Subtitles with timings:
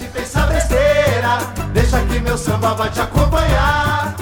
[0.00, 1.36] de pensar besteira.
[1.74, 4.16] Deixa que meu samba vai te acompanhar.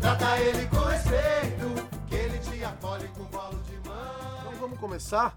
[0.00, 4.40] Trata ele com respeito, que ele te acolhe com bolo de mão.
[4.40, 5.36] Então vamos começar?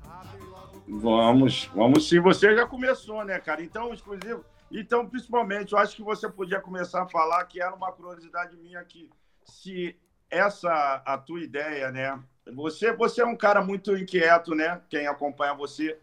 [0.87, 2.19] Vamos, vamos sim.
[2.19, 3.63] Você já começou, né, cara?
[3.63, 4.45] Então, exclusivo.
[4.71, 8.79] Então, principalmente, eu acho que você podia começar a falar que era uma curiosidade minha
[8.79, 9.09] aqui.
[9.43, 9.95] Se
[10.29, 12.19] essa a tua ideia, né?
[12.53, 14.81] Você, você é um cara muito inquieto, né?
[14.87, 15.97] Quem acompanha você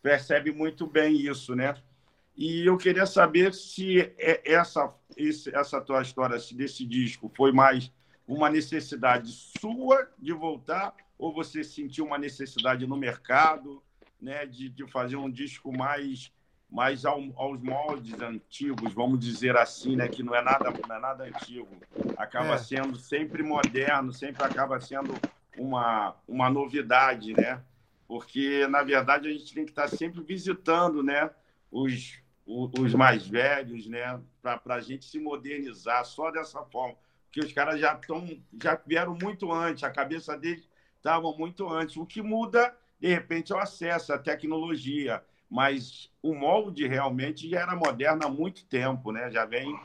[0.00, 1.74] percebe muito bem isso, né?
[2.36, 4.92] E eu queria saber se é essa,
[5.52, 7.92] essa tua história desse disco foi mais
[8.26, 13.82] uma necessidade sua de voltar ou você sentiu uma necessidade no mercado,
[14.20, 16.32] né, de, de fazer um disco mais
[16.70, 20.98] mais ao, aos moldes antigos, vamos dizer assim, né, que não é nada não é
[20.98, 21.68] nada antigo,
[22.16, 22.58] acaba é.
[22.58, 25.14] sendo sempre moderno, sempre acaba sendo
[25.56, 27.62] uma uma novidade, né?
[28.08, 31.30] Porque na verdade a gente tem que estar sempre visitando, né,
[31.70, 36.96] os os mais velhos, né, para a gente se modernizar só dessa forma,
[37.26, 38.26] porque os caras já estão
[38.62, 41.96] já vieram muito antes, a cabeça deles estava muito antes.
[41.96, 47.60] O que muda de repente é o acesso à tecnologia, mas o molde realmente já
[47.60, 49.30] era moderno há muito tempo, né?
[49.30, 49.78] Já vem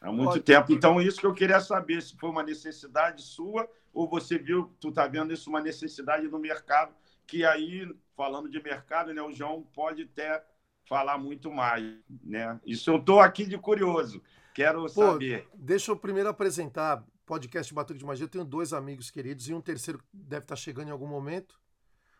[0.00, 0.42] há muito Pode.
[0.42, 0.72] tempo.
[0.72, 4.92] Então, isso que eu queria saber, se foi uma necessidade sua ou você viu, tu
[4.92, 6.94] tá vendo isso uma necessidade no mercado,
[7.26, 10.44] que aí, falando de mercado, né, o João pode até
[10.88, 11.84] falar muito mais,
[12.22, 12.60] né?
[12.64, 14.22] Isso eu tô aqui de curioso,
[14.54, 15.48] quero Pô, saber.
[15.54, 18.24] Deixa eu primeiro apresentar podcast Batuque de Magia.
[18.24, 21.58] Eu tenho dois amigos queridos e um terceiro deve estar chegando em algum momento.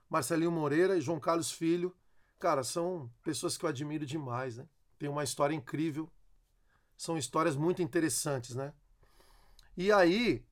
[0.09, 1.95] Marcelinho Moreira e João Carlos Filho
[2.39, 4.67] Cara, são pessoas que eu admiro demais, né?
[4.99, 6.11] Tem uma história incrível.
[6.97, 8.73] São histórias muito interessantes, né?
[9.77, 10.45] E aí,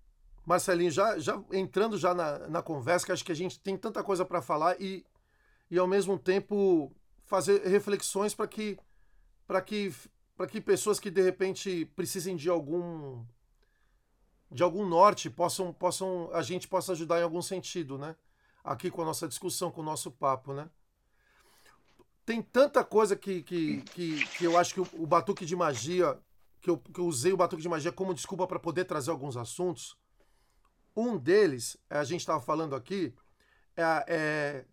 [0.47, 4.03] Marcelinho, já, já entrando já na, na conversa, que acho que a gente tem tanta
[4.03, 5.05] coisa para falar e,
[5.71, 8.79] e ao mesmo tempo fazer reflexões para que
[9.47, 9.93] para que
[10.37, 13.25] para que pessoas que de repente precisem de algum
[14.51, 18.17] de algum norte possam possam a gente possa ajudar em algum sentido, né?
[18.63, 20.71] Aqui com a nossa discussão, com o nosso papo, né?
[22.25, 26.19] tem tanta coisa que, que, que, que eu acho que o, o, batuque de magia,
[26.61, 29.37] que eu, que eu usei o batuque de magia como desculpa para poder trazer alguns
[29.37, 29.97] assuntos.
[30.97, 33.15] Um deles, a gente estava falando aqui,
[33.77, 34.65] é, é,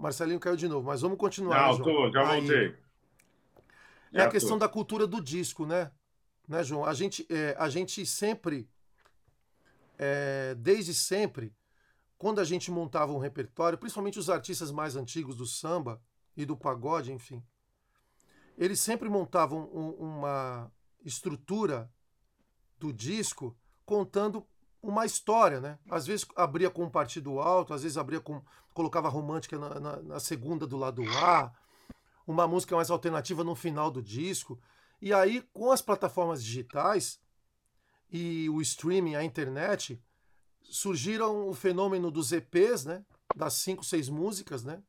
[0.00, 1.68] Marcelinho caiu de novo, mas vamos continuar.
[1.68, 2.76] Não, né, tô, já voltei.
[4.12, 4.66] É a questão tô.
[4.66, 5.90] da cultura do disco, né?
[6.48, 6.84] Né, João?
[6.84, 8.68] A gente, é, a gente sempre,
[9.98, 11.54] é, desde sempre,
[12.18, 16.02] quando a gente montava um repertório, principalmente os artistas mais antigos do samba,
[16.36, 17.42] e do pagode, enfim.
[18.56, 20.70] Eles sempre montavam um, uma
[21.04, 21.90] estrutura
[22.78, 24.46] do disco contando
[24.82, 25.78] uma história, né?
[25.90, 28.42] Às vezes abria com um partido alto, às vezes abria com
[28.72, 31.52] colocava romântica na, na, na, segunda do lado A,
[32.26, 34.60] uma música mais alternativa no final do disco.
[35.02, 37.20] E aí, com as plataformas digitais
[38.10, 40.00] e o streaming, a internet,
[40.62, 43.04] surgiram o fenômeno dos EPs, né?
[43.34, 44.82] Das cinco, seis músicas, né?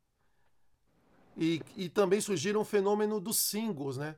[1.35, 4.15] E, e também surgiram o fenômeno dos singles, né?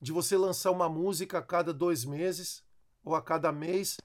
[0.00, 2.62] De você lançar uma música a cada dois meses
[3.04, 3.98] ou a cada mês,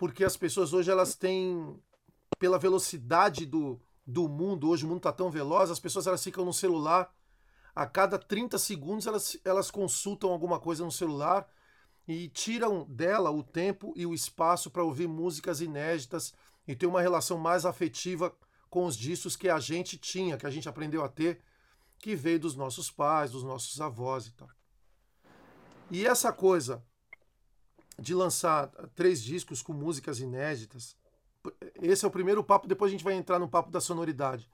[0.00, 1.78] porque as pessoas hoje elas têm,
[2.38, 6.42] pela velocidade do, do mundo, hoje o mundo está tão veloz, as pessoas elas ficam
[6.42, 7.14] no celular,
[7.74, 11.46] a cada 30 segundos elas, elas consultam alguma coisa no celular
[12.08, 16.32] e tiram dela o tempo e o espaço para ouvir músicas inéditas
[16.66, 18.34] e ter uma relação mais afetiva
[18.70, 21.42] com os discos que a gente tinha, que a gente aprendeu a ter
[21.98, 24.48] que veio dos nossos pais, dos nossos avós e tal.
[25.90, 26.82] E essa coisa
[28.00, 30.96] de lançar três discos com músicas inéditas,
[31.80, 34.48] esse é o primeiro papo, depois a gente vai entrar no papo da sonoridade.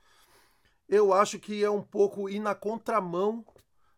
[0.89, 3.45] Eu acho que é um pouco ir na contramão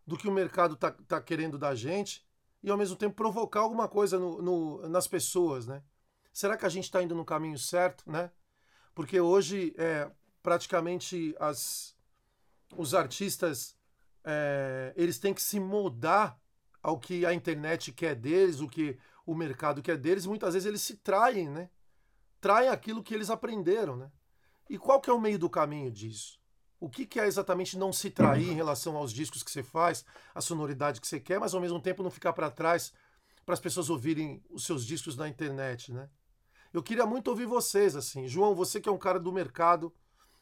[0.07, 2.27] do que o mercado está tá querendo da gente
[2.63, 5.83] e ao mesmo tempo provocar alguma coisa no, no, nas pessoas, né?
[6.33, 8.31] Será que a gente está indo no caminho certo, né?
[8.95, 10.11] Porque hoje é,
[10.43, 11.95] praticamente as,
[12.77, 13.77] os artistas
[14.25, 16.39] é, eles têm que se moldar
[16.83, 18.99] ao que a internet quer deles, o que
[19.29, 21.69] o mercado quer deles, e muitas vezes eles se traem, né?
[22.41, 24.11] Traem aquilo que eles aprenderam, né?
[24.71, 26.41] E qual que é o meio do caminho disso?
[26.81, 30.03] O que, que é exatamente não se trair em relação aos discos que você faz,
[30.35, 32.91] a sonoridade que você quer, mas ao mesmo tempo não ficar para trás
[33.45, 36.09] para as pessoas ouvirem os seus discos na internet, né?
[36.73, 38.27] Eu queria muito ouvir vocês, assim.
[38.27, 39.95] João, você que é um cara do mercado,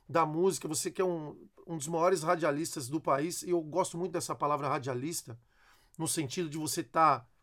[0.09, 1.37] da música, você que é um,
[1.67, 5.37] um dos maiores radialistas do país, e eu gosto muito dessa palavra radialista,
[5.99, 7.21] no sentido de você estar.
[7.21, 7.36] Tá,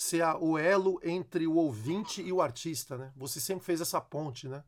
[0.00, 3.12] ser a, o elo entre o ouvinte e o artista, né?
[3.14, 4.64] Você sempre fez essa ponte, né?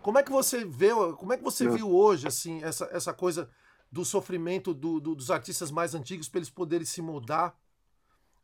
[0.00, 3.50] Como é que você vê, como é que você viu hoje, assim, essa, essa coisa
[3.90, 7.52] do sofrimento do, do, dos artistas mais antigos para eles poderem se moldar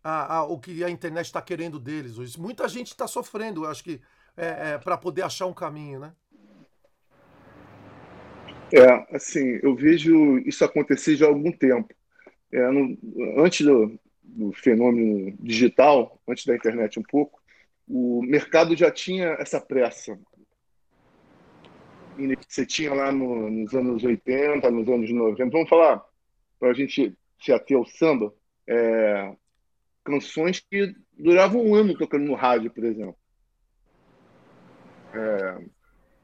[0.02, 2.38] a, a, o que a internet está querendo deles hoje.
[2.40, 4.00] Muita gente está sofrendo, acho que,
[4.36, 6.12] é, é, para poder achar um caminho, né?
[8.72, 11.94] É, assim, eu vejo isso acontecer já há algum tempo.
[12.50, 12.98] É, no,
[13.40, 13.96] antes do,
[14.26, 17.40] do, fenômeno digital, antes da internet um pouco,
[17.88, 20.18] o mercado já tinha essa pressa.
[22.48, 26.02] Você tinha lá no, nos anos 80, nos anos 90, vamos falar,
[26.58, 28.34] para a gente se ater ao samba,
[28.66, 29.36] é,
[30.02, 33.16] canções que duravam um ano tocando no rádio, por exemplo.
[35.14, 35.64] É,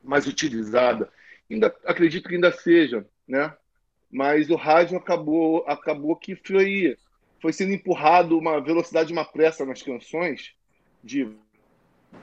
[0.02, 1.10] mais utilizada.
[1.50, 3.54] Ainda, acredito que ainda seja, né?
[4.10, 6.96] Mas o rádio acabou, acabou que foi,
[7.42, 10.54] foi sendo empurrado uma velocidade, uma pressa nas canções
[11.02, 11.24] de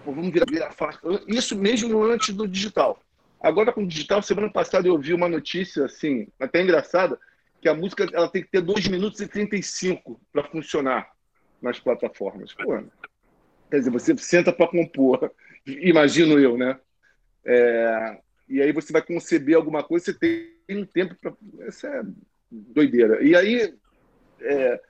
[0.05, 0.73] pô, vamos virar, virar
[1.27, 3.01] Isso mesmo antes do digital.
[3.41, 7.19] Agora com o digital, semana passada eu ouvi uma notícia assim, até engraçada,
[7.61, 11.11] que a música ela tem que ter 2 minutos e 35 para funcionar
[11.61, 12.53] nas plataformas.
[12.53, 12.81] Pô,
[13.69, 15.31] quer dizer, você senta para compor,
[15.65, 16.79] imagino eu, né?
[17.45, 18.17] É,
[18.47, 21.33] e aí você vai conceber alguma coisa, você tem um tempo para.
[21.67, 22.03] Essa é
[22.49, 23.21] doideira.
[23.21, 23.73] E aí,
[24.41, 24.81] é,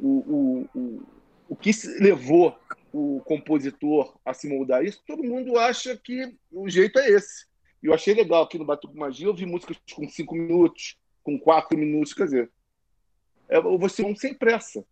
[0.00, 1.02] o, o, o,
[1.50, 1.70] o que
[2.00, 2.58] levou
[2.92, 7.46] o compositor a se moldar isso, todo mundo acha que o jeito é esse.
[7.82, 11.38] E eu achei legal aqui no Batuco Magia, eu vi músicas com cinco minutos, com
[11.38, 12.50] quatro minutos, quer dizer,
[13.48, 14.84] é, você não sem pressa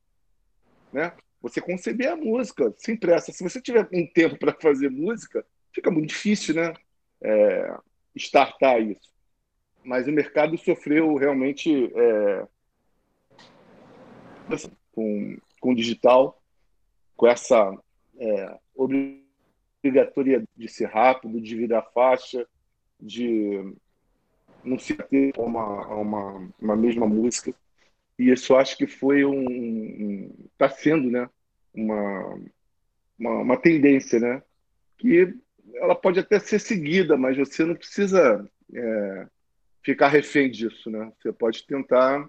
[0.93, 1.13] né?
[1.41, 3.33] Você conceber a música sem pressa.
[3.33, 6.75] Se você tiver um tempo para fazer música, fica muito difícil, né?
[7.23, 7.77] É,
[8.17, 9.13] startar isso.
[9.85, 12.47] Mas o mercado sofreu realmente é,
[14.99, 16.43] com, com digital,
[17.17, 17.73] com essa
[18.19, 22.45] é, obrigatoriedade de ser rápido, de virar faixa,
[23.01, 23.75] de
[24.65, 27.55] não se ter uma, uma, uma mesma música.
[28.19, 30.33] E isso acho que foi um.
[30.53, 31.31] Está sendo, né?
[31.73, 32.41] Uma,
[33.17, 34.43] uma, uma, tendência, né?
[34.97, 35.33] Que
[35.77, 38.45] ela pode até ser seguida, mas você não precisa
[38.75, 39.27] é,
[39.81, 41.13] ficar refém disso, né?
[41.21, 42.29] Você pode tentar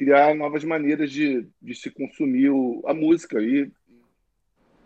[0.00, 3.38] criar novas maneiras de, de se consumir o, a música.
[3.38, 3.70] E,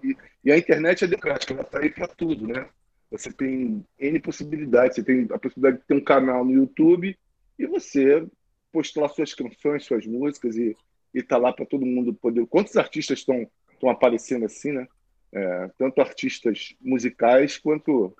[0.02, 2.68] e, e, a internet é democrática, ela está aí para tudo, né?
[3.12, 4.96] Você tem N possibilidades.
[4.96, 7.16] Você tem a possibilidade de ter um canal no YouTube
[7.56, 8.26] e você
[8.72, 10.76] postular suas canções, suas músicas e
[11.14, 12.44] estar tá lá para todo mundo poder.
[12.48, 14.88] Quantos artistas estão estão aparecendo assim, né?
[15.32, 18.12] É, tanto artistas musicais quanto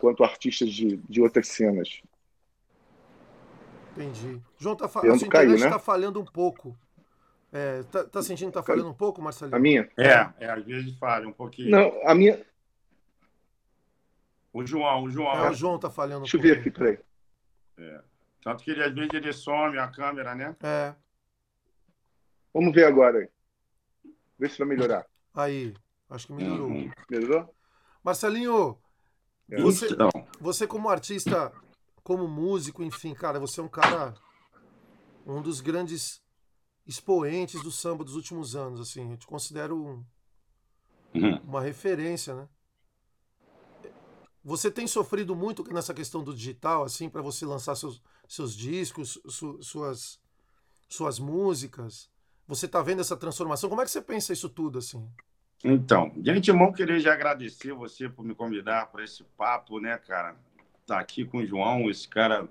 [0.00, 2.02] quanto artistas de, de outras cenas.
[3.96, 4.42] Entendi.
[4.58, 5.70] João, tá, a sua internet cair, né?
[5.70, 6.76] tá falhando um pouco.
[7.52, 9.56] É, tá, tá, sentindo que tá falhando um pouco, Marcelinho?
[9.56, 9.88] A minha?
[9.96, 11.70] É, é, às vezes falha um pouquinho.
[11.70, 12.44] Não, a minha.
[14.52, 15.32] O João, o João.
[15.46, 16.98] É, o João tá falhando um Deixa eu ver aqui, peraí.
[17.78, 18.00] É.
[18.42, 20.56] Tanto que ele, às vezes ele some a câmera, né?
[20.62, 20.94] É.
[22.52, 23.28] Vamos ver agora aí.
[24.38, 25.06] Ver se vai melhorar.
[25.32, 25.74] Aí,
[26.10, 26.68] acho que melhorou.
[26.68, 26.90] Uhum.
[27.08, 27.54] Melhorou?
[28.02, 28.76] Marcelinho,
[29.50, 29.60] é.
[29.60, 30.10] você, então.
[30.40, 31.52] você como artista,
[32.04, 34.14] como músico, enfim, cara, você é um cara,
[35.26, 36.22] um dos grandes
[36.86, 40.04] expoentes do samba dos últimos anos, assim, eu te considero um,
[41.14, 41.40] uhum.
[41.44, 42.48] uma referência, né?
[44.44, 49.18] Você tem sofrido muito nessa questão do digital, assim, para você lançar seus, seus discos,
[49.26, 50.20] su, suas,
[50.86, 52.10] suas músicas?
[52.46, 53.70] Você está vendo essa transformação?
[53.70, 55.10] Como é que você pensa isso tudo, assim?
[55.64, 60.36] Então, de antemão, queria já agradecer você por me convidar para esse papo, né, cara?
[60.86, 62.46] Tá aqui com o João, esse cara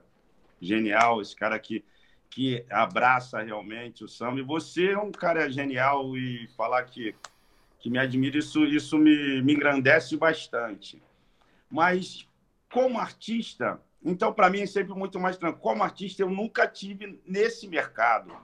[0.59, 1.85] genial, esse cara que,
[2.31, 4.39] que abraça realmente o samba.
[4.39, 7.15] E você é um cara genial e falar que,
[7.79, 11.01] que me admira, isso, isso me, me engrandece bastante.
[11.69, 12.27] Mas
[12.71, 15.61] como artista, então para mim é sempre muito mais tranquilo.
[15.61, 18.35] Como artista, eu nunca tive nesse mercado.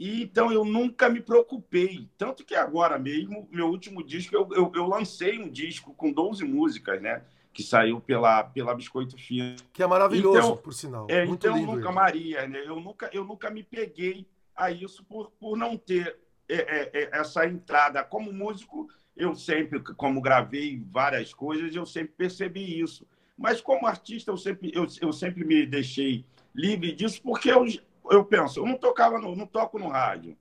[0.00, 2.08] E, então eu nunca me preocupei.
[2.16, 6.44] Tanto que agora mesmo, meu último disco, eu, eu, eu lancei um disco com 12
[6.44, 7.22] músicas, né?
[7.56, 9.56] Que saiu pela, pela Biscoito Fino.
[9.72, 11.06] Que é maravilhoso, então, por sinal.
[11.08, 11.94] É, Muito então, lindo nunca, ele.
[11.94, 12.62] Maria, né?
[12.66, 17.10] Eu nunca, eu nunca me peguei a isso por, por não ter é, é, é
[17.12, 18.04] essa entrada.
[18.04, 23.06] Como músico, eu sempre, como gravei várias coisas, eu sempre percebi isso.
[23.36, 27.64] Mas como artista, eu sempre, eu, eu sempre me deixei livre disso, porque eu,
[28.10, 30.36] eu penso, eu não tocava, no, não toco no rádio,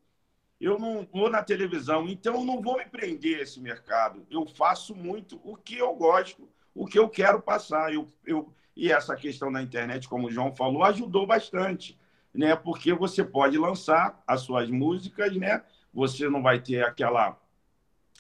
[0.60, 4.26] eu não vou na televisão, então eu não vou me prender a esse mercado.
[4.32, 7.94] Eu faço muito o que eu gosto, o que eu quero passar.
[7.94, 11.98] Eu, eu, e essa questão da internet, como o João falou, ajudou bastante,
[12.34, 12.56] né?
[12.56, 15.64] Porque você pode lançar as suas músicas, né?
[15.94, 17.40] Você não vai ter aquela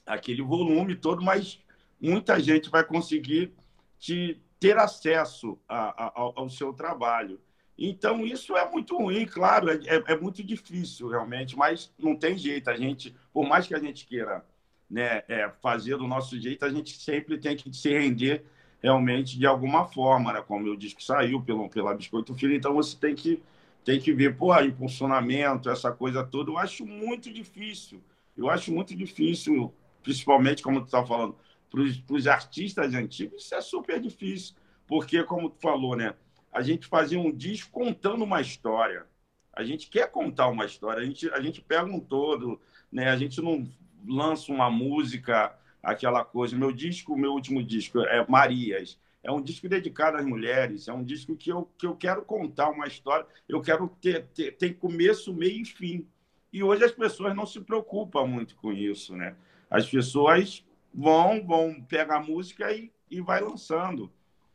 [0.05, 1.59] aquele volume todo, mas
[1.99, 3.53] muita gente vai conseguir
[3.97, 7.41] te, ter acesso a, a, ao seu trabalho.
[7.77, 12.37] Então, isso é muito ruim, claro, é, é, é, muito difícil realmente, mas não tem
[12.37, 12.69] jeito.
[12.69, 14.45] A gente, por mais que a gente queira
[14.89, 18.45] né, é, fazer do nosso jeito, a gente sempre tem que se render
[18.81, 20.41] realmente de alguma forma, né?
[20.41, 23.41] como eu disse que saiu pelo, pela Biscoito Filho, então você tem que,
[23.83, 28.01] tem que ver, pô, impulsionamento, essa coisa toda, eu acho muito difícil.
[28.37, 29.73] Eu acho muito difícil,
[30.03, 31.35] principalmente, como tu está falando,
[31.69, 36.13] para os artistas antigos, isso é super difícil, porque, como tu falou, né?
[36.55, 39.05] a gente fazia um disco contando uma história.
[39.51, 43.09] A gente quer contar uma história, a gente, a gente pega um todo, né?
[43.09, 43.69] A gente não
[44.07, 46.57] lança uma música, aquela coisa.
[46.57, 48.99] Meu disco, meu último disco é Marias.
[49.23, 52.69] É um disco dedicado às mulheres, é um disco que eu, que eu quero contar
[52.69, 56.07] uma história, eu quero ter, ter tem começo, meio e fim.
[56.53, 59.35] E hoje as pessoas não se preocupam muito com isso, né?
[59.69, 64.11] As pessoas vão, vão pegar a música e, e vai lançando,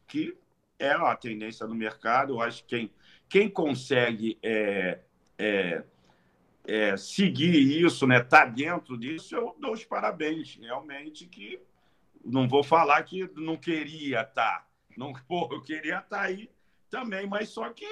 [0.06, 0.36] que
[0.78, 2.34] é a tendência do mercado.
[2.34, 2.90] Eu acho que quem,
[3.28, 5.00] quem consegue é,
[5.36, 5.82] é,
[6.64, 10.58] é, seguir isso, né, tá dentro disso, eu dou os parabéns.
[10.60, 11.60] Realmente que
[12.24, 14.60] não vou falar que não queria estar.
[14.60, 14.66] Tá.
[14.96, 16.50] Não, pô, eu queria estar tá aí
[16.90, 17.86] também, mas só que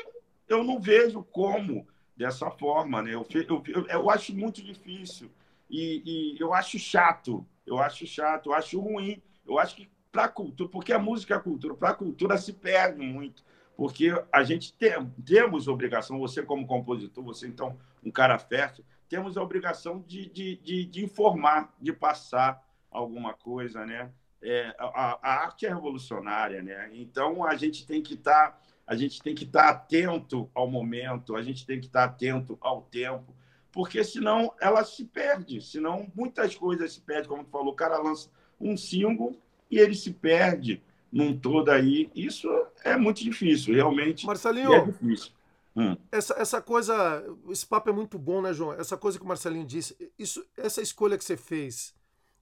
[0.49, 3.15] eu não vejo como dessa forma, né?
[3.15, 5.31] Eu, eu, eu, acho muito difícil
[5.71, 6.03] e,
[6.35, 9.23] e, eu acho chato, eu acho chato, eu acho ruim.
[9.47, 13.01] Eu acho que para cultura, porque a música é cultura, para a cultura se perde
[13.01, 13.45] muito,
[13.77, 14.93] porque a gente tem,
[15.25, 20.57] temos obrigação, você como compositor, você então um cara fértil, temos a obrigação de, de,
[20.57, 24.11] de, de informar, de passar alguma coisa, né?
[24.41, 26.91] É, a, a, arte é revolucionária, né?
[26.93, 30.71] Então a gente tem que estar tá, a gente tem que estar tá atento ao
[30.71, 33.35] momento, a gente tem que estar tá atento ao tempo,
[33.73, 37.99] porque senão ela se perde, senão muitas coisas se perdem, como tu falou, o cara
[37.99, 39.37] lança um single
[39.71, 42.11] e ele se perde num todo aí.
[42.15, 42.49] Isso
[42.85, 44.25] é muito difícil, realmente.
[44.25, 45.33] Marcelinho, é difícil.
[45.79, 45.97] Hum.
[46.11, 48.73] Essa, essa coisa, esse papo é muito bom, né, João?
[48.73, 51.95] Essa coisa que o Marcelinho disse, isso, essa escolha que você fez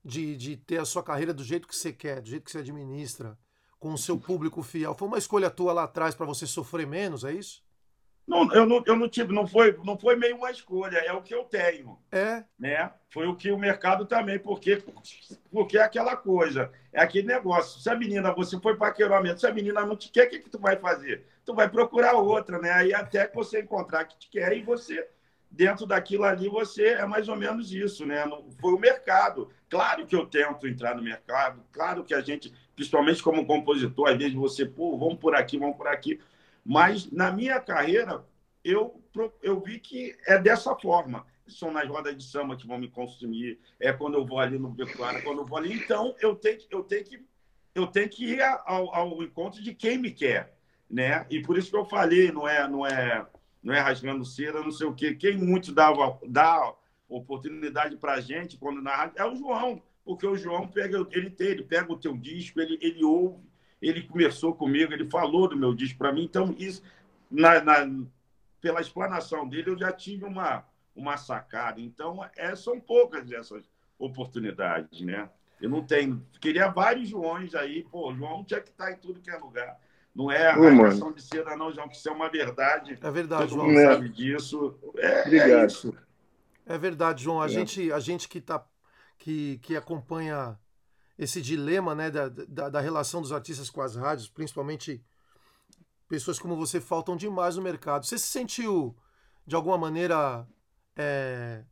[0.03, 2.57] de, de ter a sua carreira do jeito que você quer, do jeito que você
[2.57, 3.37] administra,
[3.77, 7.23] com o seu público fiel, foi uma escolha tua lá atrás para você sofrer menos,
[7.23, 7.63] é isso?
[8.27, 11.21] Não, eu não, eu não tive, não foi, não foi meio uma escolha, é o
[11.21, 11.97] que eu tenho.
[12.11, 12.43] É.
[12.59, 12.91] Né?
[13.09, 14.83] Foi o que o mercado também, porque,
[15.49, 17.79] porque é aquela coisa, é aquele negócio.
[17.79, 20.39] Se a menina, você foi para paqueramento, se a menina não te quer, o que,
[20.39, 21.25] que tu vai fazer?
[21.45, 22.69] Tu vai procurar outra, né?
[22.71, 25.07] Aí até que você encontrar que te quer e você,
[25.49, 28.25] dentro daquilo ali, você é mais ou menos isso, né?
[28.59, 29.49] Foi o mercado.
[29.69, 34.17] Claro que eu tento entrar no mercado, claro que a gente, principalmente como compositor, às
[34.17, 36.19] vezes você, pô, vamos por aqui, vamos por aqui
[36.67, 38.25] mas na minha carreira,
[38.61, 39.01] eu,
[39.41, 41.25] eu vi que é dessa forma.
[41.47, 44.67] São nas rodas de samba que vão me consumir, é quando eu vou ali no
[44.67, 45.73] Becuara, quando eu vou ali.
[45.73, 47.25] Então, eu tenho, eu tenho, que,
[47.73, 50.57] eu tenho que ir ao, ao encontro de quem me quer.
[50.89, 51.25] Né?
[51.29, 53.25] E por isso que eu falei, não é, não é,
[53.63, 55.15] não é rasgando cera, não sei o quê.
[55.15, 56.73] Quem muito dava, dá
[57.07, 61.29] oportunidade para a gente quando na rádio é o João, porque o João pega, ele
[61.29, 63.41] tem, ele pega o teu disco, ele, ele ouve,
[63.81, 66.81] ele começou comigo, ele falou do meu disco para mim, então isso,
[67.29, 67.87] na, na,
[68.59, 70.65] pela explanação dele, eu já tive uma,
[70.95, 71.79] uma sacada.
[71.79, 73.69] Então, é, são poucas dessas
[73.99, 75.29] oportunidades, né?
[75.59, 76.23] Eu não tenho.
[76.39, 79.79] Queria vários Joões aí, pô, João tinha que estar em tudo que é lugar.
[80.13, 82.97] Não é a rasgação de seda, não, João, que isso é uma verdade.
[83.01, 83.67] É verdade, Todo João.
[83.67, 84.75] mundo sabe disso.
[84.97, 85.49] É, Obrigado.
[85.51, 85.97] É, isso.
[86.65, 87.41] é verdade, João.
[87.41, 87.49] A, é.
[87.49, 88.65] gente, a gente que, tá,
[89.17, 90.57] que, que acompanha
[91.17, 95.03] esse dilema né, da, da, da, relação dos artistas com as rádios, principalmente
[96.07, 98.05] pessoas como você faltam demais no mercado.
[98.05, 98.95] Você se sentiu,
[99.45, 100.47] de alguma maneira,
[100.95, 101.63] é,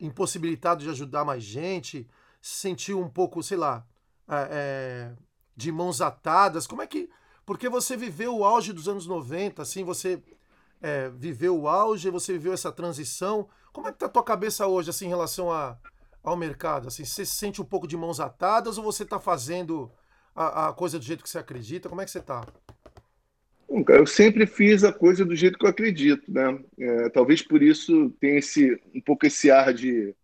[0.00, 2.08] impossibilitado de ajudar mais gente?
[2.40, 3.86] Se sentiu um pouco, sei lá,
[4.28, 5.16] é, é,
[5.56, 6.66] de mãos atadas?
[6.66, 7.08] Como é que.
[7.46, 10.22] Porque você viveu o auge dos anos 90, assim, você
[10.80, 13.48] é, viveu o auge, você viveu essa transição.
[13.72, 15.78] Como é que tá a tua cabeça hoje, assim, em relação a
[16.22, 16.88] ao mercado?
[16.88, 19.90] Assim, você se sente um pouco de mãos atadas ou você está fazendo
[20.34, 21.88] a, a, coisa do jeito que você acredita?
[21.88, 22.46] Como é que você está?
[23.88, 26.58] Eu sempre fiz a coisa do jeito que eu acredito, né?
[26.78, 30.14] É, talvez por isso tenha esse um pouco esse ar de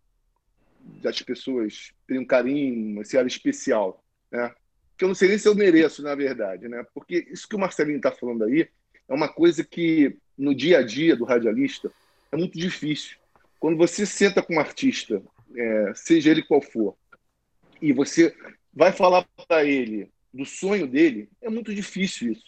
[1.01, 4.53] das pessoas terem um carinho, esse ar especial, né?
[4.95, 6.85] Que eu não sei nem se eu mereço, na verdade, né?
[6.93, 8.67] Porque isso que o Marcelinho está falando aí
[9.07, 11.91] é uma coisa que no dia a dia do radialista
[12.31, 13.17] é muito difícil.
[13.59, 15.21] Quando você senta com um artista
[15.55, 16.95] é, seja ele qual for,
[17.81, 18.35] e você
[18.73, 22.45] vai falar para ele do sonho dele, é muito difícil isso.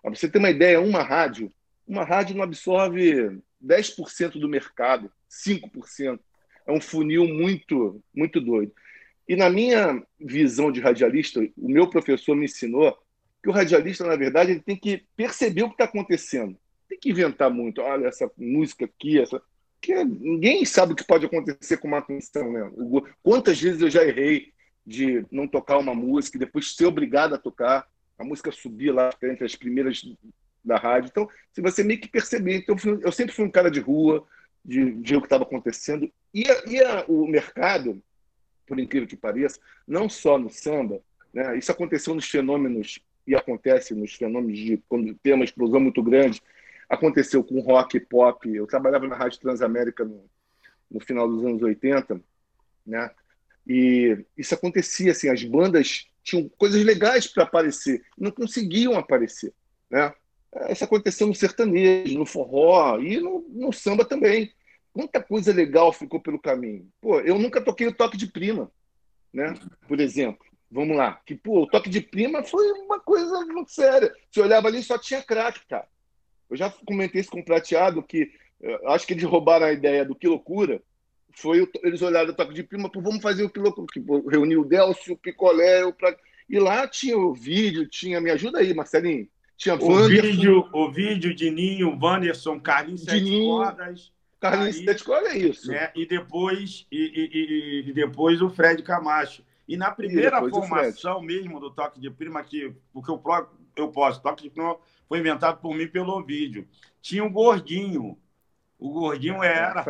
[0.00, 1.52] Para você ter uma ideia, uma rádio,
[1.86, 6.18] uma rádio não absorve 10% do mercado, 5%.
[6.66, 8.72] É um funil muito, muito doido.
[9.28, 12.96] E na minha visão de radialista, o meu professor me ensinou
[13.42, 16.56] que o radialista, na verdade, ele tem que perceber o que está acontecendo.
[16.88, 17.82] tem que inventar muito.
[17.82, 19.40] Olha, essa música aqui, essa.
[19.80, 22.70] Que ninguém sabe o que pode acontecer com uma canção, né?
[23.22, 24.52] Quantas vezes eu já errei
[24.86, 27.86] de não tocar uma música e depois ser obrigado a tocar,
[28.18, 30.02] a música subir lá entre as primeiras
[30.64, 31.08] da rádio.
[31.10, 34.26] Então, se você meio que perceber, então, eu sempre fui um cara de rua,
[34.64, 36.10] de, ver o que estava acontecendo.
[36.32, 38.02] E, e a, o mercado,
[38.66, 41.00] por incrível que pareça, não só no samba,
[41.32, 41.56] né?
[41.56, 46.42] isso aconteceu nos fenômenos e acontece nos fenômenos de quando tem uma explosão muito grande.
[46.88, 48.48] Aconteceu com rock e pop.
[48.48, 50.24] Eu trabalhava na Rádio Transamérica no,
[50.90, 52.20] no final dos anos 80,
[52.86, 53.10] né?
[53.66, 59.52] E isso acontecia assim, as bandas tinham coisas legais para aparecer, não conseguiam aparecer,
[59.90, 60.12] né?
[60.70, 64.52] Isso aconteceu no sertanejo, no forró e no, no samba também.
[64.92, 66.88] Quanta coisa legal ficou pelo caminho.
[67.00, 68.70] Pô, eu nunca toquei o toque de prima,
[69.32, 69.54] né?
[69.86, 70.46] Por exemplo.
[70.70, 71.20] Vamos lá.
[71.24, 74.14] Que, pô, o toque de prima foi uma coisa muito séria.
[74.30, 75.86] Você olhava ali só tinha craque, cara.
[76.50, 78.30] Eu já comentei isso com o Prateado, que
[78.62, 80.82] eh, acho que eles roubaram a ideia do Que Loucura.
[81.32, 83.86] Foi o, eles olharam o toque de prima, pô, vamos fazer o Que Loucura.
[83.92, 85.94] Tipo, reuniu o Delcio, o Picolé, o.
[86.48, 88.20] E lá tinha o vídeo, tinha.
[88.20, 89.28] Me ajuda aí, Marcelinho.
[89.58, 94.12] Tinha o Wanderson, vídeo, o vídeo de Ninho, Wanderson, Carlinhos Sete Cordas.
[94.38, 95.68] Carlinhos Sete Cordas é isso.
[95.68, 95.90] Né?
[95.96, 99.42] E, depois, e, e, e, depois o Fred Camacho.
[99.66, 103.20] E na primeira e formação mesmo do toque de prima, que, porque eu,
[103.76, 104.76] eu posso, toque de prima
[105.08, 106.68] foi inventado por mim pelo vídeo.
[107.00, 108.18] Tinha um gordinho.
[108.78, 109.84] O gordinho era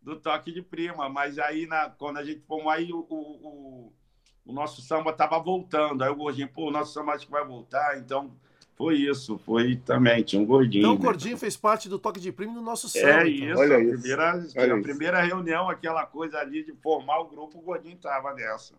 [0.00, 3.92] do toque de prima, mas aí na, quando a gente formou aí o, o,
[4.44, 6.02] o nosso samba estava voltando.
[6.02, 8.32] Aí o gordinho, pô, o nosso samba acho que vai voltar, então
[8.76, 10.80] foi isso, foi também, tinha um gordinho.
[10.80, 11.04] Então o né?
[11.04, 13.24] gordinho fez parte do toque de prima do nosso samba.
[13.24, 13.48] É então.
[13.50, 14.00] isso, Olha a, isso.
[14.00, 18.32] Primeira, Olha a primeira reunião, aquela coisa ali de formar o grupo, o gordinho estava
[18.32, 18.74] nessa.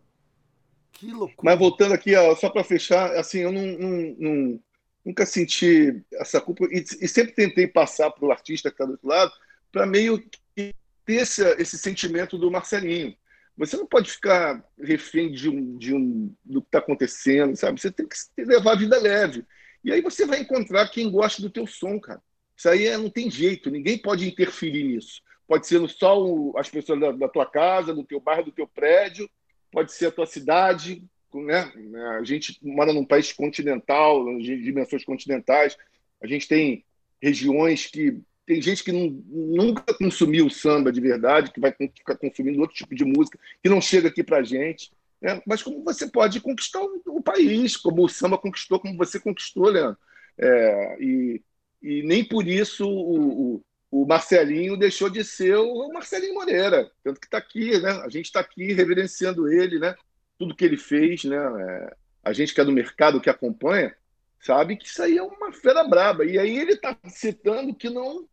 [0.91, 1.41] Que loucura.
[1.43, 4.59] Mas voltando aqui, ó, só para fechar, assim, eu não, não, não,
[5.05, 8.91] nunca senti essa culpa e, e sempre tentei passar para o artista que está do
[8.91, 9.31] outro lado
[9.71, 10.19] para meio
[10.55, 10.73] que
[11.05, 13.15] ter esse, esse sentimento do Marcelinho.
[13.57, 17.79] Você não pode ficar refém de um, de um, do que está acontecendo, sabe?
[17.79, 19.45] Você tem que levar a vida leve.
[19.83, 22.21] E aí você vai encontrar quem gosta do teu som, cara.
[22.55, 25.21] Isso aí é, não tem jeito, ninguém pode interferir nisso.
[25.47, 28.67] Pode ser só o, as pessoas da, da, tua casa, do teu bairro, do teu
[28.67, 29.29] prédio,
[29.71, 31.03] pode ser a tua cidade,
[31.39, 31.71] né?
[32.19, 35.77] A gente mora num país continental, de dimensões continentais.
[36.21, 36.83] A gente tem
[37.21, 42.75] regiões que tem gente que nunca consumiu samba de verdade, que vai ficar consumindo outro
[42.75, 44.91] tipo de música, que não chega aqui para a gente.
[45.21, 45.41] Né?
[45.45, 49.69] Mas como você pode conquistar o, o, país, como o samba conquistou, como você conquistou,
[49.69, 49.97] Leandro.
[50.37, 51.41] É, e,
[51.81, 57.19] e nem por isso o, o, o Marcelinho deixou de ser o Marcelinho Moreira, tanto
[57.19, 57.91] que está aqui, né?
[58.03, 59.95] A gente está aqui reverenciando ele, né?
[60.41, 61.37] Tudo que ele fez, né?
[61.37, 63.95] É, a gente que é do mercado, que acompanha,
[64.39, 66.25] sabe que isso aí é uma fera braba.
[66.25, 68.27] E aí ele está citando que não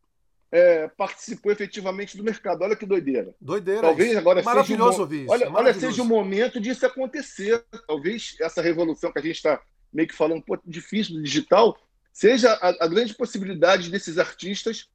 [0.50, 2.62] é, participou efetivamente do mercado.
[2.62, 3.34] Olha que doideira.
[3.38, 3.82] Doideira.
[3.82, 4.18] Talvez isso.
[4.18, 5.02] agora maravilhoso seja um...
[5.02, 5.32] ouvir isso.
[5.32, 7.62] Olha, olha, seja o momento disso acontecer.
[7.86, 9.60] Talvez essa revolução que a gente está
[9.92, 11.76] meio que falando, pô, difícil do digital,
[12.12, 14.88] seja a, a grande possibilidade desses artistas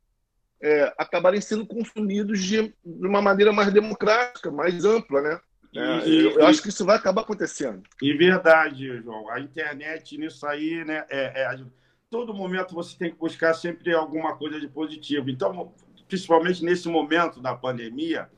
[0.63, 5.39] é, acabarem sendo consumidos de, de, uma maneira mais democrática, mais ampla, né?
[5.75, 7.83] É, e, eu, eu acho que isso vai acabar acontecendo.
[8.01, 9.29] E verdade, João.
[9.29, 11.05] A internet nisso aí, né?
[11.09, 11.59] É, é,
[12.09, 15.29] todo momento você tem que buscar sempre alguma coisa de positivo.
[15.29, 15.73] Então,
[16.07, 18.29] principalmente nesse momento da pandemia,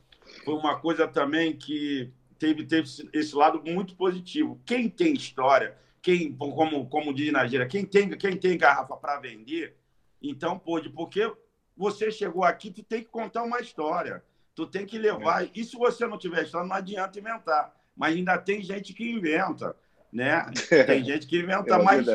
[0.44, 4.60] foi uma coisa também que teve, teve esse lado muito positivo.
[4.64, 9.20] Quem tem história, quem, como, como diz na gíria, quem tem, quem tem garrafa para
[9.20, 9.76] vender,
[10.22, 11.30] então pôde, porque
[11.76, 14.24] você chegou aqui, tu tem que contar uma história.
[14.56, 15.44] Tu tem que levar.
[15.44, 15.50] É.
[15.54, 17.76] E se você não tiver história, não adianta inventar.
[17.94, 19.76] Mas ainda tem gente que inventa,
[20.10, 20.46] né?
[20.86, 22.06] Tem gente que inventa, mas,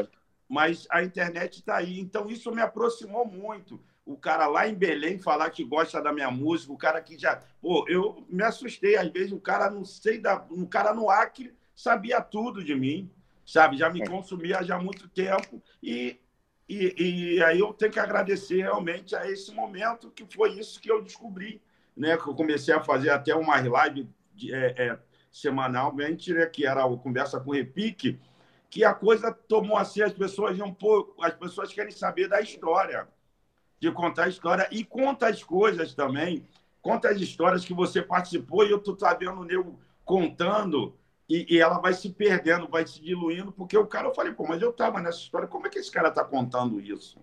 [0.49, 1.99] mas a internet está aí.
[1.99, 3.79] Então isso me aproximou muito.
[4.03, 7.41] O cara lá em Belém falar que gosta da minha música, o cara que já.
[7.61, 8.95] Pô, eu me assustei.
[8.95, 10.43] Às vezes o cara não sei da.
[10.49, 13.09] Um cara no Acre sabia tudo de mim,
[13.45, 13.77] sabe?
[13.77, 14.05] Já me é.
[14.05, 15.61] consumia já há muito tempo.
[15.81, 16.19] E
[16.71, 20.89] e, e, aí eu tenho que agradecer realmente a esse momento, que foi isso que
[20.89, 21.61] eu descobri,
[21.95, 22.17] né?
[22.17, 24.99] Que eu comecei a fazer até uma live de, é, é,
[25.31, 26.45] semanalmente, né?
[26.45, 28.19] que era o Conversa com Repique,
[28.69, 33.07] que a coisa tomou assim, as pessoas um pouco, as pessoas querem saber da história,
[33.79, 36.45] de contar a história e conta as coisas também,
[36.81, 40.95] conta as histórias que você participou e eu tô sabendo o nego contando
[41.31, 44.45] e, e, ela vai se perdendo, vai se diluindo, porque o cara, eu falei, pô,
[44.45, 47.19] mas eu estava nessa história, como é que esse cara está contando isso?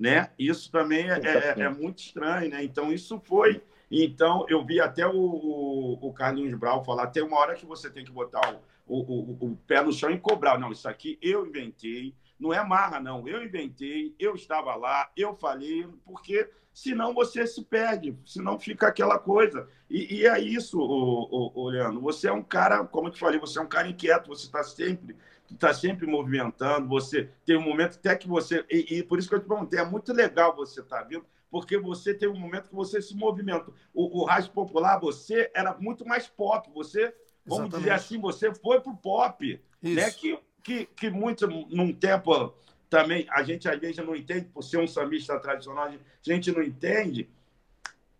[0.00, 0.30] Né?
[0.38, 2.64] Isso também é, é, é, muito estranho, né?
[2.64, 3.62] Então, isso foi.
[3.94, 8.02] Então, eu vi até o, o, Carlinhos Brau falar: tem uma hora que você tem
[8.02, 10.58] que botar o, o, o, pé no chão e cobrar.
[10.58, 13.28] Não, isso aqui eu inventei, não é marra, não.
[13.28, 19.18] Eu inventei, eu estava lá, eu falei, porque senão você se perde, senão fica aquela
[19.18, 19.68] coisa.
[19.90, 22.00] E, e é isso, o, o, o, Leandro.
[22.00, 24.64] Você é um cara, como eu te falei, você é um cara inquieto, você está
[24.64, 25.14] sempre
[25.50, 28.64] está sempre movimentando, você tem um momento até que você.
[28.70, 31.26] E, e, por isso que eu te perguntei, é muito legal você estar tá vindo,
[31.52, 33.70] porque você tem um momento que você se movimenta.
[33.92, 37.78] O, o rádio popular, você era muito mais pop, você, vamos Exatamente.
[37.78, 39.60] dizer assim, você foi para o pop.
[39.82, 39.94] Isso.
[39.94, 40.10] Né?
[40.12, 42.54] Que, que, que muito, num tempo
[42.88, 46.62] também, a gente às vezes não entende, por ser um sambista tradicional, a gente não
[46.62, 47.28] entende.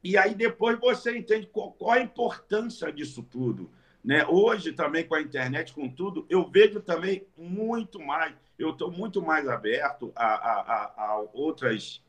[0.05, 3.71] E aí depois você entende qual, qual a importância disso tudo.
[4.05, 4.27] Né?
[4.27, 9.23] Hoje, também com a internet, com tudo, eu vejo também muito mais, eu estou muito
[9.23, 12.03] mais aberto a, a, a, a, outras,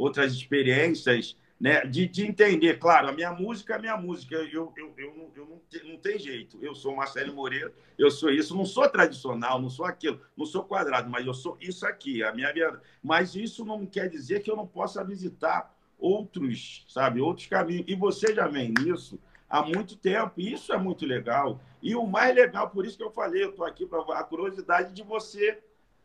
[0.00, 1.84] outras experiências, né?
[1.84, 5.46] de, de entender, claro, a minha música é minha música, eu, eu, eu, não, eu
[5.46, 9.68] não, não tem jeito, eu sou Marcelo Moreira, eu sou isso, não sou tradicional, não
[9.68, 12.82] sou aquilo, não sou quadrado, mas eu sou isso aqui, a minha verdade.
[13.02, 17.84] Mas isso não quer dizer que eu não possa visitar outros, sabe, outros caminhos.
[17.86, 20.32] E você já vem nisso há muito tempo.
[20.38, 21.60] E isso é muito legal.
[21.82, 24.94] E o mais legal, por isso que eu falei, eu estou aqui para a curiosidade
[24.94, 25.62] de você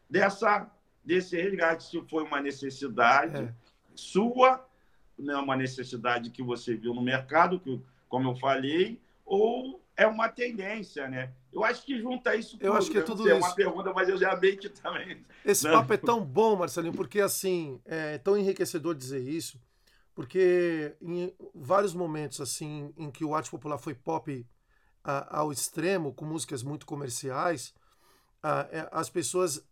[0.10, 0.70] dessa
[1.06, 3.54] desse resgate, se foi uma necessidade é.
[3.96, 4.66] Sua,
[5.18, 10.28] né, uma necessidade que você viu no mercado, que, como eu falei, ou é uma
[10.30, 11.32] tendência, né?
[11.54, 12.66] Eu acho que junta isso tudo.
[12.66, 13.32] Eu acho que é tudo isso.
[13.32, 15.24] É uma pergunta, mas eu já meio que também.
[15.44, 19.60] Esse papo é tão bom, Marcelinho, porque assim, é tão enriquecedor dizer isso
[20.16, 24.48] porque em vários momentos assim em que o arte popular foi pop
[25.04, 27.74] a, ao extremo, com músicas muito comerciais,
[28.42, 29.64] a, é, as pessoas,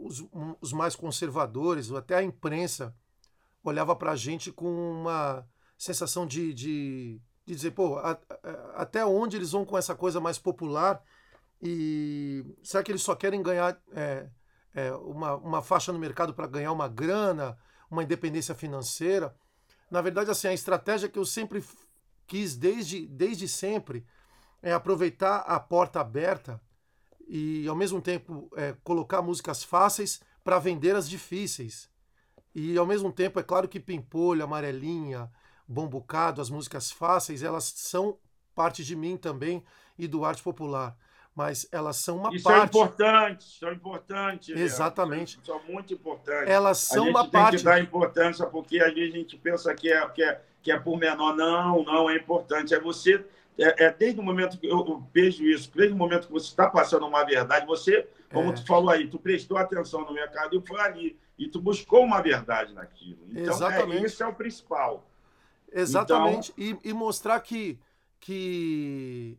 [0.00, 0.26] os,
[0.60, 2.94] os, mais conservadores, até a imprensa,
[3.68, 4.66] olhava para a gente com
[5.00, 8.18] uma sensação de, de, de dizer, pô, a,
[8.74, 11.02] até onde eles vão com essa coisa mais popular
[11.62, 14.28] e será que eles só querem ganhar é,
[14.74, 17.58] é, uma, uma faixa no mercado para ganhar uma grana,
[17.90, 19.34] uma independência financeira?
[19.90, 21.64] Na verdade, assim, a estratégia que eu sempre
[22.26, 24.06] quis desde, desde sempre
[24.62, 26.60] é aproveitar a porta aberta
[27.26, 31.90] e, ao mesmo tempo, é, colocar músicas fáceis para vender as difíceis.
[32.54, 35.30] E, ao mesmo tempo, é claro que Pimpolho, Amarelinha,
[35.66, 38.18] Bom Bocado, as músicas fáceis, elas são
[38.54, 39.62] parte de mim também
[39.98, 40.96] e do arte popular
[41.38, 42.72] mas elas são uma Isso parte.
[42.72, 44.48] São importantes, são importantes.
[44.56, 45.38] Exatamente.
[45.44, 46.52] São, são, muito importantes.
[46.52, 47.36] Elas são uma parte.
[47.36, 50.72] A gente tem que dar importância, porque a gente pensa que é, que é, que
[50.72, 51.36] é por menor.
[51.36, 52.74] Não, não é importante.
[52.74, 53.24] É você.
[53.56, 56.48] É, é desde o momento que eu, eu, vejo isso, desde o momento que você
[56.48, 58.54] está passando uma verdade, você, como é.
[58.54, 61.16] tu falou aí, tu prestou atenção no mercado e foi ali.
[61.38, 63.18] E tu buscou uma verdade naquilo.
[63.30, 64.02] Então, é, Exatamente.
[64.02, 65.08] É, isso é o principal.
[65.72, 66.52] Exatamente.
[66.56, 66.80] Então...
[66.84, 67.78] E, e mostrar que.
[68.18, 69.38] que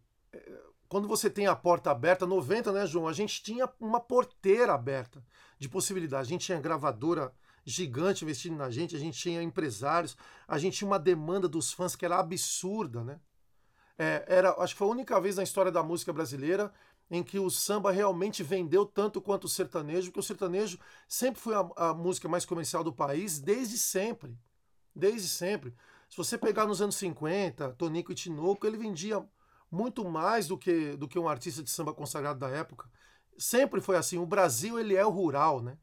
[0.88, 3.08] quando você tem a porta aberta, 90, né, João?
[3.08, 5.24] A gente tinha uma porteira aberta
[5.60, 6.28] de possibilidade.
[6.28, 7.32] A gente tinha gravadora
[7.64, 11.96] gigante investindo na gente, a gente tinha empresários, a gente tinha uma demanda dos fãs
[11.96, 13.20] que era absurda, né?
[13.98, 16.72] É, era, acho que foi a única vez na história da música brasileira
[17.10, 21.56] em que o samba realmente vendeu tanto quanto o sertanejo, porque o sertanejo sempre foi
[21.56, 24.38] a, a música mais comercial do país desde sempre.
[24.96, 25.74] Desde sempre.
[26.10, 29.26] Se você pegar nos anos 50, Tonico e Tinoco, ele vendia
[29.72, 32.90] muito mais do que, do que um artista de samba consagrado da época.
[33.38, 34.18] Sempre foi assim.
[34.18, 35.78] O Brasil ele é o rural, né?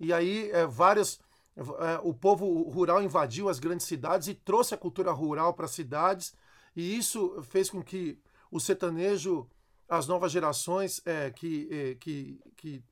[0.00, 1.20] E aí é, várias
[1.56, 5.72] é, o povo rural invadiu as grandes cidades e trouxe a cultura rural para as
[5.72, 6.34] cidades
[6.74, 8.18] e isso fez com que
[8.50, 9.48] o sertanejo,
[9.88, 12.84] as novas gerações é, que, é, que, que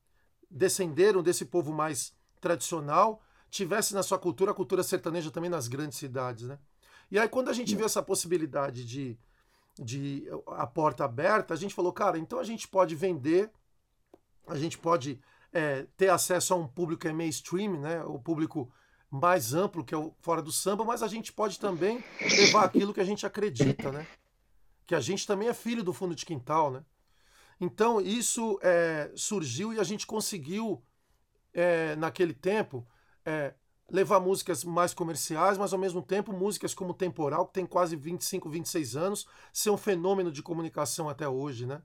[0.49, 5.97] descenderam desse povo mais tradicional tivesse na sua cultura a cultura sertaneja também nas grandes
[5.97, 6.57] cidades, né?
[7.09, 9.19] E aí quando a gente vê essa possibilidade de
[9.79, 13.49] de a porta aberta, a gente falou, cara, então a gente pode vender,
[14.47, 15.19] a gente pode
[15.51, 18.03] é, ter acesso a um público que é mainstream, né?
[18.03, 18.71] O público
[19.09, 22.93] mais amplo que é o fora do samba, mas a gente pode também levar aquilo
[22.93, 24.07] que a gente acredita, né?
[24.91, 26.83] Que a gente também é filho do fundo de quintal, né?
[27.61, 30.83] Então isso é, surgiu e a gente conseguiu
[31.53, 32.85] é, naquele tempo
[33.23, 33.53] é,
[33.89, 38.49] levar músicas mais comerciais, mas ao mesmo tempo músicas como Temporal, que tem quase 25,
[38.49, 41.81] 26 anos, ser um fenômeno de comunicação até hoje, né?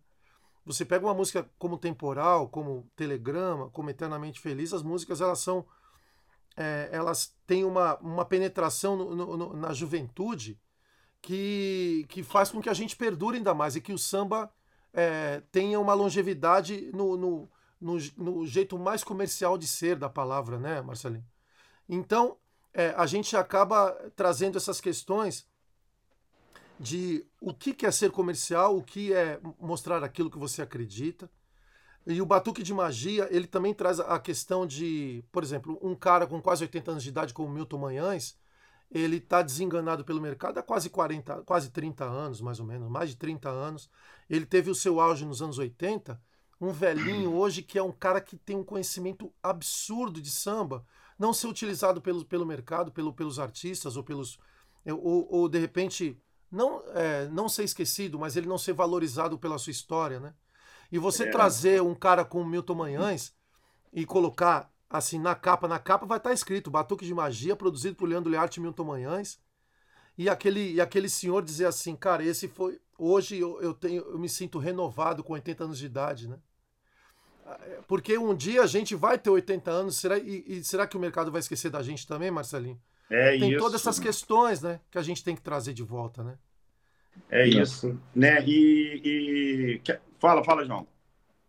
[0.65, 5.65] Você pega uma música como Temporal, como Telegrama, como Eternamente Feliz, as músicas elas são
[6.57, 10.59] é, elas têm uma, uma penetração no, no, no, na juventude
[11.27, 14.49] que, que faz com que a gente perdure ainda mais e que o samba
[14.95, 20.57] é, tenha uma longevidade no, no, no, no jeito mais comercial de ser da palavra,
[20.57, 21.27] né, Marcelinho?
[21.89, 22.37] Então,
[22.73, 25.49] é, a gente acaba trazendo essas questões
[26.79, 31.29] de o que é ser comercial, o que é mostrar aquilo que você acredita.
[32.07, 36.25] E o Batuque de Magia, ele também traz a questão de, por exemplo, um cara
[36.25, 38.39] com quase 80 anos de idade como Milton Manhães,
[38.91, 43.11] ele está desenganado pelo mercado há quase 40, quase 30 anos, mais ou menos, mais
[43.11, 43.91] de 30 anos.
[44.29, 46.21] Ele teve o seu auge nos anos 80.
[46.61, 50.85] Um velhinho hoje que é um cara que tem um conhecimento absurdo de samba,
[51.19, 54.39] não ser utilizado pelo, pelo mercado, pelo, pelos artistas ou pelos.
[54.87, 56.21] Ou, ou de repente,
[56.51, 60.33] não, é, não ser esquecido, mas ele não ser valorizado pela sua história, né?
[60.93, 61.31] E você é.
[61.31, 63.35] trazer um cara como Milton Manhães
[63.93, 67.97] e colocar assim na capa, na capa vai estar tá escrito Batuque de Magia, produzido
[67.97, 69.41] por Leandro Learte e Milton Manhães.
[70.19, 72.81] E aquele, e aquele senhor dizer assim, cara, esse foi.
[72.99, 76.39] Hoje eu, eu, tenho, eu me sinto renovado com 80 anos de idade, né?
[77.87, 81.01] Porque um dia a gente vai ter 80 anos, será, e, e será que o
[81.01, 82.81] mercado vai esquecer da gente também, Marcelinho?
[83.09, 83.59] É tem isso.
[83.59, 86.37] todas essas questões, né, que a gente tem que trazer de volta, né?
[87.31, 88.45] É isso, né?
[88.45, 89.99] E, e...
[90.19, 90.87] fala, fala, João.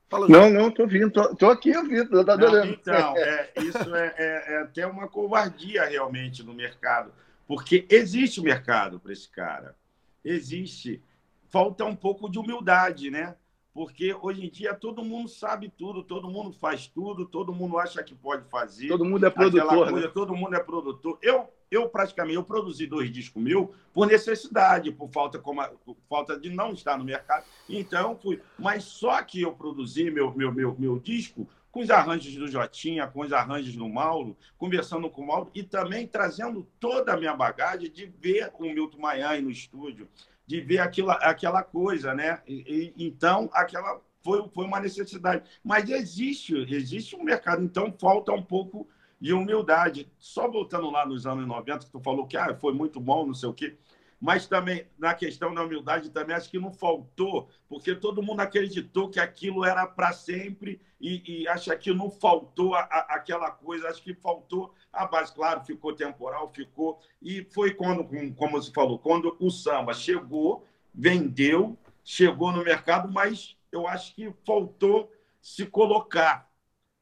[0.10, 0.28] Fala.
[0.28, 2.72] Não, não, tô vindo, tô, tô aqui ouvindo, tô adorando.
[2.72, 7.12] então, é, isso é, é, é, até uma covardia realmente no mercado,
[7.46, 9.76] porque existe mercado para esse cara,
[10.24, 11.02] existe.
[11.50, 13.36] Falta um pouco de humildade, né?
[13.78, 18.02] porque hoje em dia todo mundo sabe tudo, todo mundo faz tudo, todo mundo acha
[18.02, 18.88] que pode fazer.
[18.88, 19.92] Todo mundo é produtor.
[19.92, 20.12] Coisa, né?
[20.12, 21.20] Todo mundo é produtor.
[21.22, 26.40] Eu, eu praticamente eu produzi dois discos mil por necessidade, por falta, como por falta
[26.40, 27.46] de não estar no mercado.
[27.70, 28.42] Então fui.
[28.58, 33.06] Mas só que eu produzi meu, meu, meu, meu disco com os arranjos do Jotinha,
[33.06, 37.36] com os arranjos do Mauro, conversando com o Mauro e também trazendo toda a minha
[37.36, 40.10] bagagem de ver o Milton Maian no estúdio,
[40.46, 42.42] de ver aquilo, aquela coisa, né?
[42.48, 45.44] E, e, então, aquela foi, foi uma necessidade.
[45.64, 48.88] Mas existe, existe um mercado, então falta um pouco
[49.20, 50.12] de humildade.
[50.18, 53.34] Só voltando lá nos anos 90, que tu falou que ah, foi muito bom, não
[53.34, 53.78] sei o quê.
[54.20, 59.10] Mas também na questão da humildade também acho que não faltou, porque todo mundo acreditou
[59.10, 63.88] que aquilo era para sempre e, e acha que não faltou a, a, aquela coisa,
[63.88, 67.00] acho que faltou a base, claro, ficou temporal, ficou.
[67.22, 73.56] E foi quando, como você falou, quando o samba chegou, vendeu, chegou no mercado, mas
[73.72, 76.47] eu acho que faltou se colocar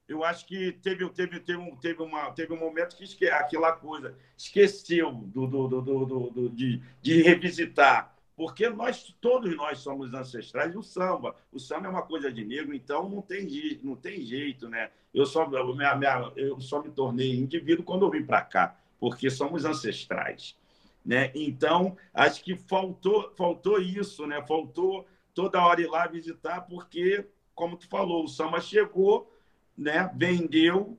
[0.07, 3.71] eu acho que teve, teve, teve, um, teve, uma, teve um momento que esque, aquela
[3.71, 8.15] coisa esqueceu do, do, do, do, do de, de revisitar.
[8.35, 11.35] Porque nós, todos nós somos ancestrais do samba.
[11.51, 13.47] O samba é uma coisa de negro, então não tem,
[13.81, 14.91] não tem jeito, né?
[15.13, 19.29] Eu só, minha, minha, eu só me tornei indivíduo quando eu vim para cá, porque
[19.29, 20.57] somos ancestrais.
[21.03, 21.31] Né?
[21.33, 24.43] Então, acho que faltou, faltou isso, né?
[24.45, 29.31] Faltou toda hora ir lá visitar, porque, como tu falou, o samba chegou,
[29.77, 30.97] né, vendeu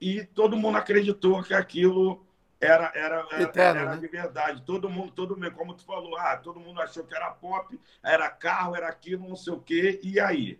[0.00, 2.24] e todo mundo acreditou que aquilo
[2.60, 4.00] era, era, era, Eterno, era né?
[4.00, 4.62] de verdade.
[4.62, 8.28] Todo mundo, todo mundo, como tu falou, ah, todo mundo achou que era pop, era
[8.30, 10.58] carro, era aquilo, não sei o quê, e aí?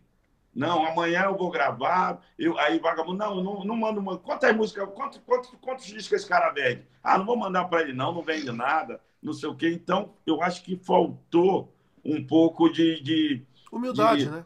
[0.55, 2.23] Não, amanhã eu vou gravar.
[2.39, 4.01] Eu, aí, vagabundo, não, não, não mando.
[4.01, 4.21] Mano.
[4.21, 6.87] Quantas músicas, quantos, quantos, quantos discos esse cara vende?
[7.03, 9.71] Ah, não vou mandar para ele, não, não vende nada, não sei o quê.
[9.73, 11.75] Então, eu acho que faltou
[12.05, 13.03] um pouco de.
[13.03, 14.45] de Humildade, de, né?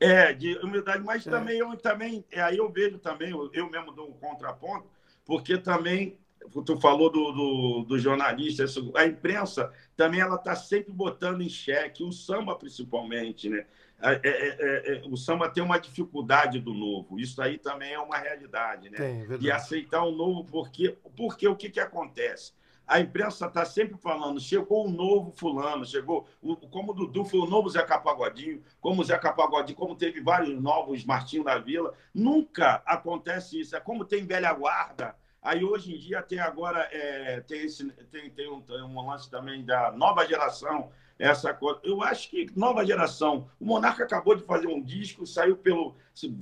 [0.00, 1.30] É, de humildade, mas é.
[1.30, 4.86] também eu também, é, aí eu vejo também, eu, eu mesmo dou um contraponto,
[5.24, 6.18] porque também
[6.64, 12.02] tu falou do, do, do jornalista, a imprensa também ela está sempre botando em xeque,
[12.02, 13.66] o samba principalmente, né?
[14.00, 17.98] É, é, é, é, o samba tem uma dificuldade do novo, isso aí também é
[17.98, 18.96] uma realidade, né?
[18.96, 22.52] Tem, de aceitar o novo, porque, porque o que, que acontece?
[22.88, 27.38] A imprensa está sempre falando, chegou o novo fulano, chegou, o, como o Dudu foi
[27.38, 31.92] o novo Zeca Pagodinho, como o Zeca Pagodinho, como teve vários novos Martinho da Vila.
[32.14, 33.76] Nunca acontece isso.
[33.76, 35.14] É como tem velha guarda.
[35.42, 39.30] Aí hoje em dia tem agora, é, tem, esse, tem, tem, um, tem um lance
[39.30, 41.80] também da nova geração, essa coisa.
[41.84, 43.50] Eu acho que nova geração.
[43.60, 45.94] O Monarca acabou de fazer um disco, saiu pelo.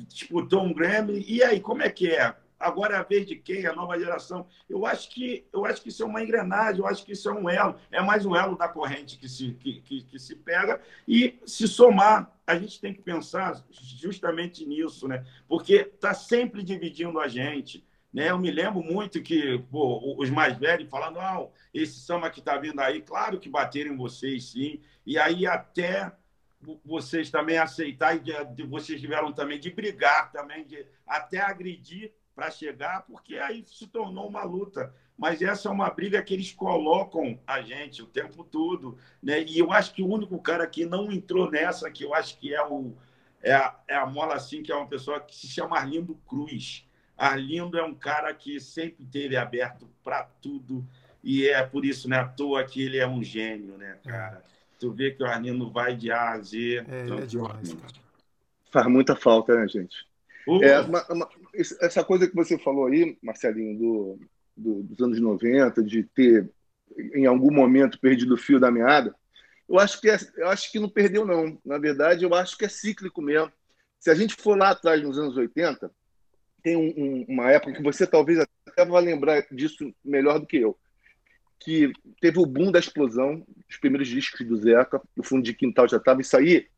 [0.08, 1.24] disputou um Grammy.
[1.26, 2.36] E aí, como é que é?
[2.66, 3.66] Agora é a vez de quem?
[3.66, 4.46] A nova geração.
[4.68, 7.32] Eu acho que eu acho que isso é uma engrenagem, eu acho que isso é
[7.32, 10.80] um elo, é mais um elo da corrente que se, que, que, que se pega
[11.06, 12.32] e se somar.
[12.46, 15.24] A gente tem que pensar justamente nisso, né?
[15.48, 17.84] Porque está sempre dividindo a gente.
[18.12, 18.30] Né?
[18.30, 22.56] Eu me lembro muito que pô, os mais velhos falando, não, esse samba que está
[22.56, 24.80] vindo aí, claro que bateram em vocês, sim.
[25.04, 26.12] E aí até
[26.84, 33.06] vocês também aceitar, e vocês tiveram também de brigar, também de até agredir para chegar,
[33.06, 34.94] porque aí se tornou uma luta.
[35.16, 38.98] Mas essa é uma briga que eles colocam a gente o tempo todo.
[39.22, 39.42] Né?
[39.42, 42.54] E eu acho que o único cara que não entrou nessa, que eu acho que
[42.54, 42.94] é, o,
[43.42, 46.86] é, a, é a mola assim, que é uma pessoa que se chama Arlindo Cruz.
[47.16, 50.86] Arlindo é um cara que sempre teve aberto para tudo.
[51.24, 52.18] E é por isso, né?
[52.18, 54.44] À toa que ele é um gênio, né, cara?
[54.78, 56.84] Tu vê que o Arlindo vai de A a Z.
[56.86, 57.94] É, é demais, cara.
[58.70, 60.06] Faz muita falta, né, gente?
[60.46, 60.62] Uh.
[60.62, 61.28] É, uma, uma,
[61.80, 64.20] essa coisa que você falou aí, Marcelinho, do,
[64.56, 66.50] do, dos anos 90, de ter,
[67.14, 69.14] em algum momento, perdido o fio da meada,
[69.68, 71.58] eu acho que, é, eu acho que não perdeu, não.
[71.64, 73.52] Na verdade, eu acho que é cíclico mesmo.
[73.98, 75.90] Se a gente for lá atrás, nos anos 80,
[76.62, 80.58] tem um, um, uma época que você talvez até vai lembrar disso melhor do que
[80.58, 80.78] eu,
[81.58, 85.88] que teve o boom da explosão, os primeiros discos do Zeca, o fundo de quintal
[85.88, 86.20] já estava.
[86.20, 86.68] Isso aí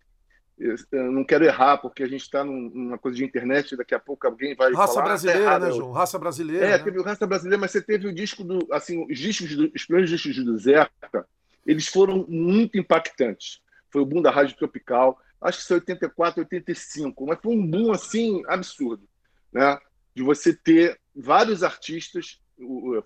[0.59, 4.27] eu não quero errar, porque a gente está numa coisa de internet, daqui a pouco
[4.27, 5.93] alguém vai Raça falar, ah, brasileira, errado, né, João?
[5.93, 6.67] Raça brasileira.
[6.67, 6.79] É, né?
[6.79, 9.85] teve o Raça Brasileira, mas você teve o disco do, assim, os discos, do, os
[9.85, 11.27] primeiros discos do Zeca,
[11.65, 13.61] eles foram muito impactantes.
[13.91, 17.93] Foi o boom da Rádio Tropical, acho que foi 84, 85, mas foi um boom,
[17.93, 19.09] assim, absurdo,
[19.53, 19.79] né?
[20.15, 22.41] De você ter vários artistas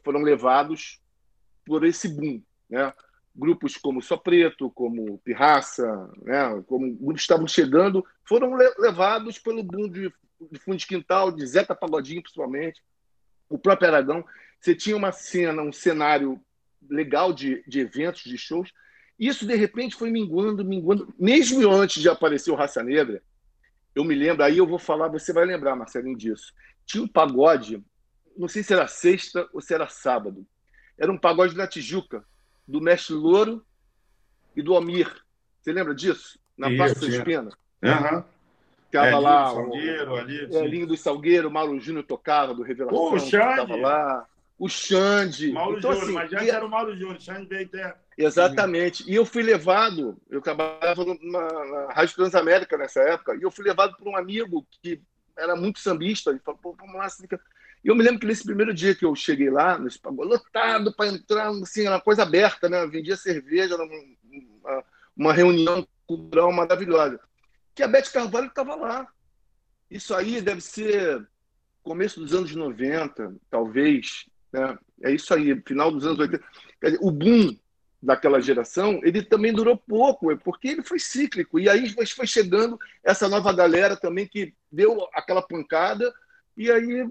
[0.02, 1.00] foram levados
[1.66, 2.92] por esse boom, né?
[3.34, 9.88] Grupos como Só Preto, como Pirraça, né, como grupos estavam chegando, foram levados pelo boom
[9.88, 10.12] de,
[10.50, 12.82] de fundo de quintal, de Zeca Pagodinho, principalmente,
[13.48, 14.24] o próprio Aragão.
[14.60, 16.40] Você tinha uma cena, um cenário
[16.88, 18.70] legal de, de eventos, de shows.
[19.18, 21.12] Isso, de repente, foi minguando, minguando.
[21.18, 23.22] Mesmo antes de aparecer o Raça Negra,
[23.94, 26.52] eu me lembro, aí eu vou falar, você vai lembrar, Marcelinho, disso.
[26.86, 27.82] Tinha um pagode,
[28.36, 30.46] não sei se era sexta ou se era sábado.
[30.98, 32.24] Era um pagode na Tijuca,
[32.66, 33.64] do Mestre Louro
[34.54, 35.10] e do Omir.
[35.60, 36.38] Você lembra disso?
[36.56, 37.54] Na Isso, Praça das Penas.
[37.82, 38.24] Uhum.
[38.86, 39.46] Ficava é, lá.
[39.54, 43.14] Salgueiro, ali, é, Linho do Salgueiro, Mauro Júnior tocava, do Revelação.
[43.14, 43.80] o Xande.
[43.80, 44.26] lá.
[44.58, 45.52] O Xande.
[45.52, 46.50] Mauro então, Júnior, assim, mas já e...
[46.50, 47.96] era o Mauro Júnior, Xande veio até.
[48.16, 49.10] Exatamente.
[49.10, 53.64] E eu fui levado, eu trabalhava na, na Rádio Transamérica nessa época, e eu fui
[53.64, 55.00] levado por um amigo que
[55.36, 56.30] era muito sambista.
[56.30, 57.08] Ele falou, pô, vamos lá,
[57.84, 60.94] e eu me lembro que nesse primeiro dia que eu cheguei lá, nesse pagode, lotado
[60.94, 62.86] para entrar, assim, era uma coisa aberta, né?
[62.86, 64.84] Vendia cerveja, era uma,
[65.16, 67.18] uma reunião cultural maravilhosa.
[67.74, 69.08] Que a Beth Carvalho estava lá.
[69.90, 71.26] Isso aí deve ser
[71.82, 74.26] começo dos anos 90, talvez.
[74.52, 74.78] Né?
[75.02, 76.44] É isso aí, final dos anos 80.
[77.00, 77.56] o boom
[78.00, 81.58] daquela geração, ele também durou pouco, é porque ele foi cíclico.
[81.58, 86.12] E aí foi chegando essa nova galera também que deu aquela pancada,
[86.56, 87.08] e aí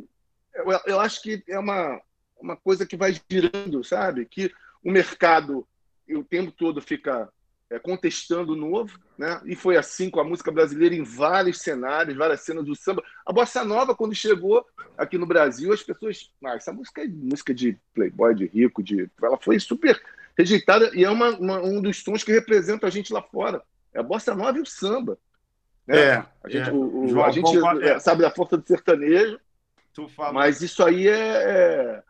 [0.53, 1.99] eu, eu acho que é uma,
[2.39, 4.25] uma coisa que vai girando, sabe?
[4.25, 4.51] Que
[4.83, 5.67] o mercado
[6.09, 7.29] o tempo todo fica
[7.69, 9.39] é, contestando o novo, né?
[9.45, 13.01] E foi assim com a música brasileira em vários cenários, várias cenas do samba.
[13.25, 14.65] A bossa nova quando chegou
[14.97, 19.09] aqui no Brasil, as pessoas, ah, essa música é música de playboy, de rico, de,
[19.23, 20.01] ela foi super
[20.37, 23.61] rejeitada e é uma, uma, um dos sons que representa a gente lá fora.
[23.93, 25.17] É a bossa nova e o samba.
[25.87, 25.97] Né?
[25.97, 26.73] É, a gente, é.
[26.73, 29.39] O, o, João, a gente é, sabe da força do sertanejo,
[30.33, 32.03] mas isso aí é, é,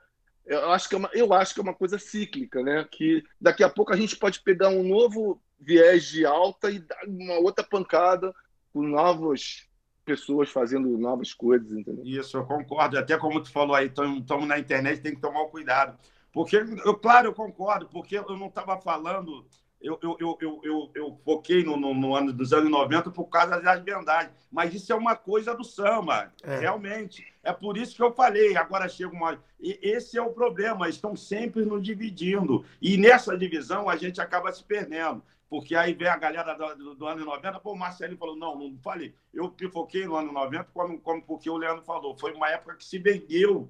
[0.46, 2.88] eu acho que é uma, eu acho que é uma coisa cíclica, né?
[2.89, 7.04] Que daqui a pouco a gente pode pegar um novo viés de alta e dar
[7.08, 8.34] uma outra pancada
[8.74, 9.67] com novas
[10.04, 12.04] pessoas fazendo novas coisas, entendeu?
[12.06, 12.98] Isso, eu concordo.
[12.98, 15.98] Até como tu falou aí, estamos na internet, tem que tomar cuidado.
[16.34, 19.46] Porque, eu, claro, eu concordo, porque eu não estava falando
[19.82, 23.60] eu, eu, eu, eu, eu foquei no, no, no, ano dos anos 90 por causa
[23.60, 24.32] das vendagens.
[24.52, 26.60] Mas isso é uma coisa do samba, é.
[26.60, 27.26] realmente.
[27.44, 28.56] É por isso que eu falei.
[28.56, 29.39] Agora chega uma.
[29.60, 32.63] E esse é o problema, estão sempre nos dividindo.
[32.82, 35.24] E nessa divisão a gente acaba se perdendo.
[35.50, 38.58] Porque aí vem a galera do, do, do ano 90, pô, o Marcelo falou: não,
[38.58, 39.13] não falei.
[39.34, 42.15] Eu foquei no ano 90, como, como porque o Leandro falou.
[42.17, 43.70] Foi uma época que se vendeu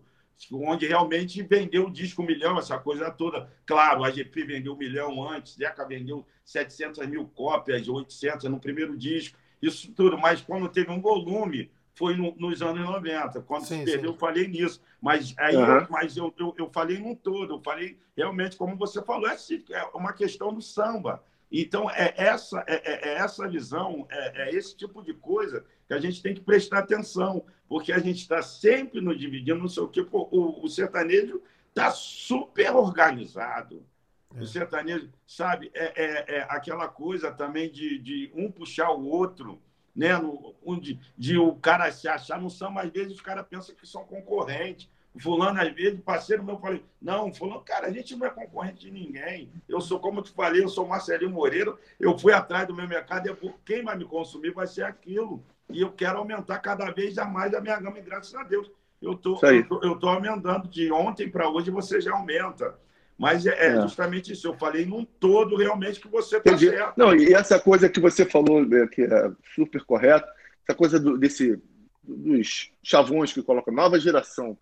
[0.51, 3.51] onde realmente vendeu o disco um milhão, essa coisa toda.
[3.65, 8.97] Claro, a GP vendeu um milhão antes, Zeca vendeu 700 mil cópias, 800 no primeiro
[8.97, 13.41] disco, isso tudo, mas quando teve um volume, foi no, nos anos 90.
[13.41, 14.15] Quando sim, se perdeu, sim.
[14.15, 14.81] eu falei nisso.
[14.99, 15.65] Mas aí uhum.
[15.65, 19.35] eu, mas eu, eu, eu, falei num todo, eu falei realmente, como você falou, é,
[19.71, 21.23] é uma questão do samba.
[21.51, 25.93] Então, é essa, é, é, é essa visão, é, é, esse tipo de coisa que
[25.93, 29.81] a gente tem que prestar atenção, porque a gente está sempre nos dividindo, não sei
[29.81, 33.81] o que, o, o sertanejo está super organizado.
[34.29, 34.45] O é.
[34.45, 39.61] sertanejo, sabe, é, é, é, aquela coisa também de, de um puxar o outro,
[39.95, 40.17] né?
[40.17, 43.73] No, um de, de o cara se achar no samba, às vezes os caras pensam
[43.73, 44.89] que são concorrentes.
[45.17, 48.81] Fulano, às vezes, parceiro meu, eu falei, não, fulano, cara, a gente não é concorrente
[48.81, 49.49] de ninguém.
[49.65, 52.87] Eu sou, como eu te falei, eu sou Marcelinho Moreira, eu fui atrás do meu
[52.87, 55.41] mercado e quem vai me consumir vai ser aquilo.
[55.73, 58.69] E eu quero aumentar cada vez mais a minha gama, e graças a Deus.
[59.01, 62.75] Eu tô, tô, eu tô aumentando de ontem para hoje, você já aumenta.
[63.17, 64.47] Mas é, é, justamente isso.
[64.47, 66.97] Eu falei num todo realmente que você está certo.
[66.97, 70.27] Não, e essa coisa que você falou, né, que é super correto,
[70.67, 71.61] essa coisa do, desse,
[72.03, 74.57] dos chavões que colocam nova geração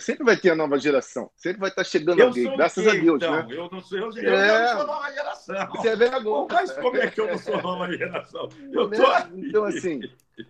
[0.00, 1.30] Sempre vai ter a nova geração.
[1.36, 3.46] Sempre vai estar chegando eu alguém, graças a Deus, então, né?
[3.50, 4.70] Eu não sou, eu, eu é...
[4.70, 5.66] não sou nova geração.
[5.70, 6.46] Você é vergonha.
[6.50, 8.48] Mas como é que eu não sou nova geração?
[8.72, 9.30] Eu tô né?
[9.36, 10.00] Então, assim...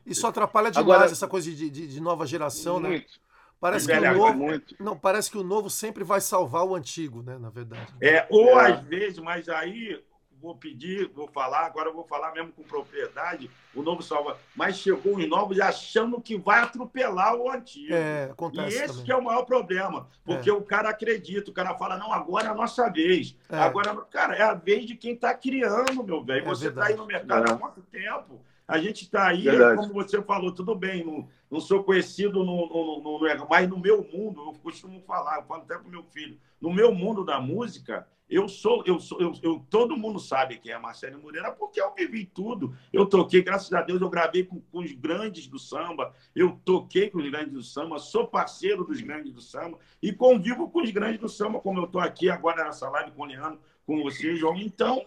[0.04, 2.88] Isso atrapalha demais Agora, essa coisa de, de, de nova geração, né?
[2.90, 3.10] muito.
[3.10, 3.28] né?
[3.60, 4.76] Parece que, o novo, muito.
[4.78, 7.38] não, parece que o novo sempre vai salvar o antigo, né?
[7.38, 7.92] Na verdade.
[8.00, 8.72] É, ou é.
[8.72, 10.00] às vezes, mas aí
[10.40, 14.78] vou pedir, vou falar, agora eu vou falar mesmo com propriedade, o novo salva, mas
[14.78, 17.94] chegou os novos achando que vai atropelar o antigo.
[17.94, 19.04] É, acontece e esse também.
[19.04, 20.52] que é o maior problema, porque é.
[20.52, 23.36] o cara acredita, o cara fala, não, agora é a nossa vez.
[23.48, 23.58] É.
[23.58, 26.42] Agora, cara, é a vez de quem está criando, meu velho.
[26.42, 28.40] É você está aí no mercado há quanto tempo?
[28.68, 29.80] A gente está aí, Verdade.
[29.80, 33.78] como você falou, tudo bem, não, não sou conhecido no, no, no, no, mas no
[33.78, 37.24] meu mundo, eu costumo falar, eu falo até para o meu filho, no meu mundo
[37.24, 41.50] da música, eu sou, eu sou, eu, eu, todo mundo sabe quem é Marcelo Moreira,
[41.50, 42.76] porque eu vivi tudo.
[42.92, 47.08] Eu toquei, graças a Deus, eu gravei com, com, os grandes do samba, eu toquei
[47.08, 50.90] com os grandes do samba, sou parceiro dos grandes do samba e convivo com os
[50.90, 54.36] grandes do samba, como eu estou aqui agora nessa live com o Leandro, com você,
[54.36, 54.58] João.
[54.58, 55.02] Então,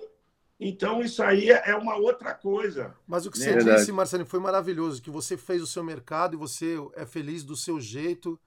[0.63, 2.95] então isso aí é, uma outra coisa.
[3.07, 3.59] Mas o que né?
[3.59, 7.43] você disse, Marcelo, foi maravilhoso, que você fez o seu mercado e você é feliz
[7.43, 8.39] do seu jeito,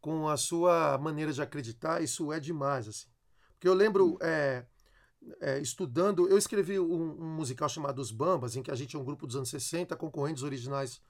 [0.00, 3.08] com a sua maneira de acreditar, isso é demais, assim.
[3.54, 4.64] Porque eu lembro, é,
[5.40, 8.98] é, estudando, eu escrevi um, um, musical chamado Os Bambas, em que a gente é
[8.98, 11.00] um grupo dos anos 60, concorrentes originais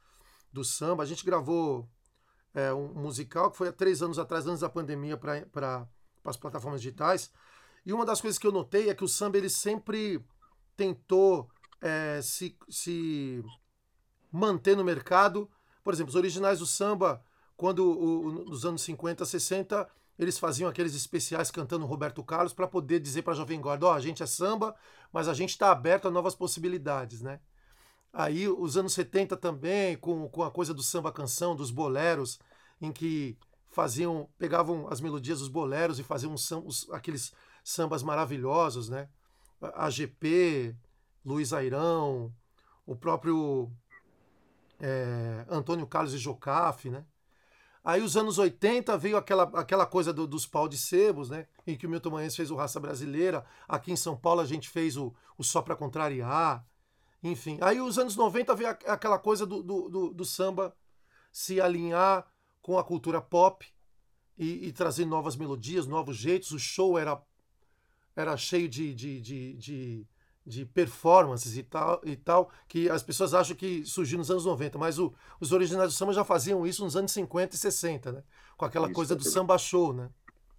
[0.51, 1.03] do samba.
[1.03, 1.87] A gente gravou
[2.55, 5.87] é, um musical que foi há três anos atrás, antes da pandemia, para
[6.25, 7.31] as plataformas digitais.
[7.85, 10.25] E uma das coisas que eu notei é que o samba ele sempre
[10.77, 11.49] tentou
[11.81, 13.45] é, se, se
[14.31, 15.51] manter no mercado.
[15.83, 17.23] Por exemplo, os originais do samba,
[17.57, 23.01] quando o, nos anos 50, 60, eles faziam aqueles especiais cantando Roberto Carlos para poder
[23.01, 24.75] dizer para a Jovem Guarda, ó, oh, a gente é samba,
[25.13, 27.41] mas a gente está aberto a novas possibilidades, né?
[28.13, 32.39] Aí os anos 70 também, com, com a coisa do samba canção, dos boleros,
[32.81, 33.37] em que
[33.69, 39.09] faziam, pegavam as melodias dos boleros e faziam os, aqueles sambas maravilhosos, né?
[39.61, 40.75] A GP,
[41.25, 42.33] Luiz Airão,
[42.85, 43.71] o próprio
[44.81, 47.05] é, Antônio Carlos e Jocafe, né?
[47.85, 51.47] Aí os anos 80 veio aquela, aquela coisa do, dos pau de sebos, né?
[51.65, 53.45] Em que o Milton Manhães fez o Raça Brasileira.
[53.69, 56.67] Aqui em São Paulo a gente fez o, o Só Pra Contrariar.
[57.23, 57.59] Enfim.
[57.61, 60.77] Aí os anos 90 veio aquela coisa do, do, do, do samba
[61.31, 62.27] se alinhar
[62.61, 63.65] com a cultura pop
[64.37, 66.51] e, e, trazer novas melodias, novos jeitos.
[66.51, 67.23] O show era,
[68.17, 70.07] era cheio de, de, de, de
[70.47, 74.79] de performances e tal, e tal, que as pessoas acham que surgiu nos anos 90,
[74.79, 78.23] mas o, os originais do samba já faziam isso nos anos 50 e 60, né?
[78.57, 80.09] Com aquela isso, coisa é do samba show, né?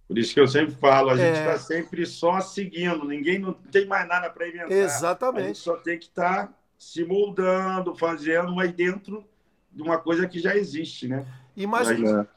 [0.06, 1.58] Por isso que eu sempre falo, a gente está é...
[1.58, 4.70] sempre só seguindo, ninguém não tem mais nada para inventar.
[4.70, 5.44] Exatamente.
[5.44, 9.24] A gente só tem que estar tá se moldando, fazendo, mas dentro
[9.72, 11.26] de uma coisa que já existe, né?
[11.56, 11.88] E mais,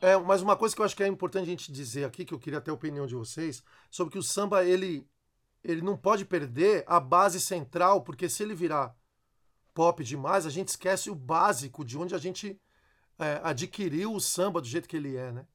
[0.01, 2.33] é, mais uma coisa que eu acho que é importante a gente dizer aqui, que
[2.33, 5.05] eu queria ter a opinião de vocês, sobre que o samba, ele,
[5.63, 8.95] ele não pode perder a base central, porque se ele virar
[9.73, 12.59] pop demais, a gente esquece o básico de onde a gente
[13.17, 15.45] é, adquiriu o samba do jeito que ele é, né?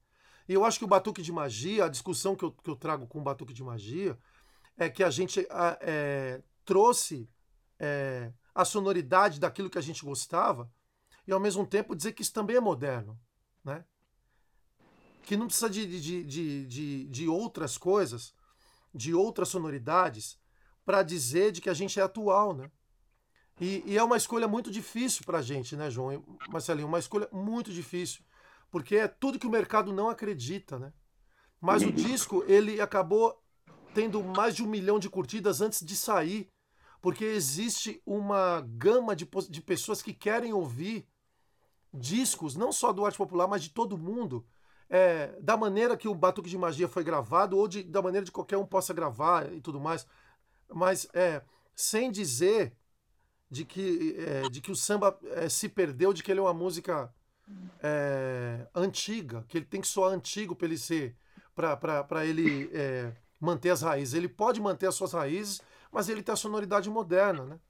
[0.49, 3.07] E eu acho que o Batuque de Magia, a discussão que eu, que eu trago
[3.07, 4.17] com o Batuque de Magia,
[4.77, 5.45] é que a gente
[5.81, 7.29] é, trouxe
[7.79, 10.71] é, a sonoridade daquilo que a gente gostava
[11.27, 13.19] e, ao mesmo tempo, dizer que isso também é moderno,
[13.65, 13.85] né?
[15.25, 18.33] Que não precisa de, de, de, de, de outras coisas
[18.97, 20.39] de outras sonoridades
[20.85, 22.71] para dizer de que a gente é atual, né?
[23.61, 26.25] E, e é uma escolha muito difícil para a gente, né, João?
[26.49, 28.23] Marcelinho, uma escolha muito difícil,
[28.71, 30.93] porque é tudo que o mercado não acredita, né?
[31.61, 33.43] Mas o disco, ele acabou
[33.95, 36.51] tendo mais de um milhão de curtidas antes de sair,
[37.01, 41.09] porque existe uma gama de, de pessoas que querem ouvir
[41.93, 44.47] discos, não só do arte popular, mas de todo mundo,
[44.89, 48.33] é, da maneira que o Batuque de Magia foi gravado, ou de, da maneira de
[48.33, 50.07] qualquer um possa gravar e tudo mais,
[50.73, 51.43] mas é,
[51.75, 52.73] sem dizer
[53.51, 56.55] de que, é, de que o samba é, se perdeu, de que ele é uma
[56.55, 57.13] música
[57.83, 61.17] é, antiga, que ele tem que soar antigo para ele ser,
[61.55, 64.15] para ele é, manter as raízes.
[64.15, 65.61] Ele pode manter as suas raízes,
[65.93, 67.61] mas ele tem a sonoridade moderna, né?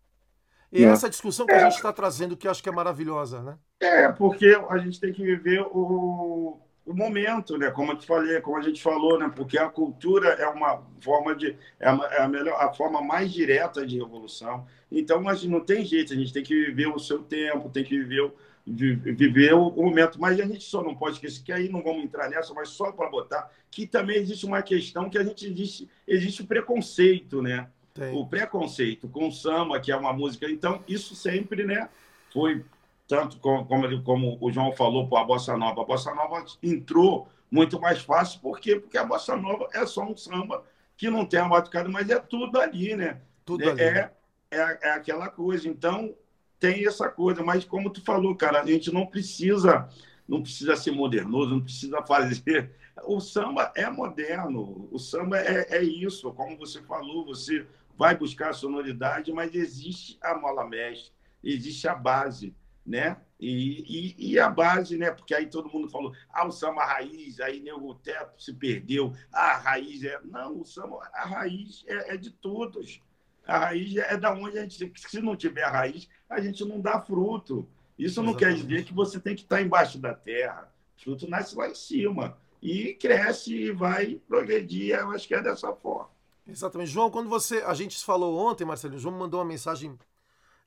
[0.73, 0.89] E é.
[0.89, 3.59] essa discussão que a gente está trazendo, que eu acho que é maravilhosa, né?
[3.81, 7.71] É, porque a gente tem que viver o, o momento, né?
[7.71, 9.31] Como eu te falei, como a gente falou, né?
[9.35, 13.33] Porque a cultura é uma forma de é a, é a melhor, a forma mais
[13.33, 14.65] direta de revolução.
[14.91, 17.99] Então, mas não tem jeito, a gente tem que viver o seu tempo, tem que
[17.99, 18.33] viver o,
[18.65, 20.21] viver o, momento.
[20.21, 22.93] Mas a gente só não pode esquecer que aí não vamos entrar nessa, mas só
[22.93, 27.69] para botar que também existe uma questão que a gente existe existe o preconceito, né?
[27.93, 28.15] Tem.
[28.15, 30.49] O preconceito com o samba, que é uma música.
[30.49, 31.89] Então, isso sempre, né?
[32.33, 32.65] Foi
[33.07, 35.83] tanto como, como, como o João falou, para a Bossa Nova.
[35.83, 38.41] A Bossa Nova entrou muito mais fácil.
[38.41, 38.77] Por quê?
[38.79, 40.65] Porque a bossa nova é só um samba
[40.97, 43.21] que não tem a batucada, mas é tudo ali, né?
[43.45, 43.83] Tudo é, ali.
[43.83, 44.11] É,
[44.51, 45.69] é, é aquela coisa.
[45.69, 46.15] Então,
[46.59, 47.43] tem essa coisa.
[47.45, 49.89] Mas, como tu falou, cara, a gente não precisa
[50.29, 52.73] não precisa ser modernoso, não precisa fazer.
[53.05, 58.49] O samba é moderno, o samba é, é isso, como você falou, você vai buscar
[58.49, 61.13] a sonoridade, mas existe a mola mestre,
[61.45, 62.55] existe a base,
[62.87, 63.17] né?
[63.39, 65.11] E, e, e, a base, né?
[65.11, 69.13] Porque aí todo mundo falou, ah, o samba raiz, aí né, o teto se perdeu,
[69.33, 70.19] ah, a raiz é.
[70.25, 73.03] Não, o samba, a raiz é, é de todos.
[73.47, 74.93] A raiz é da onde a gente.
[74.97, 77.69] Se não tiver a raiz, a gente não dá fruto.
[77.99, 78.61] Isso não Exatamente.
[78.61, 80.73] quer dizer que você tem que estar embaixo da terra.
[80.97, 82.37] O fruto nasce lá em cima.
[82.61, 84.97] E cresce e vai progredir.
[84.97, 86.09] Eu acho que é dessa forma.
[86.49, 86.91] Exatamente.
[86.91, 87.59] João, quando você.
[87.59, 89.97] A gente falou ontem, Marcelo, o João mandou uma mensagem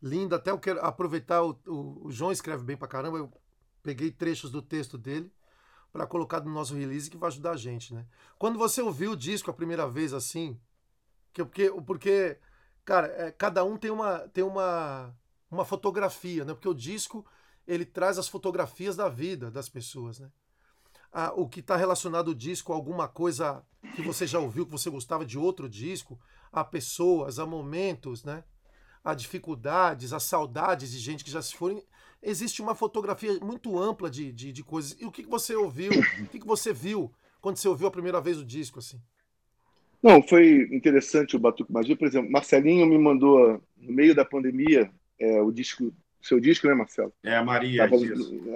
[0.02, 0.36] linda.
[0.36, 1.44] Até eu quero aproveitar.
[1.44, 3.18] O, o, o João escreve bem pra caramba.
[3.18, 3.32] Eu
[3.82, 5.32] peguei trechos do texto dele
[5.92, 8.06] para colocar no nosso release que vai ajudar a gente, né?
[8.38, 10.60] Quando você ouviu o disco a primeira vez assim,
[11.34, 12.38] que, porque, porque
[12.86, 15.16] cara, é, cada um tem uma, tem uma,
[15.50, 16.54] uma fotografia, né?
[16.54, 17.26] Porque o disco
[17.68, 20.32] ele traz as fotografias da vida das pessoas, né?
[21.36, 23.64] O que está relacionado ao disco alguma coisa
[23.96, 26.20] que você já ouviu, que você gostava de outro disco,
[26.52, 28.44] a pessoas, a momentos, né?
[29.04, 31.82] A dificuldades, as saudades de gente que já se foram.
[32.22, 34.96] Existe uma fotografia muito ampla de, de, de coisas.
[35.00, 35.92] E o que, que você ouviu?
[36.22, 39.00] O que, que você viu quando você ouviu a primeira vez o disco, assim?
[40.02, 41.96] Não, foi interessante o Batuque Magia.
[41.96, 44.90] Por exemplo, Marcelinho me mandou, no meio da pandemia,
[45.20, 47.14] é, o disco, seu disco, né, Marcelo?
[47.24, 47.90] É, a Maria.
[47.90, 47.98] Tava,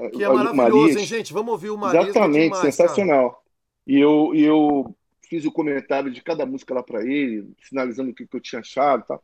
[0.09, 1.33] que é maravilhoso, hein, gente?
[1.33, 2.01] Vamos ouvir o Maria.
[2.01, 3.31] Exatamente, demais, sensacional.
[3.31, 3.43] Cara.
[3.85, 4.95] E eu, e eu
[5.29, 8.61] fiz o comentário de cada música lá para ele, sinalizando o que, que eu tinha
[8.61, 9.23] achado e tal.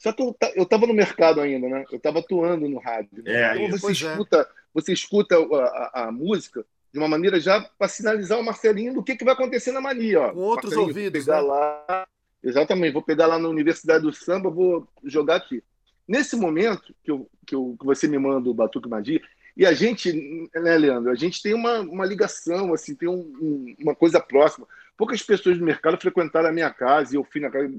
[0.00, 1.84] Só que eu, eu tava no mercado ainda, né?
[1.92, 3.22] Eu tava atuando no rádio.
[3.22, 3.32] Né?
[3.32, 4.46] É, então você escuta, é.
[4.72, 9.02] você escuta a, a, a, música de uma maneira já para sinalizar o Marcelinho do
[9.02, 10.22] que, que vai acontecer na Maria.
[10.22, 10.32] Ó.
[10.32, 11.26] Com outros ouvidos.
[11.26, 11.48] Vou pegar né?
[11.48, 12.08] lá,
[12.42, 15.62] exatamente, vou pegar lá na Universidade do Samba, vou jogar aqui.
[16.08, 19.20] Nesse momento que, eu, que, eu, que você me manda o Batuque Magia,
[19.54, 23.76] e a gente, né, Leandro, a gente tem uma, uma ligação, assim, tem um, um,
[23.80, 24.66] uma coisa próxima.
[24.96, 27.70] Poucas pessoas do mercado frequentaram a minha casa e eu fui na casa.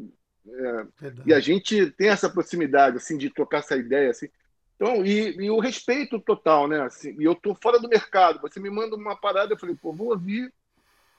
[0.47, 0.85] É,
[1.25, 4.27] e a gente tem essa proximidade, assim, de trocar essa ideia, assim.
[4.75, 6.81] Então, e, e o respeito total, né?
[6.81, 8.41] Assim, e eu tô fora do mercado.
[8.41, 10.51] Você me manda uma parada, eu falei, pô, vou ouvir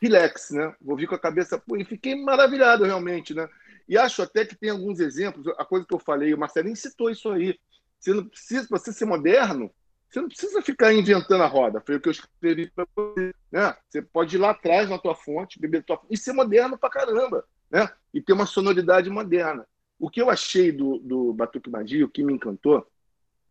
[0.00, 0.74] relax, né?
[0.80, 1.56] Vou ouvir com a cabeça.
[1.58, 3.48] Pô, e fiquei maravilhado, realmente, né?
[3.88, 7.10] E acho até que tem alguns exemplos, a coisa que eu falei, o Marcelinho citou
[7.10, 7.56] isso aí.
[8.00, 9.70] Você não precisa, você ser moderno,
[10.08, 11.80] você não precisa ficar inventando a roda.
[11.80, 13.32] Foi o que eu escrevi para você.
[13.50, 13.76] Né?
[13.88, 17.44] Você pode ir lá atrás na tua fonte, beber tua e ser moderno pra caramba.
[17.72, 17.88] Né?
[18.12, 19.66] E ter uma sonoridade moderna.
[19.98, 22.86] O que eu achei do, do Batuque Magia, o que me encantou,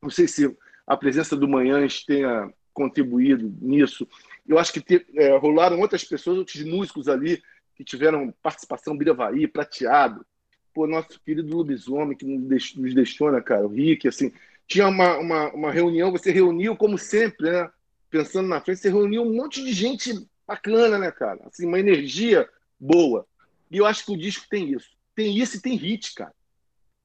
[0.02, 0.56] não sei se
[0.86, 4.08] a presença do Manhãs tenha contribuído nisso.
[4.48, 7.42] Eu acho que te, é, rolaram outras pessoas, outros músicos ali
[7.76, 10.26] que tiveram participação, Biravaí, Prateado,
[10.74, 14.32] pô, nosso querido lobisomem que nos deixou, né, cara, o Rick, assim,
[14.68, 17.70] tinha uma, uma, uma reunião, você reuniu como sempre, né,
[18.10, 22.48] pensando na frente, você reuniu um monte de gente bacana, né, cara, assim, uma energia
[22.80, 23.26] boa.
[23.72, 24.90] E eu acho que o disco tem isso.
[25.16, 26.34] Tem isso e tem hit, cara.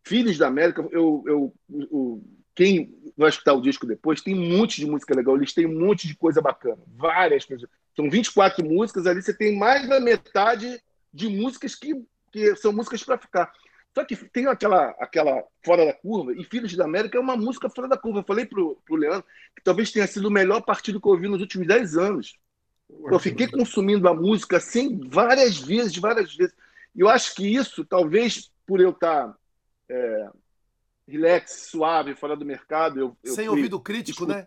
[0.05, 1.55] Filhos da América, eu, eu,
[1.91, 5.67] eu, quem vai escutar o disco depois, tem um monte de música legal, eles têm
[5.67, 7.69] um monte de coisa bacana, várias coisas.
[7.95, 10.81] São 24 músicas, ali você tem mais da metade
[11.13, 13.53] de músicas que, que são músicas para ficar.
[13.95, 17.71] Só que tem aquela, aquela Fora da Curva, e Filhos da América é uma música
[17.71, 18.19] fora da curva.
[18.19, 19.25] Eu falei pro, pro Leandro
[19.57, 22.37] que talvez tenha sido o melhor partido que eu ouvi nos últimos 10 anos.
[22.89, 26.55] Eu fiquei consumindo a música assim várias vezes, várias vezes.
[26.95, 29.37] E eu acho que isso, talvez por eu estar tá,
[29.89, 30.29] é,
[31.07, 32.99] relax, suave, fora do mercado.
[32.99, 34.47] Eu, eu Sem ouvido crítico, né?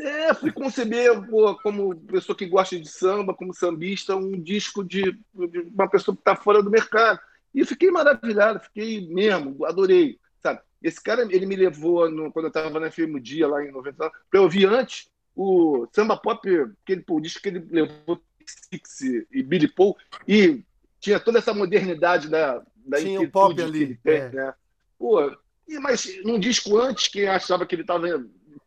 [0.00, 5.12] É, fui conceber, pô, como pessoa que gosta de samba, como sambista, um disco de,
[5.12, 7.20] de uma pessoa que está fora do mercado.
[7.54, 10.18] E fiquei maravilhado, fiquei mesmo, adorei.
[10.42, 10.60] Sabe?
[10.82, 14.12] Esse cara, ele me levou, no, quando eu estava na FM Dia, lá em 99,
[14.30, 15.08] para eu ouvir antes
[15.38, 16.48] o samba pop,
[16.82, 20.64] aquele, pô, o disco que ele levou Six e Billy Paul, e
[20.98, 24.30] tinha toda essa modernidade da, da tinha o pop ali, tem, é.
[24.30, 24.54] né?
[24.98, 25.30] Pô,
[25.68, 28.08] e, mas num disco antes, quem achava que ele estava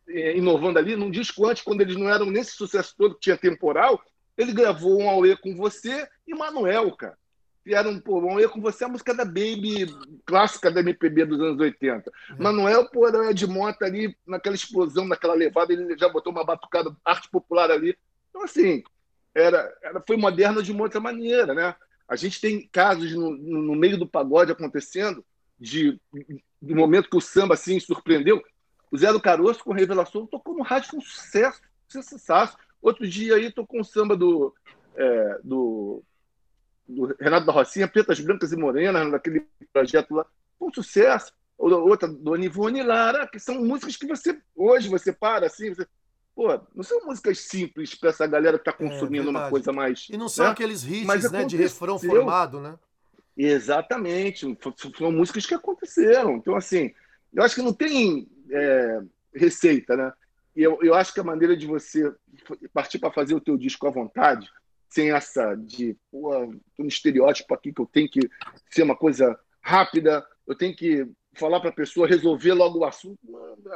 [0.08, 3.36] é, inovando ali, num disco antes, quando eles não eram nesse sucesso todo que tinha
[3.36, 4.02] temporal,
[4.38, 7.18] ele gravou um Aue com você e Manuel, cara.
[7.64, 9.86] Vieram, pô, um Aue com você, a música da Baby,
[10.26, 12.10] clássica da MPB dos anos 80.
[12.10, 12.42] É.
[12.42, 17.30] Manuel, era de moto ali, naquela explosão, naquela levada, ele já botou uma batucada, arte
[17.30, 17.96] popular ali.
[18.30, 18.82] Então, assim,
[19.34, 21.74] era, era, foi moderno de uma outra maneira, né?
[22.08, 25.24] A gente tem casos no, no meio do pagode acontecendo
[25.58, 25.98] de
[26.60, 28.42] do momento que o samba assim surpreendeu.
[28.90, 32.56] O Zé do Caroço, com Revelação, tocou no rádio com sucesso, sucesso.
[32.80, 34.54] Outro dia aí tocou um samba do,
[34.94, 36.02] é, do,
[36.94, 40.26] do, Renato da Rocinha, Pretas, Brancas e Morenas, naquele projeto lá,
[40.60, 41.32] um sucesso.
[41.58, 45.86] Outra do Anivone Lara, que são músicas que você, hoje, você para assim, você,
[46.34, 49.72] pô, não são músicas simples para essa galera que está é, consumindo é, uma coisa
[49.72, 50.08] mais.
[50.10, 50.52] E não são né?
[50.52, 52.76] aqueles hits né, de refrão formado, né?
[53.36, 54.58] Exatamente,
[54.98, 56.36] são músicas que aconteceram.
[56.36, 56.92] Então, assim,
[57.32, 59.00] eu acho que não tem é,
[59.34, 60.12] receita, né?
[60.54, 62.12] Eu, eu acho que a maneira de você
[62.74, 64.50] partir para fazer o teu disco à vontade,
[64.92, 66.30] sem essa de, pô,
[66.76, 68.28] tô no estereótipo aqui que eu tenho que
[68.70, 73.18] ser uma coisa rápida, eu tenho que falar para a pessoa resolver logo o assunto.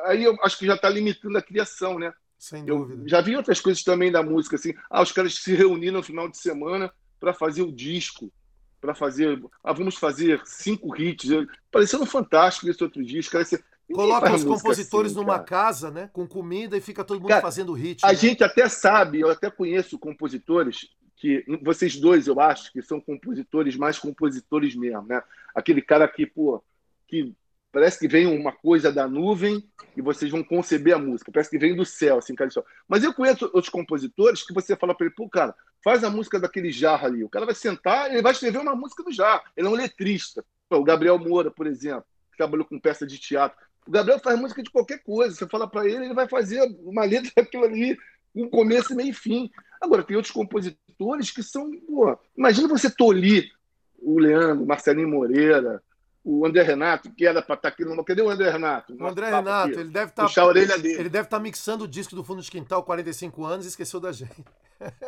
[0.04, 2.12] Aí eu acho que já está limitando a criação, né?
[2.38, 3.02] Sem dúvida.
[3.02, 4.74] Eu já vi outras coisas também da música, assim.
[4.90, 8.30] Ah, os caras se reuniram no final de semana para fazer o disco,
[8.78, 9.42] para fazer.
[9.64, 11.30] Ah, vamos fazer cinco hits.
[11.70, 13.32] Parecendo fantástico esse outro disco.
[13.32, 16.10] Cara, esse, Coloca os compositores assim, numa casa, né?
[16.12, 18.04] Com comida e fica todo mundo cara, fazendo hit.
[18.04, 18.14] A né?
[18.16, 23.74] gente até sabe, eu até conheço compositores que vocês dois, eu acho, que são compositores
[23.74, 25.22] mais compositores mesmo, né?
[25.54, 26.62] Aquele cara que, pô,
[27.08, 27.34] que
[27.72, 31.32] parece que vem uma coisa da nuvem e vocês vão conceber a música.
[31.32, 32.50] Parece que vem do céu, assim, cara.
[32.86, 36.38] Mas eu conheço outros compositores que você fala para ele, pô, cara, faz a música
[36.38, 37.24] daquele jarro ali.
[37.24, 39.42] O cara vai sentar e ele vai escrever uma música do jarro.
[39.56, 40.44] Ele é um letrista.
[40.68, 43.58] O Gabriel Moura, por exemplo, que trabalhou com peça de teatro.
[43.86, 45.34] O Gabriel faz música de qualquer coisa.
[45.34, 47.96] Você fala para ele, ele vai fazer uma letra daquilo ali,
[48.34, 49.50] um começo, meio e fim.
[49.80, 50.85] Agora, tem outros compositores
[51.32, 51.70] que são.
[51.80, 53.50] Pô, imagina você tolir
[53.98, 55.82] o Leandro, o Marcelinho Moreira,
[56.24, 58.04] o André Renato, que era para estar tá aqui no.
[58.04, 58.94] Cadê o André Renato?
[58.94, 59.80] O André Renato, aqui.
[59.80, 60.22] ele deve estar.
[60.22, 61.00] Tá, Puxar a orelha dele.
[61.00, 64.00] Ele deve estar tá mixando o disco do fundo de quintal 45 anos e esqueceu
[64.00, 64.44] da gente.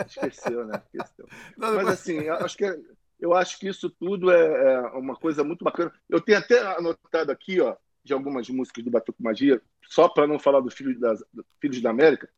[0.06, 0.80] Esqueceu, né?
[0.94, 1.28] Esqueceu.
[1.58, 2.80] Não, Mas assim, eu acho que,
[3.18, 5.92] eu acho que isso tudo é, é uma coisa muito bacana.
[6.08, 7.74] Eu tenho até anotado aqui, ó,
[8.04, 11.80] de algumas músicas do Batuco Magia, só para não falar do Filhos, das, do Filhos
[11.80, 12.28] da América.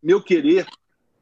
[0.00, 0.64] Meu Querer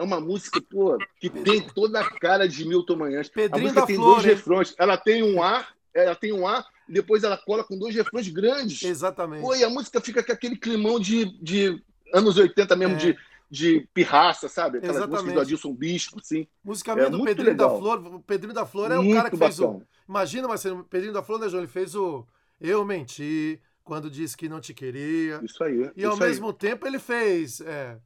[0.01, 3.29] é uma música pô, que tem toda a cara de Milton Manhães.
[3.29, 4.31] Pedrinho a música tem Flor, dois hein?
[4.31, 4.75] refrões.
[4.79, 8.27] Ela tem um A, ela tem um A, e depois ela cola com dois refrões
[8.29, 8.83] grandes.
[8.83, 9.43] Exatamente.
[9.43, 11.83] Pô, e a música fica com aquele climão de, de
[12.15, 12.99] anos 80 mesmo, é.
[12.99, 13.19] de,
[13.51, 14.79] de pirraça, sabe?
[14.79, 15.23] Aquelas Exatamente.
[15.25, 16.49] músicas do Adilson Bispo, assim.
[16.65, 17.71] Musicalmente é, do Pedrinho legal.
[17.71, 18.15] da Flor.
[18.15, 19.55] O Pedrinho da Flor é muito o cara que bacana.
[19.55, 19.83] fez o.
[20.09, 21.63] Imagina, Marcelo, Pedrinho da Flor, né, João?
[21.63, 22.27] Ele fez o
[22.59, 25.41] Eu Menti, quando disse que não te queria.
[25.45, 25.91] Isso aí.
[25.95, 27.61] E ao isso mesmo tempo ele fez.
[27.61, 27.99] É,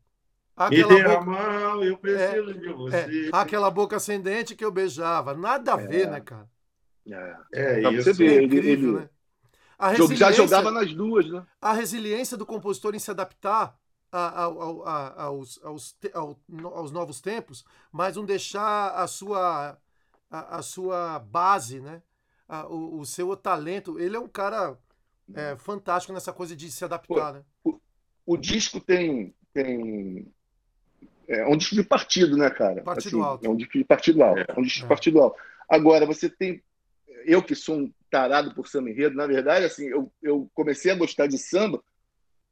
[0.57, 1.19] Aquela Me boca...
[1.19, 2.97] a mão, eu preciso é, de você.
[2.97, 5.35] É, aquela boca ascendente que eu beijava.
[5.35, 5.87] Nada a é.
[5.87, 6.49] ver, né, cara?
[7.07, 8.05] É, é isso.
[8.05, 9.09] Você vê, é incrível, ele, né?
[9.77, 11.45] A já jogava nas duas, né?
[11.61, 13.77] A resiliência do compositor em se adaptar
[14.11, 15.97] a, a, a, aos, aos,
[16.73, 19.77] aos, novos tempos, mas não deixar a sua,
[20.31, 22.01] a, sua base, né?
[22.71, 23.99] o, o, seu talento.
[23.99, 24.79] Ele é um cara
[25.35, 27.45] é, fantástico nessa coisa de se adaptar, Pô, né?
[27.65, 27.81] O,
[28.25, 30.33] o disco tem, tem
[31.29, 32.83] é um disco de partido, né, cara?
[32.83, 33.47] Partido assim, alto.
[33.47, 34.41] É um disco de partido alto.
[34.41, 34.89] É, é um disco de é.
[34.89, 35.37] partido alto.
[35.69, 36.63] Agora, você tem.
[37.27, 40.95] Eu que sou um tarado por samba enredo, na verdade, assim, eu, eu comecei a
[40.95, 41.83] gostar de samba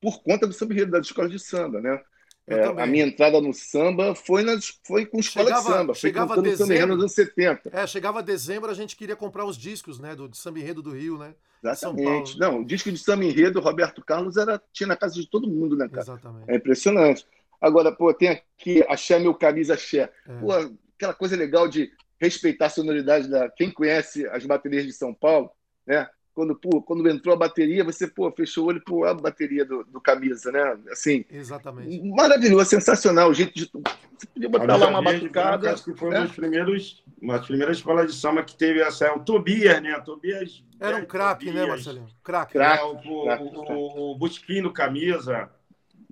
[0.00, 2.00] por conta do samba enredo das escolas de samba, né?
[2.44, 6.34] É, a minha entrada no samba foi, nas, foi com escola chegava, de samba, chegava
[6.34, 7.70] foi dezembro, samba nos anos 70.
[7.72, 10.90] É, chegava dezembro, a gente queria comprar os discos, né, do, do samba enredo do
[10.90, 11.34] Rio, né?
[11.62, 12.36] Exatamente.
[12.40, 15.76] Não, o disco de samba enredo Roberto Carlos era, tinha na casa de todo mundo,
[15.76, 16.02] né, cara?
[16.02, 16.50] Exatamente.
[16.50, 17.24] É impressionante.
[17.62, 20.10] Agora, pô, tem aqui Axé Meu Camisa Axé.
[20.26, 20.34] É.
[20.40, 20.52] Pô,
[20.96, 23.48] aquela coisa legal de respeitar a sonoridade da.
[23.48, 25.48] Quem conhece as baterias de São Paulo,
[25.86, 26.08] né?
[26.34, 29.84] Quando, pô, quando entrou a bateria, você pô, fechou o olho pô, a bateria do,
[29.84, 30.76] do camisa, né?
[30.90, 32.02] Assim, Exatamente.
[32.08, 33.30] Maravilhoso, sensacional.
[33.30, 33.70] O jeito de.
[33.70, 35.72] Você podia botar lá uma batucada.
[35.72, 36.18] Acho que foi né?
[36.18, 39.12] uma das primeiras, uma das primeiras escolas de samba que teve essa.
[39.14, 39.92] O Tobias, né?
[40.00, 40.64] Tobias.
[40.80, 42.08] Era um craque, né, Marcelinho?
[42.24, 42.54] Craque.
[42.54, 45.48] Crack, é, o, o, o, o Busquinho do camisa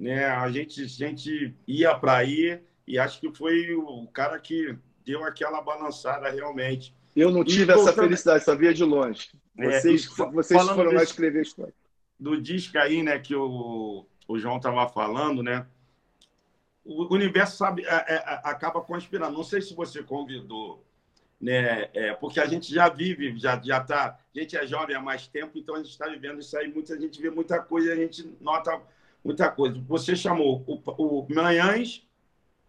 [0.00, 0.24] né?
[0.24, 4.74] A gente, a gente ia para aí e acho que foi o cara que
[5.04, 6.94] deu aquela balançada realmente.
[7.14, 9.30] Eu não tive e, essa felicidade, só via de longe.
[9.54, 11.74] Vocês, é, vocês foram lá escrever a história.
[12.18, 15.66] Do disco aí, né, que o, o João estava falando, né?
[16.82, 19.36] O universo sabe, é, é, acaba conspirando.
[19.36, 20.82] Não sei se você convidou,
[21.38, 21.90] né?
[21.92, 25.26] É, porque a gente já vive, já já tá, a gente é jovem há mais
[25.26, 26.72] tempo, então a gente está vivendo isso aí.
[26.72, 28.80] Muita gente vê muita coisa, a gente nota
[29.24, 29.80] muita coisa.
[29.86, 32.06] Você chamou o, o Manhães,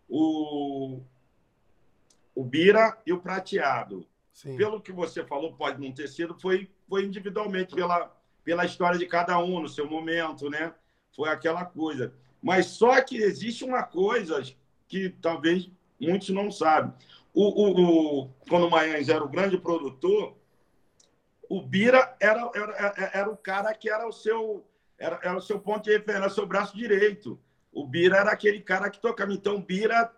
[0.08, 0.99] o,
[2.36, 4.06] o Bira e o Prateado.
[4.34, 4.58] Sim.
[4.58, 8.12] Pelo que você falou, pode não ter sido, foi, foi individualmente pela,
[8.43, 10.74] pela história de cada um, no seu momento, né?
[11.16, 12.14] Foi aquela coisa.
[12.41, 14.41] Mas só que existe uma coisa
[14.88, 16.93] que talvez muitos não sabem.
[17.34, 20.36] O, o, o, quando o Manhães era o grande produtor,
[21.47, 24.66] o Bira era, era, era o cara que era o seu
[25.02, 27.39] era, era o seu ponto de referência, era o seu braço direito.
[27.74, 29.34] O Bira era aquele cara que tocava.
[29.34, 30.12] Então, o Bira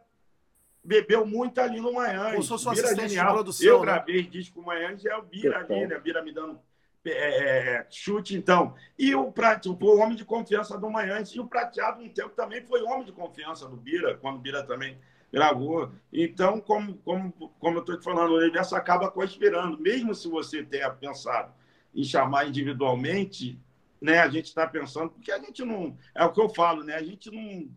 [0.84, 2.32] bebeu muito ali no Manhã.
[2.32, 3.28] Como se fosse um assistente genial.
[3.28, 3.68] de produção.
[3.68, 3.86] Eu né?
[3.86, 6.00] gravei disco Manhã e é o Bira ali, né?
[6.00, 6.60] Bira me dando
[7.06, 8.76] é, é, chute, então.
[9.00, 11.24] E o Prateado foi o homem de confiança do Manhã.
[11.34, 14.64] E o Prateado, um tempo, também foi homem de confiança do Bira, quando o Bira
[14.64, 14.98] também
[15.32, 15.92] gravou.
[16.12, 19.80] Então, como, como, como eu estou te falando, o universo acaba conspirando.
[19.80, 21.54] Mesmo se você tenha pensado
[21.96, 23.60] em chamar individualmente,
[24.04, 25.97] né, a gente está pensando, porque a gente não.
[26.14, 26.95] É o que eu falo, né?
[26.95, 27.70] A gente não.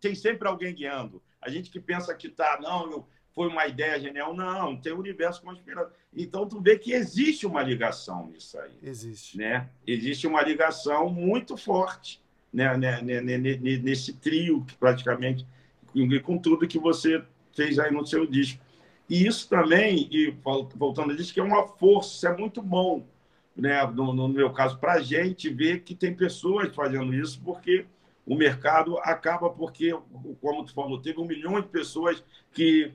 [0.00, 1.22] Tem sempre alguém guiando.
[1.40, 4.34] A gente que pensa que tá, não, eu, foi uma ideia genial.
[4.34, 5.90] Não, tem o universo conspirando.
[6.12, 8.72] Então, tu vê que existe uma ligação nisso aí.
[8.82, 9.36] Existe.
[9.36, 9.68] Né?
[9.86, 12.24] Existe uma ligação muito forte
[12.54, 15.44] né, né, né, né nesse trio, praticamente,
[16.22, 17.22] com tudo que você
[17.52, 18.62] fez aí no seu disco.
[19.10, 20.34] E isso também, e
[20.76, 23.04] voltando a disso, que é uma força, isso é muito bom,
[23.56, 27.86] né, no, no meu caso, para a gente ver que tem pessoas fazendo isso, porque
[28.26, 29.92] o mercado acaba porque,
[30.40, 32.92] como tu falou, teve um milhão de pessoas que,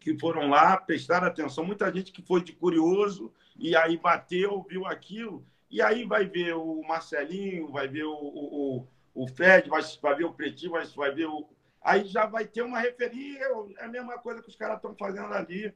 [0.00, 4.86] que foram lá, prestaram atenção, muita gente que foi de curioso e aí bateu, viu
[4.86, 10.14] aquilo, e aí vai ver o Marcelinho, vai ver o, o, o Fred, vai, vai
[10.16, 11.48] ver o Pretinho, vai, vai ver o.
[11.82, 13.44] Aí já vai ter uma referência,
[13.78, 15.72] é a mesma coisa que os caras estão fazendo ali.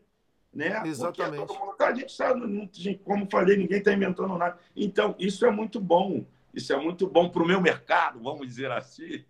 [0.55, 0.83] Né?
[0.87, 1.53] Exatamente.
[1.53, 4.57] Mundo, a gente sabe, como falei, ninguém está inventando nada.
[4.77, 6.25] Então, isso é muito bom.
[6.55, 9.25] Isso é muito bom para o meu mercado, vamos dizer assim.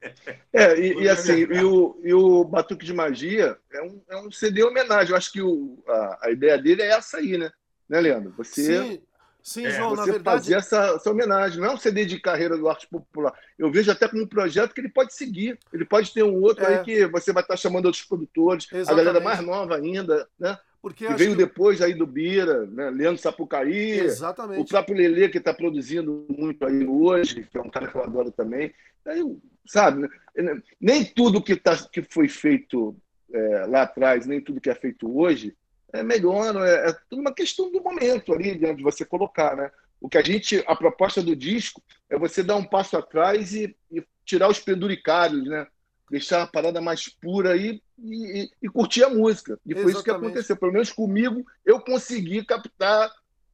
[0.53, 4.31] É, e, e assim, e o, e o Batuque de Magia é um, é um
[4.31, 5.11] CD homenagem.
[5.11, 7.51] Eu acho que o, a, a ideia dele é essa aí, né?
[7.89, 8.35] Né, Leandro?
[8.37, 9.03] Você, sim,
[9.43, 10.25] sim, João, você na verdade.
[10.25, 11.61] fazer essa, essa homenagem.
[11.61, 13.33] Não é um CD de carreira do arte popular.
[13.59, 15.59] Eu vejo até como um projeto que ele pode seguir.
[15.73, 16.77] Ele pode ter um outro é.
[16.77, 18.91] aí que você vai estar chamando outros produtores, Exatamente.
[18.91, 20.59] a galera mais nova ainda, né?
[20.85, 21.39] Porque que veio que...
[21.39, 22.91] depois aí do Bira, né?
[22.91, 24.61] Leandro Sapucaí, Exatamente.
[24.61, 28.03] o próprio Lelê, que está produzindo muito aí hoje, que é um cara que eu
[28.03, 28.71] adoro também.
[29.07, 29.25] Aí,
[29.67, 30.03] sabe,
[30.37, 30.61] né?
[30.79, 32.95] nem tudo que, tá, que foi feito
[33.33, 35.57] é, lá atrás, nem tudo que é feito hoje
[35.91, 39.71] é melhor, é, é tudo uma questão do momento ali, de você colocar, né?
[39.99, 43.75] O que a gente, a proposta do disco é você dar um passo atrás e,
[43.91, 45.67] e tirar os penduricários, né?
[46.11, 49.59] deixar a parada mais pura aí e, e, e curtir a música.
[49.65, 50.57] E foi isso que aconteceu.
[50.57, 53.11] Pelo menos comigo, eu consegui captar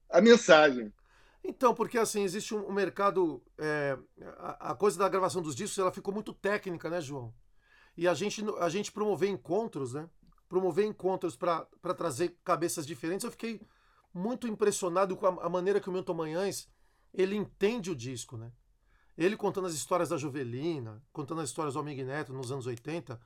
[0.08, 0.92] a mensagem.
[1.42, 3.42] Então, porque assim, existe um, mercado.
[3.58, 3.96] É,
[4.38, 7.32] a, a, coisa da gravação dos discos ela ficou muito técnica, né, João?
[7.96, 10.08] E a gente, a gente promover encontros, né?
[10.48, 11.66] Promover encontros para
[11.96, 13.24] trazer cabeças diferentes.
[13.24, 13.60] Eu fiquei
[14.12, 16.68] muito impressionado com a, a maneira que o Milton Manhães
[17.12, 18.52] ele entende o disco, né?
[19.16, 23.20] Ele contando as histórias da Jovelina, contando as histórias do Amigo Neto nos anos 80,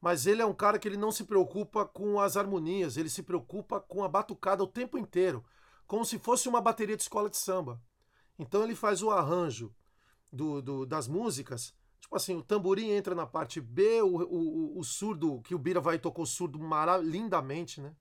[0.00, 3.22] mas ele é um cara que ele não se preocupa com as harmonias, ele se
[3.22, 5.44] preocupa com a batucada o tempo inteiro,
[5.86, 7.80] como se fosse uma bateria de escola de samba.
[8.38, 9.74] Então ele faz o arranjo
[10.32, 14.84] do, do das músicas, tipo assim, o tamborim entra na parte B, o, o, o
[14.84, 16.60] surdo, que o Bira vai tocar o surdo
[17.02, 17.94] lindamente, né?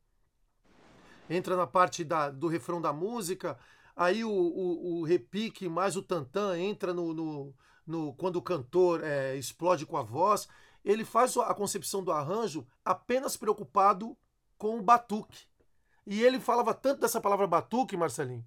[1.29, 3.57] Entra na parte da, do refrão da música,
[3.95, 7.53] Aí o, o, o repique mais o tantã entra no, no,
[7.87, 10.49] no quando o cantor é, explode com a voz.
[10.85, 14.15] Ele faz a concepção do arranjo apenas preocupado
[14.57, 15.47] com o batuque.
[16.05, 18.45] E ele falava tanto dessa palavra batuque, Marcelinho,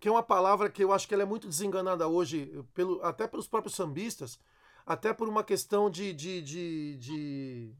[0.00, 3.26] que é uma palavra que eu acho que ela é muito desenganada hoje, pelo, até
[3.28, 4.40] pelos próprios sambistas,
[4.86, 7.74] até por uma questão de, de, de, de,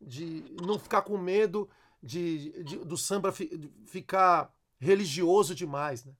[0.00, 1.68] de não ficar com medo
[2.02, 6.12] de, de do samba fi, ficar religioso demais, né?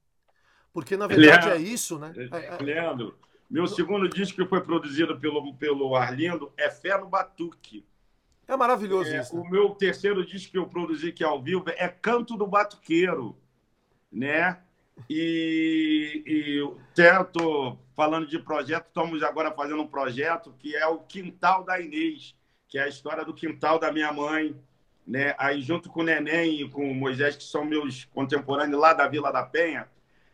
[0.71, 2.13] Porque na verdade Leandro, é isso, né?
[2.31, 3.17] É, é, Leandro,
[3.49, 7.85] meu segundo disco que foi produzido pelo, pelo Arlindo é Fé no Batuque.
[8.47, 9.35] É maravilhoso é, isso.
[9.35, 9.41] Né?
[9.41, 13.37] O meu terceiro disco que eu produzi aqui ao vivo é Canto do Batuqueiro,
[14.11, 14.59] né?
[15.09, 21.63] E, e estou falando de projeto, estamos agora fazendo um projeto que é o Quintal
[21.63, 22.35] da Inês,
[22.67, 24.55] que é a história do quintal da minha mãe,
[25.05, 25.35] né?
[25.37, 29.07] Aí junto com o Neném e com o Moisés, que são meus contemporâneos lá da
[29.07, 29.87] Vila da Penha,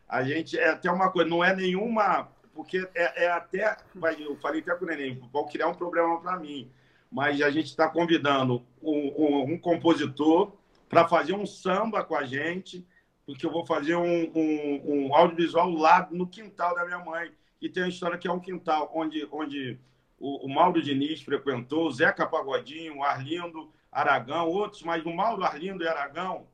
[0.08, 2.28] a gente é até uma coisa, não é nenhuma.
[2.54, 3.76] Porque é, é até.
[4.18, 6.70] Eu falei até com o Neném, vão criar um problema para mim.
[7.10, 10.52] Mas a gente está convidando um, um, um compositor
[10.88, 12.86] para fazer um samba com a gente,
[13.26, 17.32] porque eu vou fazer um, um, um, audiovisual lá no quintal da minha mãe.
[17.60, 19.78] E tem uma história que é um quintal onde, onde
[20.18, 25.44] o, o Mauro Diniz frequentou, o Zeca Pagodinho, o Arlindo Aragão, outros, mas o Mauro,
[25.44, 26.46] Arlindo e Aragão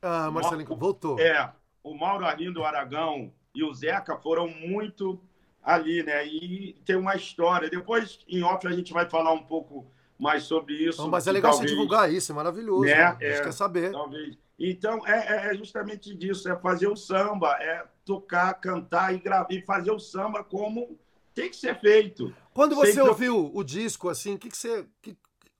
[0.00, 1.18] ah, Marcelinho, voltou.
[1.18, 1.52] É,
[1.82, 5.20] o Mauro Arlindo Aragão e o Zeca foram muito
[5.60, 6.24] ali, né?
[6.24, 7.68] E tem uma história.
[7.68, 9.84] Depois, em off, a gente vai falar um pouco
[10.16, 11.02] mais sobre isso.
[11.02, 12.84] Não, mas é legal talvez, você divulgar isso, é maravilhoso.
[12.84, 12.94] Né?
[12.94, 13.16] né?
[13.20, 13.90] É, a gente quer saber.
[13.90, 14.38] Talvez.
[14.56, 19.60] Então, é, é, justamente disso, é fazer o samba, é tocar, cantar e, gravar, e
[19.62, 20.96] fazer o samba como
[21.34, 22.32] tem que ser feito.
[22.54, 25.16] Quando você ouviu o disco, assim, que que você, que,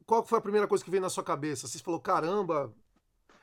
[0.06, 1.66] qual foi a primeira coisa que veio na sua cabeça?
[1.66, 2.72] Você falou, caramba.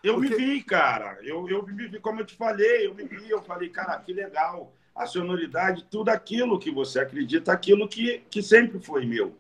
[0.06, 0.30] Eu porque...
[0.30, 1.18] me vi, cara.
[1.24, 4.14] Eu, eu me vi, como eu te falei, eu me vi, eu falei, cara, que
[4.14, 4.74] legal.
[4.94, 9.38] A sonoridade, tudo aquilo que você acredita, aquilo que, que sempre foi meu,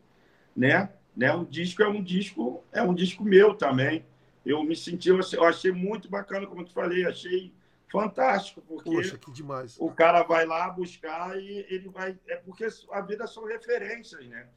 [0.53, 0.89] né?
[1.15, 1.33] né?
[1.33, 4.05] O disco é um disco, é um disco meu também.
[4.45, 7.53] Eu me senti, eu achei muito bacana, como eu te falei, achei
[7.89, 9.77] fantástico, porque Poxa, que demais.
[9.79, 12.17] o cara vai lá buscar e ele vai.
[12.27, 14.47] É porque a vida são referências, né?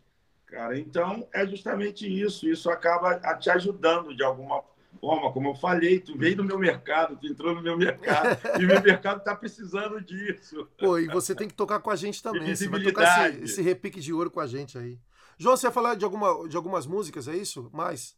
[0.46, 2.48] Cara, então é justamente isso.
[2.48, 4.77] Isso acaba te ajudando de alguma forma.
[5.00, 8.82] Como eu falei, tu veio do meu mercado, tu entrou no meu mercado, e meu
[8.82, 10.68] mercado está precisando disso.
[10.78, 12.54] Pô, e você tem que tocar com a gente também.
[12.54, 14.98] Você vai tocar esse, esse repique de ouro com a gente aí.
[15.38, 17.70] João, você ia falar de, alguma, de algumas músicas, é isso?
[17.72, 18.16] Mais?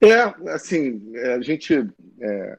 [0.00, 1.74] É, assim, é, a gente.
[2.20, 2.58] É,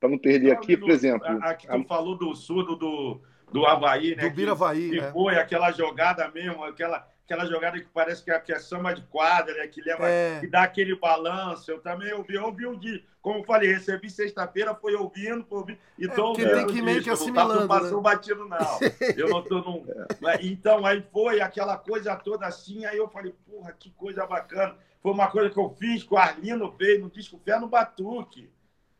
[0.00, 1.26] para não perder aqui, por exemplo.
[1.42, 1.84] Aqui tu a...
[1.84, 3.20] falou do surdo do,
[3.52, 4.28] do Havaí, né?
[4.28, 4.90] Do Bira Havaí.
[4.90, 5.12] Que, é.
[5.12, 9.02] foi aquela jogada mesmo, aquela, aquela jogada que parece que é, que é samba de
[9.02, 9.66] quadra, né?
[9.68, 10.40] Que leva, é.
[10.40, 11.70] que dá aquele balanço.
[11.70, 13.02] Eu também ouvi, ouvi o dia.
[13.20, 15.78] Como eu falei, recebi sexta-feira, foi ouvindo, foi ouvindo.
[15.98, 17.60] Então, é, tem que meio que assimilando.
[17.60, 18.02] Não passou né?
[18.02, 18.78] batido, não.
[19.14, 19.84] Eu não tô num...
[20.28, 20.46] É.
[20.46, 24.76] Então, aí foi aquela coisa toda assim, aí eu falei, porra, que coisa bacana.
[25.02, 28.50] Foi uma coisa que eu fiz, que o Arlindo fez no disco Fé no Batuque.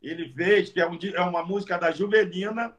[0.02, 2.74] Ele fez, que é, um, é uma música da Juvelina,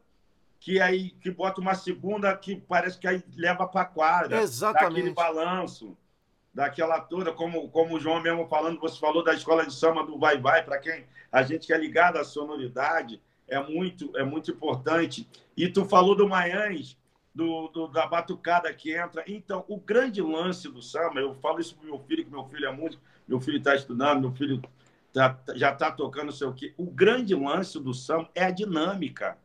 [0.59, 4.41] que aí que bota uma segunda que parece que aí leva para quadra.
[4.41, 4.95] Exatamente.
[4.95, 5.97] Daquele balanço,
[6.53, 10.19] daquela toda, como, como o João mesmo falando, você falou da escola de samba do
[10.19, 14.51] Vai Vai, para quem a gente que é ligado à sonoridade, é muito, é muito
[14.51, 15.27] importante.
[15.55, 16.97] E tu falou do Maiães,
[17.33, 19.23] do, do, da batucada que entra.
[19.27, 22.65] Então, o grande lance do samba, eu falo isso para meu filho, que meu filho
[22.67, 24.61] é músico, meu filho está estudando, meu filho
[25.13, 26.73] tá, já está tocando não sei o quê.
[26.77, 29.37] O grande lance do samba é a dinâmica.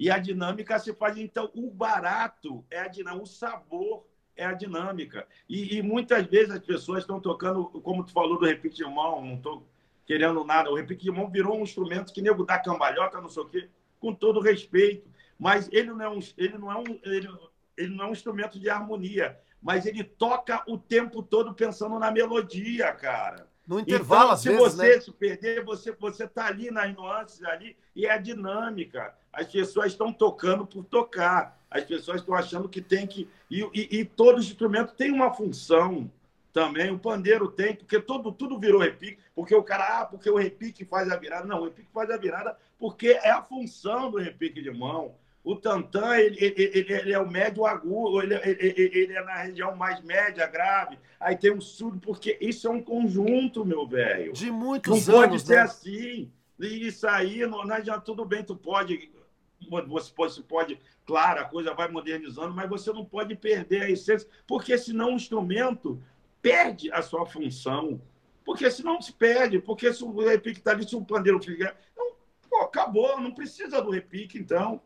[0.00, 4.54] E a dinâmica se faz, então, o barato é a dinâmica, o sabor é a
[4.54, 5.28] dinâmica.
[5.46, 9.22] E, e muitas vezes as pessoas estão tocando, como tu falou do repique de mão,
[9.22, 9.68] não estou
[10.06, 10.70] querendo nada.
[10.70, 13.68] O repique de mão virou um instrumento que nego dá cambalhota, não sei o quê,
[13.98, 15.06] com todo respeito.
[15.38, 17.28] Mas ele não é um, ele não é um, ele,
[17.76, 22.10] ele não é um instrumento de harmonia, mas ele toca o tempo todo pensando na
[22.10, 23.49] melodia, cara.
[23.70, 25.00] No intervalo, então, se vezes, você né?
[25.00, 29.14] se perder, você você tá ali nas nuances ali e é a dinâmica.
[29.32, 31.56] As pessoas estão tocando por tocar.
[31.70, 36.10] As pessoas estão achando que tem que e, e, e todo instrumento tem uma função
[36.52, 36.90] também.
[36.90, 39.22] O pandeiro tem, porque todo, tudo virou repique.
[39.36, 41.46] Porque o cara, ah, porque o repique faz a virada.
[41.46, 45.14] Não, o repique faz a virada porque é a função do repique de mão.
[45.50, 49.74] O tantã, ele, ele, ele, é o médio agudo, ele, ele, ele, é na região
[49.74, 50.96] mais média, grave.
[51.18, 54.32] Aí tem um surdo, porque isso é um conjunto, meu velho.
[54.32, 55.28] De muitos Não anos.
[55.28, 55.62] pode ser né?
[55.62, 56.32] assim.
[56.60, 59.10] E isso aí, não, não adianta, tudo bem, tu pode.
[59.88, 63.90] Você pode, você pode, claro, a coisa vai modernizando, mas você não pode perder a
[63.90, 66.00] essência, porque senão o instrumento
[66.40, 68.00] perde a sua função.
[68.44, 71.40] Porque senão se perde, porque se o repique está ali, se o pandeiro.
[71.96, 72.12] Não,
[72.48, 74.80] pô, acabou, não precisa do repique, então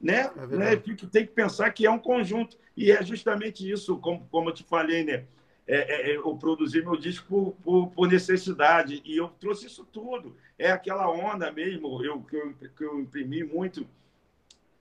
[0.00, 0.30] né?
[0.36, 0.76] É né?
[0.76, 2.56] Tem que pensar que é um conjunto.
[2.76, 5.24] E é justamente isso, como, como eu te falei, né?
[5.66, 9.84] É, é, é, eu produzi meu disco por, por, por, necessidade e eu trouxe isso
[9.84, 10.34] tudo.
[10.58, 13.86] É aquela onda mesmo eu, que, eu, que eu imprimi muito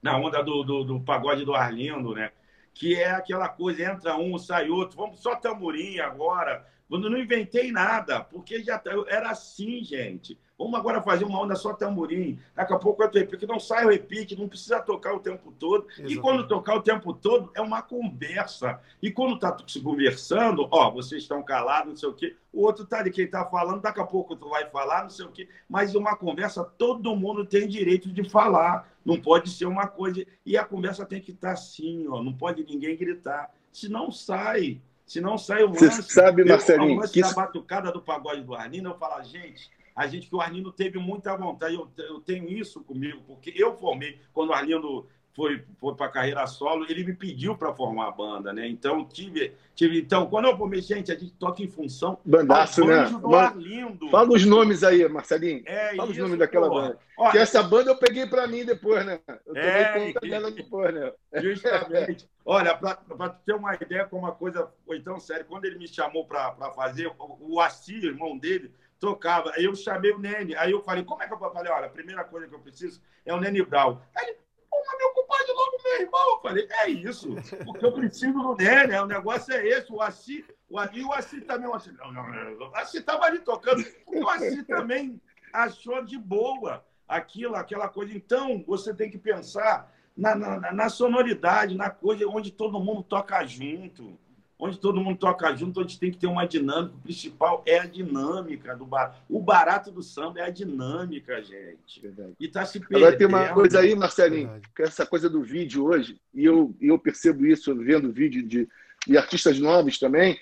[0.02, 2.32] na onda do, do, do, pagode do Arlindo, né?
[2.74, 6.66] Que é aquela coisa, entra um, sai outro, vamos só tamborim agora.
[6.90, 10.40] Eu não inventei nada, porque já tá, era assim, gente.
[10.60, 12.38] Vamos agora fazer uma onda só tamborim.
[12.54, 13.48] Daqui a pouco outro repique.
[13.48, 15.88] Não sai o repique, não precisa tocar o tempo todo.
[15.88, 16.14] Exatamente.
[16.14, 18.78] E quando tocar o tempo todo, é uma conversa.
[19.02, 22.36] E quando está se conversando, ó, vocês estão calados, não sei o quê.
[22.52, 25.26] O outro está ali, quem está falando, daqui a pouco tu vai falar, não sei
[25.26, 25.48] o quê.
[25.70, 28.92] Mas uma conversa, todo mundo tem direito de falar.
[29.06, 30.26] Não pode ser uma coisa.
[30.46, 32.22] E a conversa tem que estar tá assim, ó.
[32.22, 33.50] Não pode ninguém gritar.
[33.72, 34.82] Senão sai.
[35.06, 35.90] Se não sai o lance.
[35.90, 36.98] Você sabe, Marcelinho.
[36.98, 37.22] O lance que...
[37.22, 40.98] da batucada do pagode do Arlindo, eu falo, gente a gente que o Arlindo teve
[40.98, 41.76] muita vontade.
[41.76, 46.10] Eu, eu tenho isso comigo, porque eu formei, quando o Arlindo foi, foi para a
[46.10, 48.66] carreira solo, ele me pediu para formar a banda, né?
[48.66, 50.00] Então, tive, tive.
[50.00, 52.18] Então, quando eu formei, gente, a gente toca em função.
[52.24, 53.10] Bandaço, né?
[53.10, 54.08] Do Arlindo.
[54.08, 55.64] Fala os nomes aí, Marcelinho.
[55.66, 56.98] É Fala isso, os nomes daquela banda.
[57.18, 59.20] Olha, que essa banda eu peguei para mim depois, né?
[59.28, 61.12] Eu tomei é, conta dela depois, né?
[61.44, 62.26] Justamente.
[62.46, 66.26] Olha, para ter uma ideia como a coisa foi tão séria, quando ele me chamou
[66.26, 69.52] para fazer, o, o Assi, irmão dele, tocava.
[69.56, 70.56] Aí eu chamei o Nene.
[70.56, 71.72] Aí eu falei, como é que eu falei?
[71.72, 74.02] Olha, a primeira coisa que eu preciso é o Nene Brau.
[74.16, 74.38] Aí ele,
[74.70, 76.30] pô, mas meu compadre logo meu irmão.
[76.32, 77.30] Eu falei, é isso.
[77.66, 78.96] Porque eu preciso do Nene.
[78.98, 79.92] O negócio é esse.
[79.92, 81.70] O Assi, o Assi, o Assi também.
[81.70, 82.70] O Assi, não, não, não.
[82.70, 83.84] O Assi estava ali tocando.
[84.08, 85.22] O Assi também
[85.54, 88.14] achou de boa aquilo, aquela coisa.
[88.14, 93.44] Então, você tem que pensar na, na, na sonoridade, na coisa onde todo mundo toca
[93.46, 94.20] junto
[94.60, 96.94] onde todo mundo toca junto, onde tem que ter uma dinâmica.
[96.98, 99.24] O principal é a dinâmica do bar.
[99.30, 102.02] O barato do samba é a dinâmica, gente.
[102.02, 102.34] Verdade.
[102.38, 102.98] E tá se perdendo.
[102.98, 106.76] Agora tem uma coisa aí, Marcelinho, que é essa coisa do vídeo hoje, e eu,
[106.82, 108.68] eu percebo isso vendo vídeo de,
[109.08, 110.38] de artistas novos também,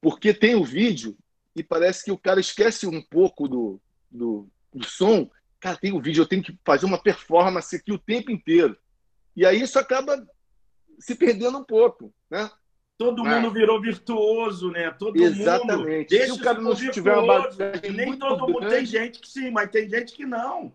[0.00, 1.16] porque tem o vídeo
[1.54, 5.30] e parece que o cara esquece um pouco do, do, do som.
[5.60, 8.76] Cara, tem o vídeo, eu tenho que fazer uma performance aqui o tempo inteiro.
[9.36, 10.26] E aí isso acaba
[10.98, 12.50] se perdendo um pouco, né?
[12.98, 14.90] Todo mundo virou virtuoso, né?
[14.92, 15.78] Todo Exatamente.
[15.78, 16.06] mundo.
[16.08, 17.48] Deixa Se o cara não tiver uma
[17.92, 20.72] Nem todo mundo tem gente que sim, mas tem gente que não.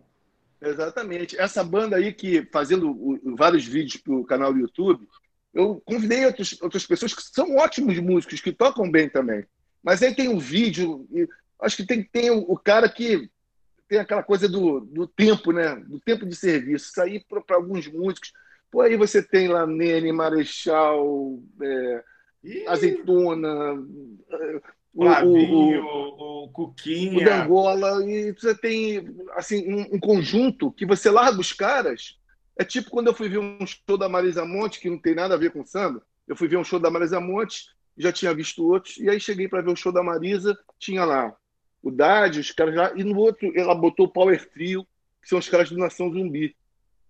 [0.60, 1.38] Exatamente.
[1.38, 5.08] Essa banda aí que fazendo vários vídeos para o canal do YouTube,
[5.54, 9.46] eu convidei outros, outras pessoas que são ótimos músicos, que tocam bem também.
[9.82, 11.08] Mas aí tem um vídeo,
[11.60, 13.30] acho que tem, tem o, o cara que
[13.88, 15.76] tem aquela coisa do, do tempo, né?
[15.76, 16.90] Do tempo de serviço.
[16.90, 18.32] Isso aí para alguns músicos
[18.70, 22.04] Pô, aí você tem lá Nene, Marechal, é,
[22.66, 23.74] Azeitona,
[24.94, 27.22] o, Flavinho, o, o, Cuquinha.
[27.22, 32.18] O Dangola, e você tem assim, um, um, conjunto que você larga os caras.
[32.56, 35.34] É tipo quando eu fui ver um show da Marisa Monte, que não tem nada
[35.34, 36.02] a ver com samba.
[36.26, 39.48] Eu fui ver um show da Marisa Monte, já tinha visto outros, e aí cheguei
[39.48, 41.34] para ver o show da Marisa, tinha lá
[41.82, 44.86] o Dade, os caras lá, e no outro ela botou o Power Trio,
[45.22, 46.56] que são os caras do Nação Zumbi.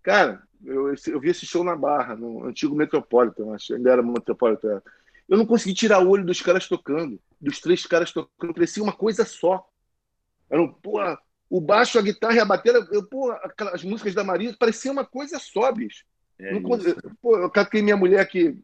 [0.03, 4.83] Cara, eu, eu vi esse show na Barra, no antigo Metropolitan, acho, ainda era Metropolitan.
[5.29, 8.93] Eu não consegui tirar o olho dos caras tocando, dos três caras tocando, parecia uma
[8.93, 9.67] coisa só.
[10.51, 10.99] Era um, pô,
[11.51, 13.35] o baixo, a guitarra e a bateria, eu, pô,
[13.73, 16.05] as músicas da Maria parecia uma coisa só, bicho.
[16.39, 16.63] É não,
[17.21, 18.57] pô, eu catei minha mulher que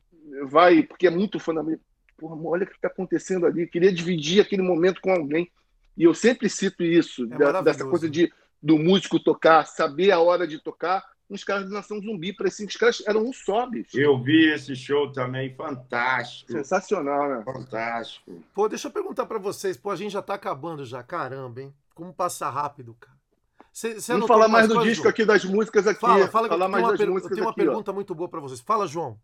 [0.45, 1.79] vai, porque é muito fã da minha.
[2.17, 3.63] Porra, olha o que está acontecendo ali.
[3.63, 5.51] Eu queria dividir aquele momento com alguém.
[5.97, 8.33] E eu sempre cito isso, é da, dessa coisa de
[8.63, 12.73] do músico tocar, saber a hora de tocar uns caras do Nação Zumbi, parecia que
[12.73, 13.99] os caras eram um só, bicho.
[13.99, 16.53] Eu vi esse show também, fantástico.
[16.53, 17.43] Sensacional, né?
[17.45, 18.43] Fantástico.
[18.55, 21.75] Pô, deixa eu perguntar para vocês, pô, a gente já tá acabando já, caramba, hein?
[21.95, 23.15] Como passa rápido, cara.
[23.73, 25.11] Cê, cê Vamos falar mais do disco João?
[25.11, 26.01] aqui, das músicas aqui.
[26.01, 27.09] Fala, fala falar mais das per...
[27.09, 27.95] músicas Eu tenho uma aqui, pergunta ó.
[27.95, 28.61] muito boa para vocês.
[28.61, 29.19] Fala, João.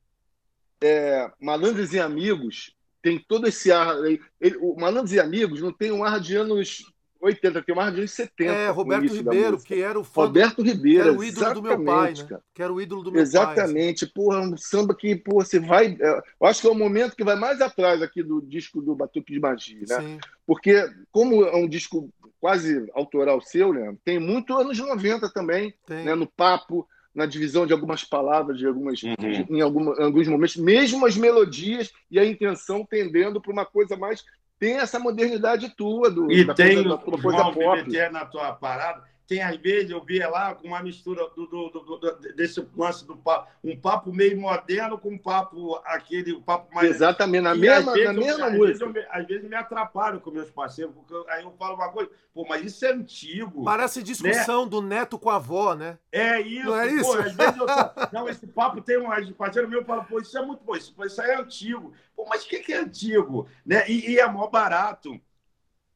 [0.83, 3.95] É, Malandros e Amigos tem todo esse ar.
[4.05, 8.09] Ele, o Malandros e Amigos não tem um ar de anos 80, tem mais de
[8.09, 8.51] 70.
[8.51, 10.23] É, Roberto Ribeiro, que era o fã.
[10.23, 12.39] Roberto Ribeiro, era o ídolo do meu pai, né?
[12.55, 13.55] Que era o ídolo do meu exatamente.
[13.55, 13.65] pai.
[13.65, 14.05] Exatamente.
[14.05, 14.13] Assim.
[14.15, 15.97] Porra, um samba que, porra, você vai.
[16.01, 18.95] É, eu acho que é o momento que vai mais atrás aqui do disco do
[18.95, 20.01] Batuque de Magia, né?
[20.01, 20.19] Sim.
[20.47, 22.11] Porque, como é um disco
[22.41, 23.95] quase autoral seu, né?
[24.05, 26.05] Tem muito anos 90 também, tem.
[26.05, 26.15] né?
[26.15, 29.15] No papo, na divisão de algumas palavras, de algumas, uhum.
[29.51, 33.97] em, alguma, em alguns momentos, mesmo as melodias e a intenção tendendo para uma coisa
[33.97, 34.25] mais
[34.61, 38.11] tem essa modernidade tua do e da tem coisa, da coisa pop.
[38.13, 41.99] na tua parada tem às vezes eu via lá com uma mistura do, do, do,
[41.99, 46.75] do, desse lance do papo, um papo meio moderno com um papo aquele um papo
[46.75, 48.87] mais exatamente na mesma na mesma eu, música.
[48.87, 51.77] às vezes, eu, às vezes me atrapalho com meus parceiros porque eu, aí eu falo
[51.77, 54.71] uma coisa pô mas isso é antigo parece discussão né?
[54.71, 55.97] do neto com a avó né?
[56.11, 57.05] É isso não é isso?
[57.05, 57.67] pô, às vezes eu
[58.13, 61.23] não esse papo tem um parceiro meu fala pô isso é muito bom isso, isso
[61.23, 61.93] aí é antigo.
[62.17, 63.89] Pô mas o que, que é antigo né?
[63.89, 65.21] E, e é mó barato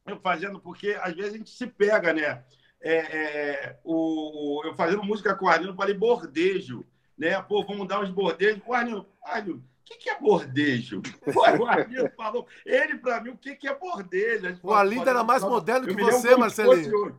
[0.07, 2.45] eu fazendo porque às vezes a gente se pega né
[2.85, 6.85] é, é, o, eu fazendo música com o Arlindo, falei bordejo,
[7.16, 7.41] né?
[7.41, 8.61] Pô, vamos dar uns bordejos.
[8.66, 11.01] O Arlindo, Arlindo, o que, que é bordejo?
[11.26, 14.59] o Arlindo falou, ele para mim, o que, que é bordejo?
[14.62, 17.18] O Arlindo era mais moderno que você, Marcelinho.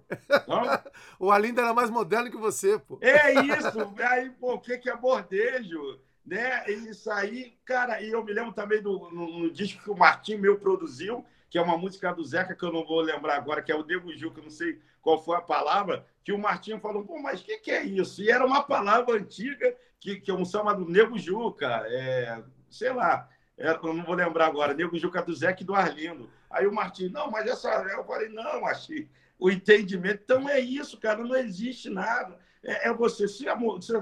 [1.20, 3.00] o Arlindo era mais moderno que você, pô.
[3.02, 3.96] É isso.
[4.08, 6.00] Aí, pô, o que, que é bordejo?
[6.24, 6.64] Né?
[6.70, 10.36] Isso aí, cara, e eu me lembro também do no, no disco que o Martim
[10.36, 13.72] meu produziu, que é uma música do Zeca que eu não vou lembrar agora, que
[13.72, 16.80] é o Nego Gil, que eu não sei qual foi a palavra, que o Martinho
[16.80, 18.24] falou, pô, mas o que, que, é isso?
[18.24, 22.42] E era uma palavra antiga, que, que é um samba do Nego Juca, é,
[22.72, 26.28] sei lá, é, eu não vou lembrar agora, Nego Juca do Zeca e do Arlindo.
[26.50, 27.70] Aí o Martinho, não, mas essa.
[27.70, 29.08] Eu falei, não, achei.
[29.38, 30.22] O entendimento.
[30.24, 32.40] Então é isso, cara, não existe nada.
[32.64, 33.46] É, é você, se,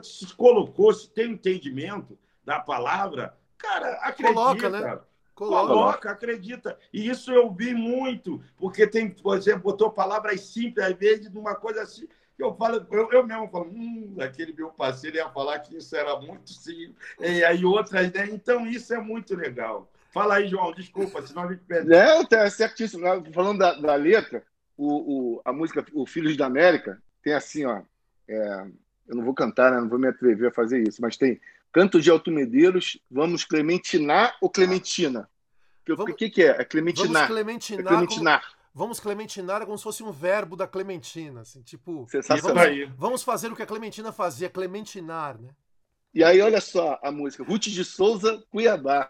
[0.04, 4.34] se, colocou, se tem entendimento da palavra, cara, acredita.
[4.34, 5.00] Coloca, né?
[5.48, 5.68] Coloca.
[5.68, 6.78] Coloca, acredita.
[6.92, 11.38] E isso eu vi muito, porque tem, por exemplo, botou palavras simples, às vezes, de
[11.38, 15.30] uma coisa assim, que eu falo, eu, eu mesmo falo, hum, aquele meu parceiro ia
[15.30, 18.30] falar que isso era muito simples, e aí outras, né?
[18.32, 19.90] Então, isso é muito legal.
[20.12, 21.92] Fala aí, João, desculpa, senão a gente perde.
[21.92, 23.04] É, tá certíssimo.
[23.34, 24.44] Falando da, da letra,
[24.78, 27.82] o, o, a música O Filhos da América tem assim, ó.
[28.28, 28.68] É,
[29.08, 29.82] eu não vou cantar, né?
[29.82, 31.42] não vou me atrever a fazer isso, mas tem
[31.72, 35.28] Canto de Alto Medeiros, vamos clementinar ou clementina?
[35.90, 36.62] O que, que é?
[36.62, 37.14] É clementinar.
[37.14, 37.86] Vamos clementinar.
[37.86, 38.42] É clementinar.
[38.42, 42.08] Como, vamos clementinar como se fosse um verbo da Clementina, assim, tipo.
[42.10, 42.66] Sensacional.
[42.66, 45.50] Vamos, vamos fazer o que a Clementina fazia, clementinar, né?
[46.14, 47.44] E aí, olha só a música.
[47.44, 49.10] Ruth de Souza, Cuiabá.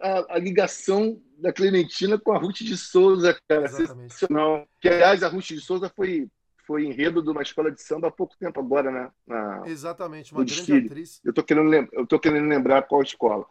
[0.00, 3.66] a, a, ligação da Clementina com a Ruth de Souza, cara.
[3.66, 4.14] Exatamente.
[4.14, 4.66] Sensacional.
[4.80, 6.26] Que, aliás, a Ruth de Souza foi,
[6.66, 9.10] foi enredo de uma escola de samba há pouco tempo agora, né?
[9.26, 10.86] Na, Exatamente, uma grande desfile.
[10.86, 11.20] atriz.
[11.22, 13.44] Eu tô, querendo, eu tô querendo lembrar qual escola.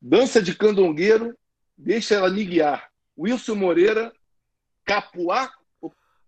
[0.00, 1.36] Dança de Candongueiro,
[1.78, 2.90] deixa ela me guiar.
[3.16, 4.12] Wilson Moreira,
[4.84, 5.50] Capuá?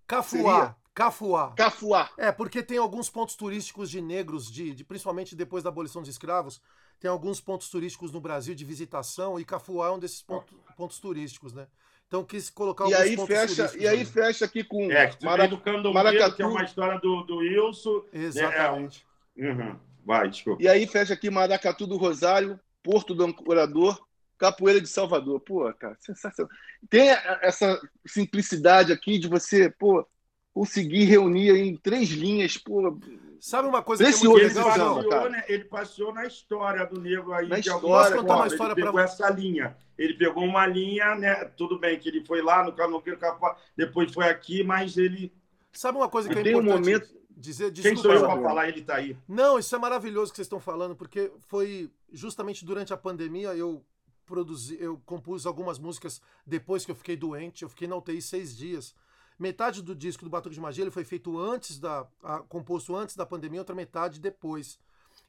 [0.06, 0.76] Cafuá.
[0.94, 1.54] Cafuá.
[1.54, 2.10] Cafuá.
[2.18, 6.10] É, porque tem alguns pontos turísticos de negros, de, de, principalmente depois da abolição dos
[6.10, 6.60] escravos,
[6.98, 10.98] tem alguns pontos turísticos no Brasil de visitação e Cafuá é um desses pontos, pontos
[10.98, 11.66] turísticos, né?
[12.06, 15.52] Então quis colocar e aí fecha E aí fecha aqui com é, Marac...
[15.94, 18.02] Maracatu, que é uma história do, do Wilson.
[18.12, 18.24] Né?
[18.24, 19.06] Exatamente.
[19.38, 19.78] É, uhum.
[20.04, 20.60] Vai, desculpa.
[20.60, 23.96] E aí fecha aqui Maracatu do Rosário, Porto do Ancorador,
[24.40, 25.38] Capoeira de Salvador.
[25.40, 26.50] Pô, cara, sensacional.
[26.88, 27.10] Tem
[27.42, 30.04] essa simplicidade aqui de você, pô,
[30.52, 32.98] conseguir reunir em três linhas, pô.
[33.38, 37.00] Sabe uma coisa que é muito legal, ele passeou, né, ele passeou na história do
[37.00, 37.48] negro aí.
[37.48, 39.04] Na história, Posso contar uma história ele pegou pra...
[39.04, 39.76] essa linha.
[39.96, 41.44] Ele pegou uma linha, né?
[41.56, 45.32] Tudo bem que ele foi lá no Canoqueiro Capá, depois foi aqui, mas ele.
[45.72, 46.66] Sabe uma coisa que é importante?
[46.66, 47.20] Um momento...
[47.36, 48.68] Dizer, Quem sou eu para falar?
[48.68, 49.16] Ele está aí.
[49.26, 53.82] Não, isso é maravilhoso que vocês estão falando, porque foi justamente durante a pandemia eu
[54.30, 57.62] produzi, eu compus algumas músicas depois que eu fiquei doente.
[57.62, 58.94] Eu fiquei na UTI seis dias.
[59.38, 62.06] Metade do disco do Batuque de Magia ele foi feito antes da.
[62.22, 64.78] A, composto antes da pandemia, outra metade depois.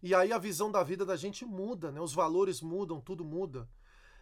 [0.04, 2.00] E aí a visão da vida da gente muda, né?
[2.00, 3.68] Os valores mudam, tudo muda.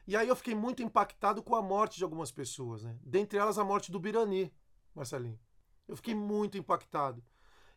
[0.07, 2.97] E aí eu fiquei muito impactado com a morte de algumas pessoas, né?
[3.03, 4.51] Dentre elas a morte do Birani,
[4.95, 5.39] Marcelinho.
[5.87, 7.23] Eu fiquei muito impactado.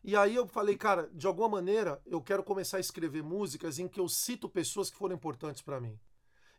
[0.03, 3.87] E aí eu falei, cara, de alguma maneira eu quero começar a escrever músicas em
[3.87, 5.97] que eu cito pessoas que foram importantes para mim.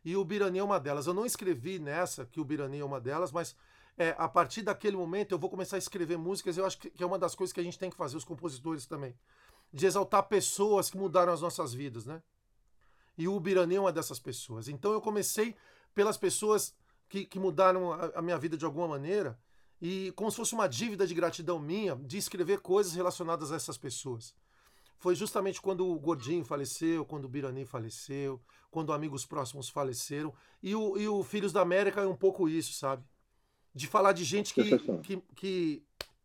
[0.05, 1.07] E o Birani é uma delas.
[1.07, 3.55] Eu não escrevi nessa, que o Birani é uma delas, mas
[3.97, 6.57] é, a partir daquele momento eu vou começar a escrever músicas.
[6.57, 8.85] Eu acho que, é uma das coisas que a gente tem que fazer, os compositores
[8.85, 9.17] também.
[9.73, 12.21] De exaltar pessoas que mudaram as nossas vidas, né?
[13.17, 14.67] E o Birani é uma dessas pessoas.
[14.67, 15.55] Então eu comecei
[15.95, 16.75] pelas pessoas
[17.09, 19.39] que, que mudaram a, a minha vida de alguma maneira
[19.81, 23.77] e como se fosse uma dívida de gratidão minha de escrever coisas relacionadas a essas
[23.77, 24.35] pessoas.
[24.97, 28.41] Foi justamente quando o Gordinho faleceu, quando o Birani faleceu,
[28.71, 30.33] quando amigos próximos faleceram.
[30.61, 33.03] E o, e o Filhos da América é um pouco isso, sabe?
[33.75, 35.83] de falar de gente que, que, que,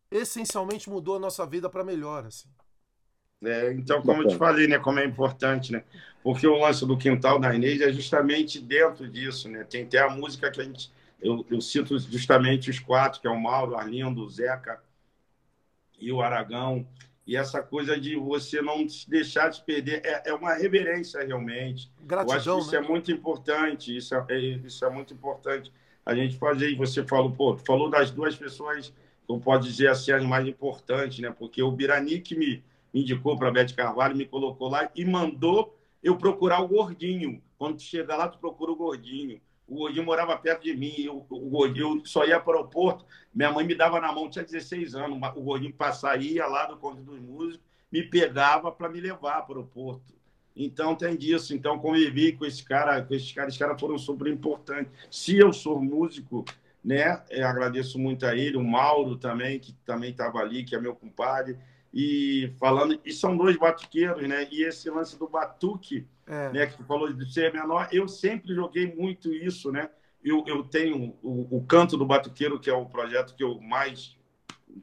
[0.09, 2.25] essencialmente mudou a nossa vida para melhor.
[2.25, 2.47] Assim.
[3.43, 5.83] É, então, como eu te falei, né, como é importante, né?
[6.23, 9.65] Porque o lance do quintal da Inês é justamente dentro disso, né?
[9.65, 10.91] Tem até a música que a gente.
[11.21, 14.81] Eu, eu cito justamente os quatro, que é o Mauro, o Arlindo, o Zeca
[15.99, 16.87] e o Aragão.
[17.31, 21.89] E essa coisa de você não se deixar de perder é, é uma reverência realmente.
[22.01, 22.85] Gratidão, eu acho que isso né?
[22.85, 23.95] é muito importante.
[23.95, 25.71] Isso é, isso é muito importante
[26.05, 26.69] a gente fazer.
[26.69, 28.93] E você falou, pô, falou das duas pessoas,
[29.29, 31.33] eu posso dizer assim, as mais importantes, né?
[31.39, 32.61] Porque o Birani que me,
[32.93, 35.73] indicou para a Bete Carvalho, me colocou lá e mandou
[36.03, 37.41] eu procurar o gordinho.
[37.57, 39.39] Quando tu chega lá, tu procura o gordinho.
[39.71, 43.05] O gordinho morava perto de mim, eu, o gordinho eu só ia para o aeroporto,
[43.33, 46.75] minha mãe me dava na mão, tinha 16 anos, o gordinho passava, ia lá do
[46.75, 50.13] Conto dos Músicos, me pegava para me levar para o aeroporto.
[50.53, 51.55] Então tem disso.
[51.55, 54.91] Então convivi com esse cara, com esses caras, esses caras foram super importantes.
[55.09, 56.43] Se eu sou músico,
[56.83, 60.81] né, eu agradeço muito a ele, o Mauro também, que também estava ali, que é
[60.81, 61.57] meu compadre.
[61.93, 64.47] E falando, e são dois batuqueiros, né?
[64.51, 66.49] E esse lance do batuque, é.
[66.51, 69.89] né, que tu falou de ser menor, eu sempre joguei muito isso, né?
[70.23, 74.15] Eu, eu tenho o, o Canto do Batuqueiro, que é o projeto que eu mais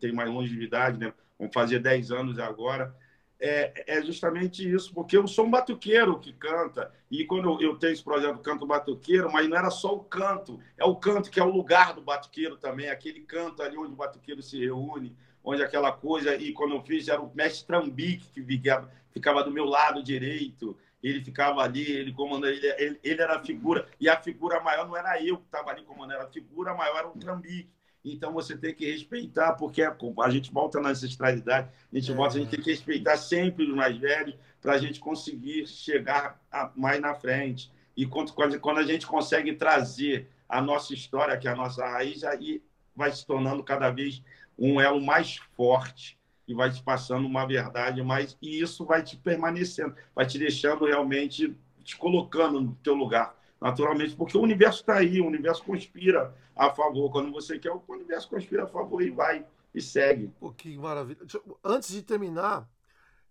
[0.00, 1.14] tenho mais longevidade, né?
[1.38, 2.94] Vamos fazer 10 anos agora
[3.40, 7.92] é, é, justamente isso, porque eu sou um batuqueiro que canta, e quando eu tenho
[7.92, 11.44] esse projeto Canto Batuqueiro, mas não era só o canto, é o canto que é
[11.44, 15.16] o lugar do batuqueiro também, aquele canto ali onde o batuqueiro se reúne,
[15.49, 19.51] onde aquela coisa, e quando eu fiz, era o mestre Trambique que ficava, ficava do
[19.51, 24.11] meu lado direito, ele ficava ali, ele comandava, ele, ele, ele, era a figura, e
[24.11, 27.19] a figura maior não era eu que estava ali comandando, a figura maior era o
[27.19, 27.70] Trambique.
[28.05, 32.15] Então você tem que respeitar, porque a gente volta na ancestralidade, a gente é.
[32.15, 36.39] volta, a gente tem que respeitar sempre os mais velhos para a gente conseguir chegar
[36.53, 37.73] a, mais na frente.
[37.97, 42.23] E quando, quando a gente consegue trazer a nossa história, que é a nossa raiz,
[42.23, 42.62] aí
[42.95, 44.23] vai se tornando cada vez
[44.59, 49.16] um elo mais forte e vai te passando uma verdade mais e isso vai te
[49.16, 54.97] permanecendo, vai te deixando realmente te colocando no teu lugar naturalmente, porque o universo está
[54.97, 57.10] aí, o universo conspira a favor.
[57.10, 59.44] Quando você quer, o universo conspira a favor e vai
[59.74, 60.28] e segue.
[60.39, 61.18] Pô, que maravilha.
[61.64, 62.68] Antes de terminar,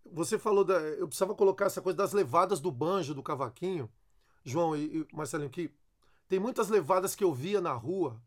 [0.05, 0.75] você falou da.
[0.75, 3.89] Eu precisava colocar essa coisa das levadas do banjo, do cavaquinho,
[4.43, 5.71] João e, e Marcelinho, que
[6.27, 8.21] tem muitas levadas que eu via na rua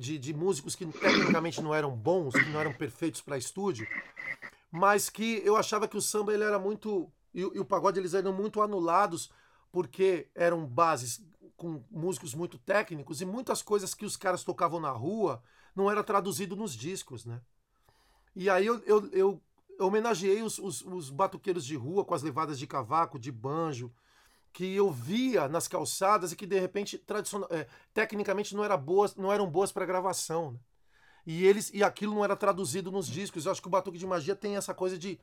[0.00, 3.86] de, de músicos que tecnicamente não eram bons, que não eram perfeitos para estúdio,
[4.72, 7.10] mas que eu achava que o samba ele era muito.
[7.32, 9.30] E, e o pagode eles eram muito anulados
[9.70, 11.24] porque eram bases
[11.56, 15.42] com músicos muito técnicos e muitas coisas que os caras tocavam na rua
[15.76, 17.40] não era traduzido nos discos, né?
[18.34, 19.42] E aí eu, eu, eu
[19.78, 23.92] homenageei os, os, os batuqueiros de rua com as levadas de cavaco, de banjo,
[24.52, 29.14] que eu via nas calçadas e que de repente tradicional, é, tecnicamente não, era boas,
[29.14, 30.52] não eram boas para gravação.
[30.52, 30.58] Né?
[31.26, 33.46] E eles e aquilo não era traduzido nos discos.
[33.46, 35.18] Eu acho que o Batuque de Magia tem essa coisa de,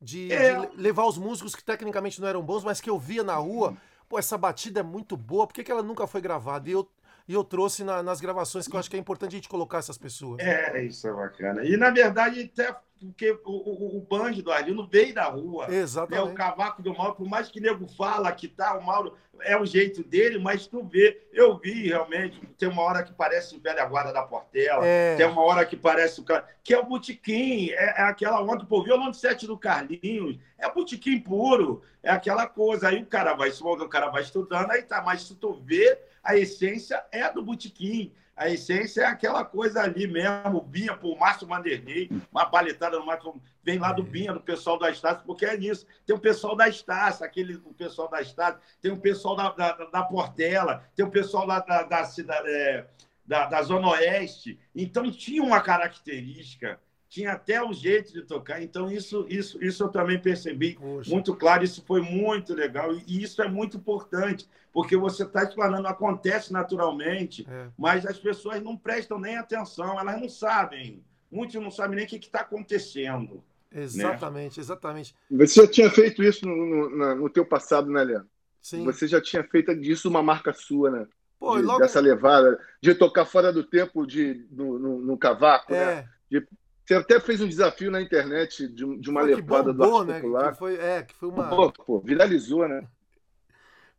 [0.00, 0.66] de, é.
[0.66, 3.76] de levar os músicos que tecnicamente não eram bons, mas que eu via na rua.
[4.08, 6.68] Pô, essa batida é muito boa, por que, que ela nunca foi gravada?
[6.68, 6.90] E eu,
[7.28, 9.78] e eu trouxe na, nas gravações que eu acho que é importante a gente colocar
[9.78, 10.40] essas pessoas.
[10.40, 11.64] É, isso é bacana.
[11.64, 15.72] E na verdade, até porque o, o, o banjo do Arlindo veio da rua.
[15.72, 16.26] Exatamente.
[16.26, 16.32] Né?
[16.32, 19.58] O cavaco do Mauro, por mais que o nego fala que tá, o Mauro é
[19.58, 23.60] o jeito dele, mas tu vê, eu vi realmente, tem uma hora que parece o
[23.60, 25.16] velho guarda da Portela, é.
[25.16, 28.64] tem uma hora que parece o cara, que é o botiquim, é, é aquela onda,
[28.66, 33.34] pô, violão de sete do Carlinhos, é botiquim puro, é aquela coisa, aí o cara
[33.34, 37.42] vai, o cara vai estudando, aí tá, mas se tu vê, a essência é do
[37.42, 43.04] botiquim, a essência é aquela coisa ali mesmo, Binha, pô, Márcio Manderley, uma paletada no
[43.04, 44.06] Márcio, vem lá do é.
[44.06, 45.86] Binha, do pessoal da Estácio, porque é nisso.
[46.06, 49.72] Tem o pessoal da Estácio, aquele, o pessoal da Estácio, tem o pessoal da, da,
[49.72, 52.02] da Portela, tem o pessoal da, da, da,
[52.46, 52.86] é,
[53.26, 54.58] da, da Zona Oeste.
[54.74, 56.80] Então tinha uma característica
[57.10, 58.62] tinha até um jeito de tocar.
[58.62, 61.10] Então, isso, isso, isso eu também percebi Poxa.
[61.10, 61.64] muito claro.
[61.64, 62.94] Isso foi muito legal.
[62.94, 67.66] E isso é muito importante, porque você está explanando, acontece naturalmente, é.
[67.76, 71.02] mas as pessoas não prestam nem atenção, elas não sabem.
[71.30, 73.42] Muitos não sabem nem o que está acontecendo.
[73.72, 73.82] Né?
[73.82, 74.62] Exatamente, né?
[74.62, 75.14] exatamente.
[75.32, 78.28] Você já tinha feito isso no, no, no teu passado, né, Leandro?
[78.62, 78.84] Sim.
[78.84, 81.06] Você já tinha feito disso uma marca sua, né?
[81.40, 81.80] Pô, de, logo...
[81.80, 85.82] Dessa levada, de tocar fora do tempo de, no, no, no cavaco, né?
[85.82, 85.86] é.
[85.86, 86.08] né?
[86.30, 86.46] De
[86.84, 90.12] você até fez um desafio na internet de, de uma Pô, levada bombou, do arte
[90.12, 90.20] né?
[90.20, 90.52] popular.
[90.52, 91.48] Que foi, é, que foi uma...
[91.48, 92.86] Pô, pô, viralizou, né?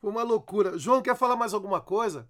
[0.01, 0.79] Foi uma loucura.
[0.79, 2.27] João, quer falar mais alguma coisa?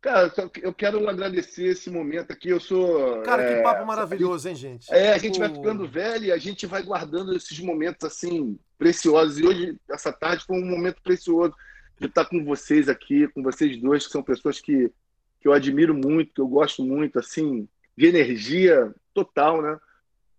[0.00, 0.32] Cara,
[0.62, 2.48] eu quero agradecer esse momento aqui.
[2.48, 3.20] Eu sou.
[3.22, 4.92] Cara, que é, papo maravilhoso, hein, gente?
[4.92, 9.38] É, a gente vai ficando velho e a gente vai guardando esses momentos assim preciosos.
[9.38, 11.54] E hoje, essa tarde, foi um momento precioso
[11.98, 14.90] de estar com vocês aqui, com vocês dois, que são pessoas que,
[15.38, 19.78] que eu admiro muito, que eu gosto muito, assim, de energia total, né?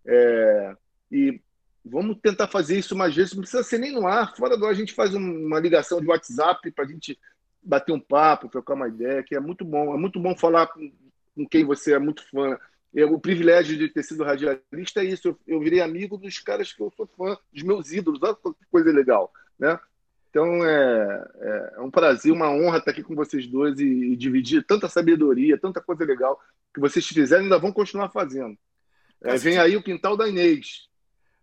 [0.06, 0.76] É,
[1.12, 1.42] e
[1.84, 4.72] vamos tentar fazer isso mais vezes, não precisa ser nem no ar, fora do ar
[4.72, 7.18] a gente faz uma ligação de WhatsApp para a gente
[7.62, 10.92] bater um papo, trocar uma ideia, que é muito bom, é muito bom falar com,
[11.36, 12.58] com quem você é muito fã.
[12.94, 16.74] É, o privilégio de ter sido radialista é isso, eu, eu virei amigo dos caras
[16.74, 19.80] que eu sou fã, dos meus ídolos, olha que coisa legal, né?
[20.32, 24.16] Então é, é, é, um prazer, uma honra estar aqui com vocês dois e, e,
[24.16, 26.40] dividir tanta sabedoria, tanta coisa legal
[26.74, 28.58] que vocês fizeram e ainda vão continuar fazendo.
[29.22, 30.90] É, vem aí o quintal da Inês.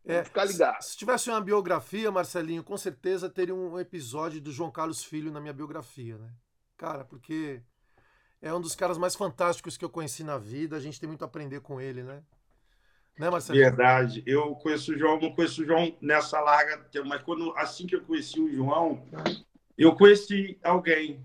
[0.06, 0.82] É, ficar ligado.
[0.82, 5.30] Se, se tivesse uma biografia, Marcelinho, com certeza teria um episódio do João Carlos Filho
[5.30, 6.30] na minha biografia, né?
[6.78, 7.60] Cara, porque
[8.40, 10.76] é um dos caras mais fantásticos que eu conheci na vida.
[10.76, 12.22] A gente tem muito a aprender com ele, né?
[13.18, 13.58] Né, Marcelo?
[13.58, 14.22] Verdade.
[14.24, 18.02] Eu conheço o João, não conheço o João nessa larga, mas quando, assim que eu
[18.02, 19.02] conheci o João,
[19.76, 21.20] eu conheci alguém,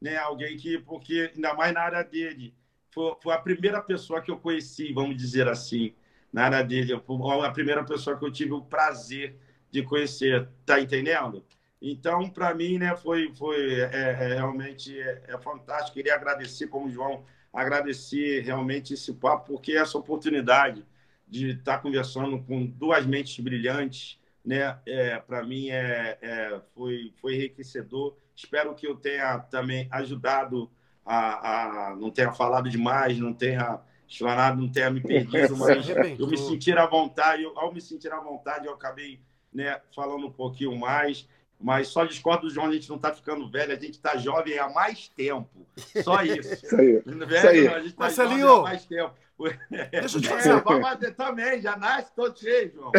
[0.00, 0.16] né?
[0.18, 2.54] Alguém que, porque ainda mais na área dele,
[2.90, 5.94] foi, foi a primeira pessoa que eu conheci, vamos dizer assim,
[6.32, 9.38] na área dele, a primeira pessoa que eu tive o prazer
[9.70, 11.42] de conhecer, tá entendendo?
[11.80, 15.94] Então, para mim, né, foi, foi é, é, realmente é, é fantástico.
[15.94, 20.84] Queria agradecer, como o João, agradecer realmente esse papo, porque essa oportunidade
[21.28, 24.78] de estar tá conversando com duas mentes brilhantes, né?
[24.86, 28.16] É, Para mim é, é, foi, foi enriquecedor.
[28.34, 30.70] Espero que eu tenha também ajudado
[31.04, 36.26] a, a não tenha falado demais, não tenha explanado, não tenha me perdido, mas eu
[36.26, 37.42] me sentir à vontade.
[37.42, 39.20] Eu, ao me sentir à vontade, eu acabei
[39.52, 41.28] né, falando um pouquinho mais.
[41.60, 44.58] Mas só discordo do João, a gente não está ficando velho, a gente está jovem
[44.58, 45.66] há mais tempo.
[46.04, 46.54] Só isso.
[46.54, 47.00] isso aí.
[47.00, 47.66] Velho, isso aí.
[47.66, 49.14] a gente está jovem há mais tempo.
[49.90, 50.50] Deixa eu te fazer.
[50.50, 52.92] É, também, já nasce todo cheio, João.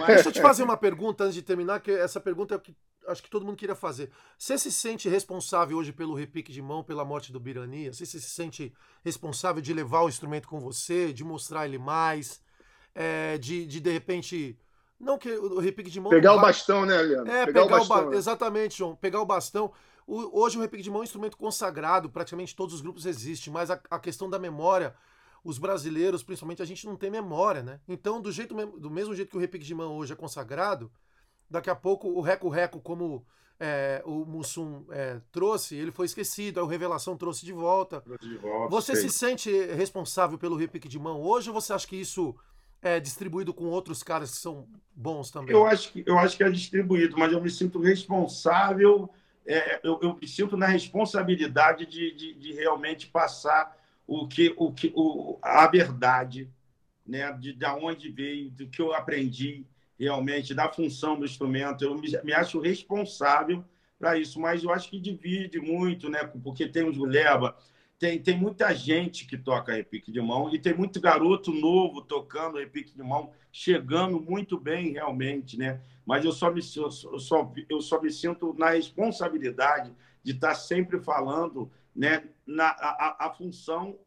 [0.00, 0.06] Mas...
[0.06, 2.74] Deixa eu te fazer uma pergunta antes de terminar, que essa pergunta é o que
[3.06, 4.10] acho que todo mundo queria fazer.
[4.38, 7.92] Você se sente responsável hoje pelo repique de mão, pela morte do Birania?
[7.92, 8.72] Você se sente
[9.04, 12.40] responsável de levar o instrumento com você, de mostrar ele mais,
[12.94, 14.58] é, de, de de repente.
[14.98, 16.10] Não que o repique de mão.
[16.10, 17.30] Pegar o bastão, né, Leandro?
[17.30, 17.96] É, pegar, pegar o bastão.
[17.96, 18.10] O ba...
[18.10, 18.16] né?
[18.16, 18.96] Exatamente, João.
[18.96, 19.72] Pegar o bastão.
[20.06, 23.52] O, hoje o repique de mão é um instrumento consagrado, praticamente todos os grupos existem,
[23.52, 24.94] mas a, a questão da memória
[25.44, 27.78] os brasileiros, principalmente, a gente não tem memória, né?
[27.86, 30.90] Então, do, jeito, do mesmo jeito que o repique de mão hoje é consagrado,
[31.50, 33.24] daqui a pouco o reco-reco, como
[33.60, 38.02] é, o Mussum é, trouxe, ele foi esquecido, aí o Revelação trouxe de volta.
[38.20, 41.96] De volta você se sente responsável pelo repique de mão hoje ou você acha que
[41.96, 42.34] isso
[42.80, 45.54] é distribuído com outros caras que são bons também?
[45.54, 49.10] Eu acho que, eu acho que é distribuído, mas eu me sinto responsável
[49.46, 54.72] é, eu, eu, me sinto na responsabilidade de, de, de, realmente passar o que, o
[54.72, 56.50] que, o, a verdade,
[57.06, 57.32] né?
[57.32, 59.66] De, de onde veio, do que eu aprendi
[59.98, 61.84] realmente, da função do instrumento.
[61.84, 63.64] Eu me, me acho responsável
[63.98, 66.24] para isso, mas eu acho que divide muito, né?
[66.42, 67.56] Porque tem leva
[67.98, 72.58] tem, tem muita gente que toca repique de mão e tem muito garoto novo tocando
[72.58, 75.80] repique de mão, chegando muito bem realmente, né?
[76.04, 81.00] Mas eu só me, eu só, eu só me sinto na responsabilidade de estar sempre
[81.00, 83.98] falando né, na, a, a função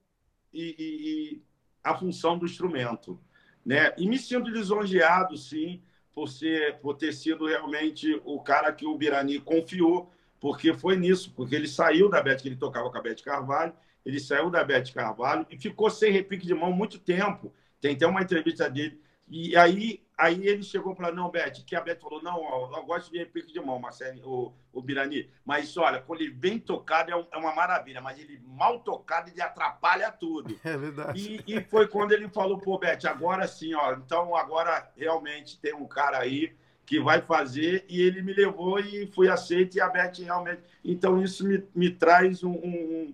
[0.53, 1.41] e, e, e,
[1.83, 3.19] a função do instrumento.
[3.65, 3.93] Né?
[3.97, 5.81] E me sinto lisonjeado, sim,
[6.13, 11.33] por, ser, por ter sido realmente o cara que o Birani confiou porque foi nisso,
[11.35, 13.73] porque ele saiu da Bete, que ele tocava com a Bete Carvalho,
[14.05, 17.53] ele saiu da Bete Carvalho e ficou sem repique de mão muito tempo.
[17.81, 19.01] Tem até uma entrevista dele.
[19.27, 22.37] E aí, aí ele chegou para não, Bete, que a Bete falou: não,
[22.75, 25.29] eu gosto de repique de mão, Marcelo, o, o Birani.
[25.45, 29.41] Mas olha, quando ele bem tocado é, é uma maravilha, mas ele mal tocado ele
[29.41, 30.57] atrapalha tudo.
[30.65, 31.43] É verdade.
[31.47, 35.73] E, e foi quando ele falou: pô, Bete, agora sim, ó, então agora realmente tem
[35.73, 36.55] um cara aí
[36.87, 40.61] que vai fazer, e ele me levou e fui aceito, e a Beth realmente.
[40.81, 42.53] Então, isso me, me traz um.
[42.53, 43.13] um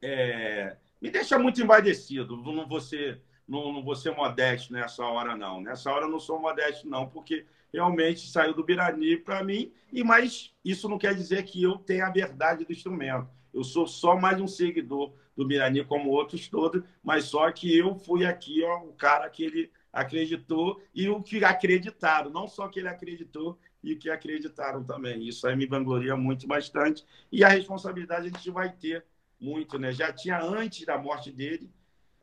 [0.00, 2.36] é, me deixa muito envaidecido.
[2.36, 5.60] Não vou, ser, não, não vou ser modesto nessa hora, não.
[5.60, 10.04] Nessa hora eu não sou modesto, não, porque realmente saiu do Birani para mim, e
[10.04, 13.28] mas isso não quer dizer que eu tenha a verdade do instrumento.
[13.52, 17.94] Eu sou só mais um seguidor do Birani, como outros todos, mas só que eu
[17.94, 22.80] fui aqui ó, o cara que ele acreditou e o que acreditaram, não só que
[22.80, 25.26] ele acreditou e que acreditaram também.
[25.26, 29.04] Isso aí me vangloria muito bastante e a responsabilidade a gente vai ter
[29.40, 29.92] muito, né?
[29.92, 31.70] Já tinha antes da morte dele,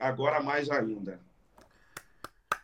[0.07, 1.19] agora mais ainda.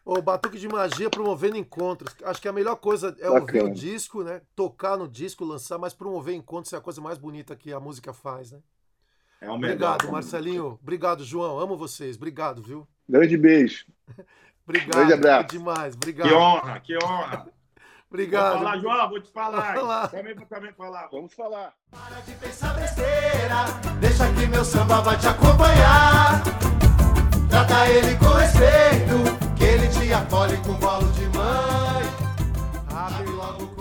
[0.05, 2.15] O Batuque de Magia promovendo encontros.
[2.23, 3.39] Acho que a melhor coisa é Bacana.
[3.41, 4.41] ouvir o disco, né?
[4.55, 8.13] Tocar no disco, lançar, mas promover encontros é a coisa mais bonita que a música
[8.13, 8.59] faz, né?
[9.41, 10.13] É o Obrigado, melhor.
[10.13, 10.79] Marcelinho.
[10.81, 11.59] Obrigado, João.
[11.59, 12.15] Amo vocês.
[12.15, 12.87] Obrigado, viu?
[13.07, 13.85] Grande beijo.
[14.65, 14.95] Obrigado.
[14.95, 15.47] Grande abraço.
[15.49, 15.93] demais.
[15.93, 16.27] Obrigado.
[16.29, 17.47] Que honra, que honra.
[18.09, 18.53] Obrigado.
[18.53, 19.73] Vou falar, João, vou te falar.
[19.75, 20.07] falar.
[20.07, 21.07] Também, também falar.
[21.11, 21.73] Vamos falar.
[21.91, 23.65] Para de pensar besteira,
[23.99, 26.41] deixa que meu samba vai te acompanhar.
[27.49, 32.03] Trata ele com respeito, que ele te acolhe com bolo de mãe.
[32.89, 33.76] Abre logo.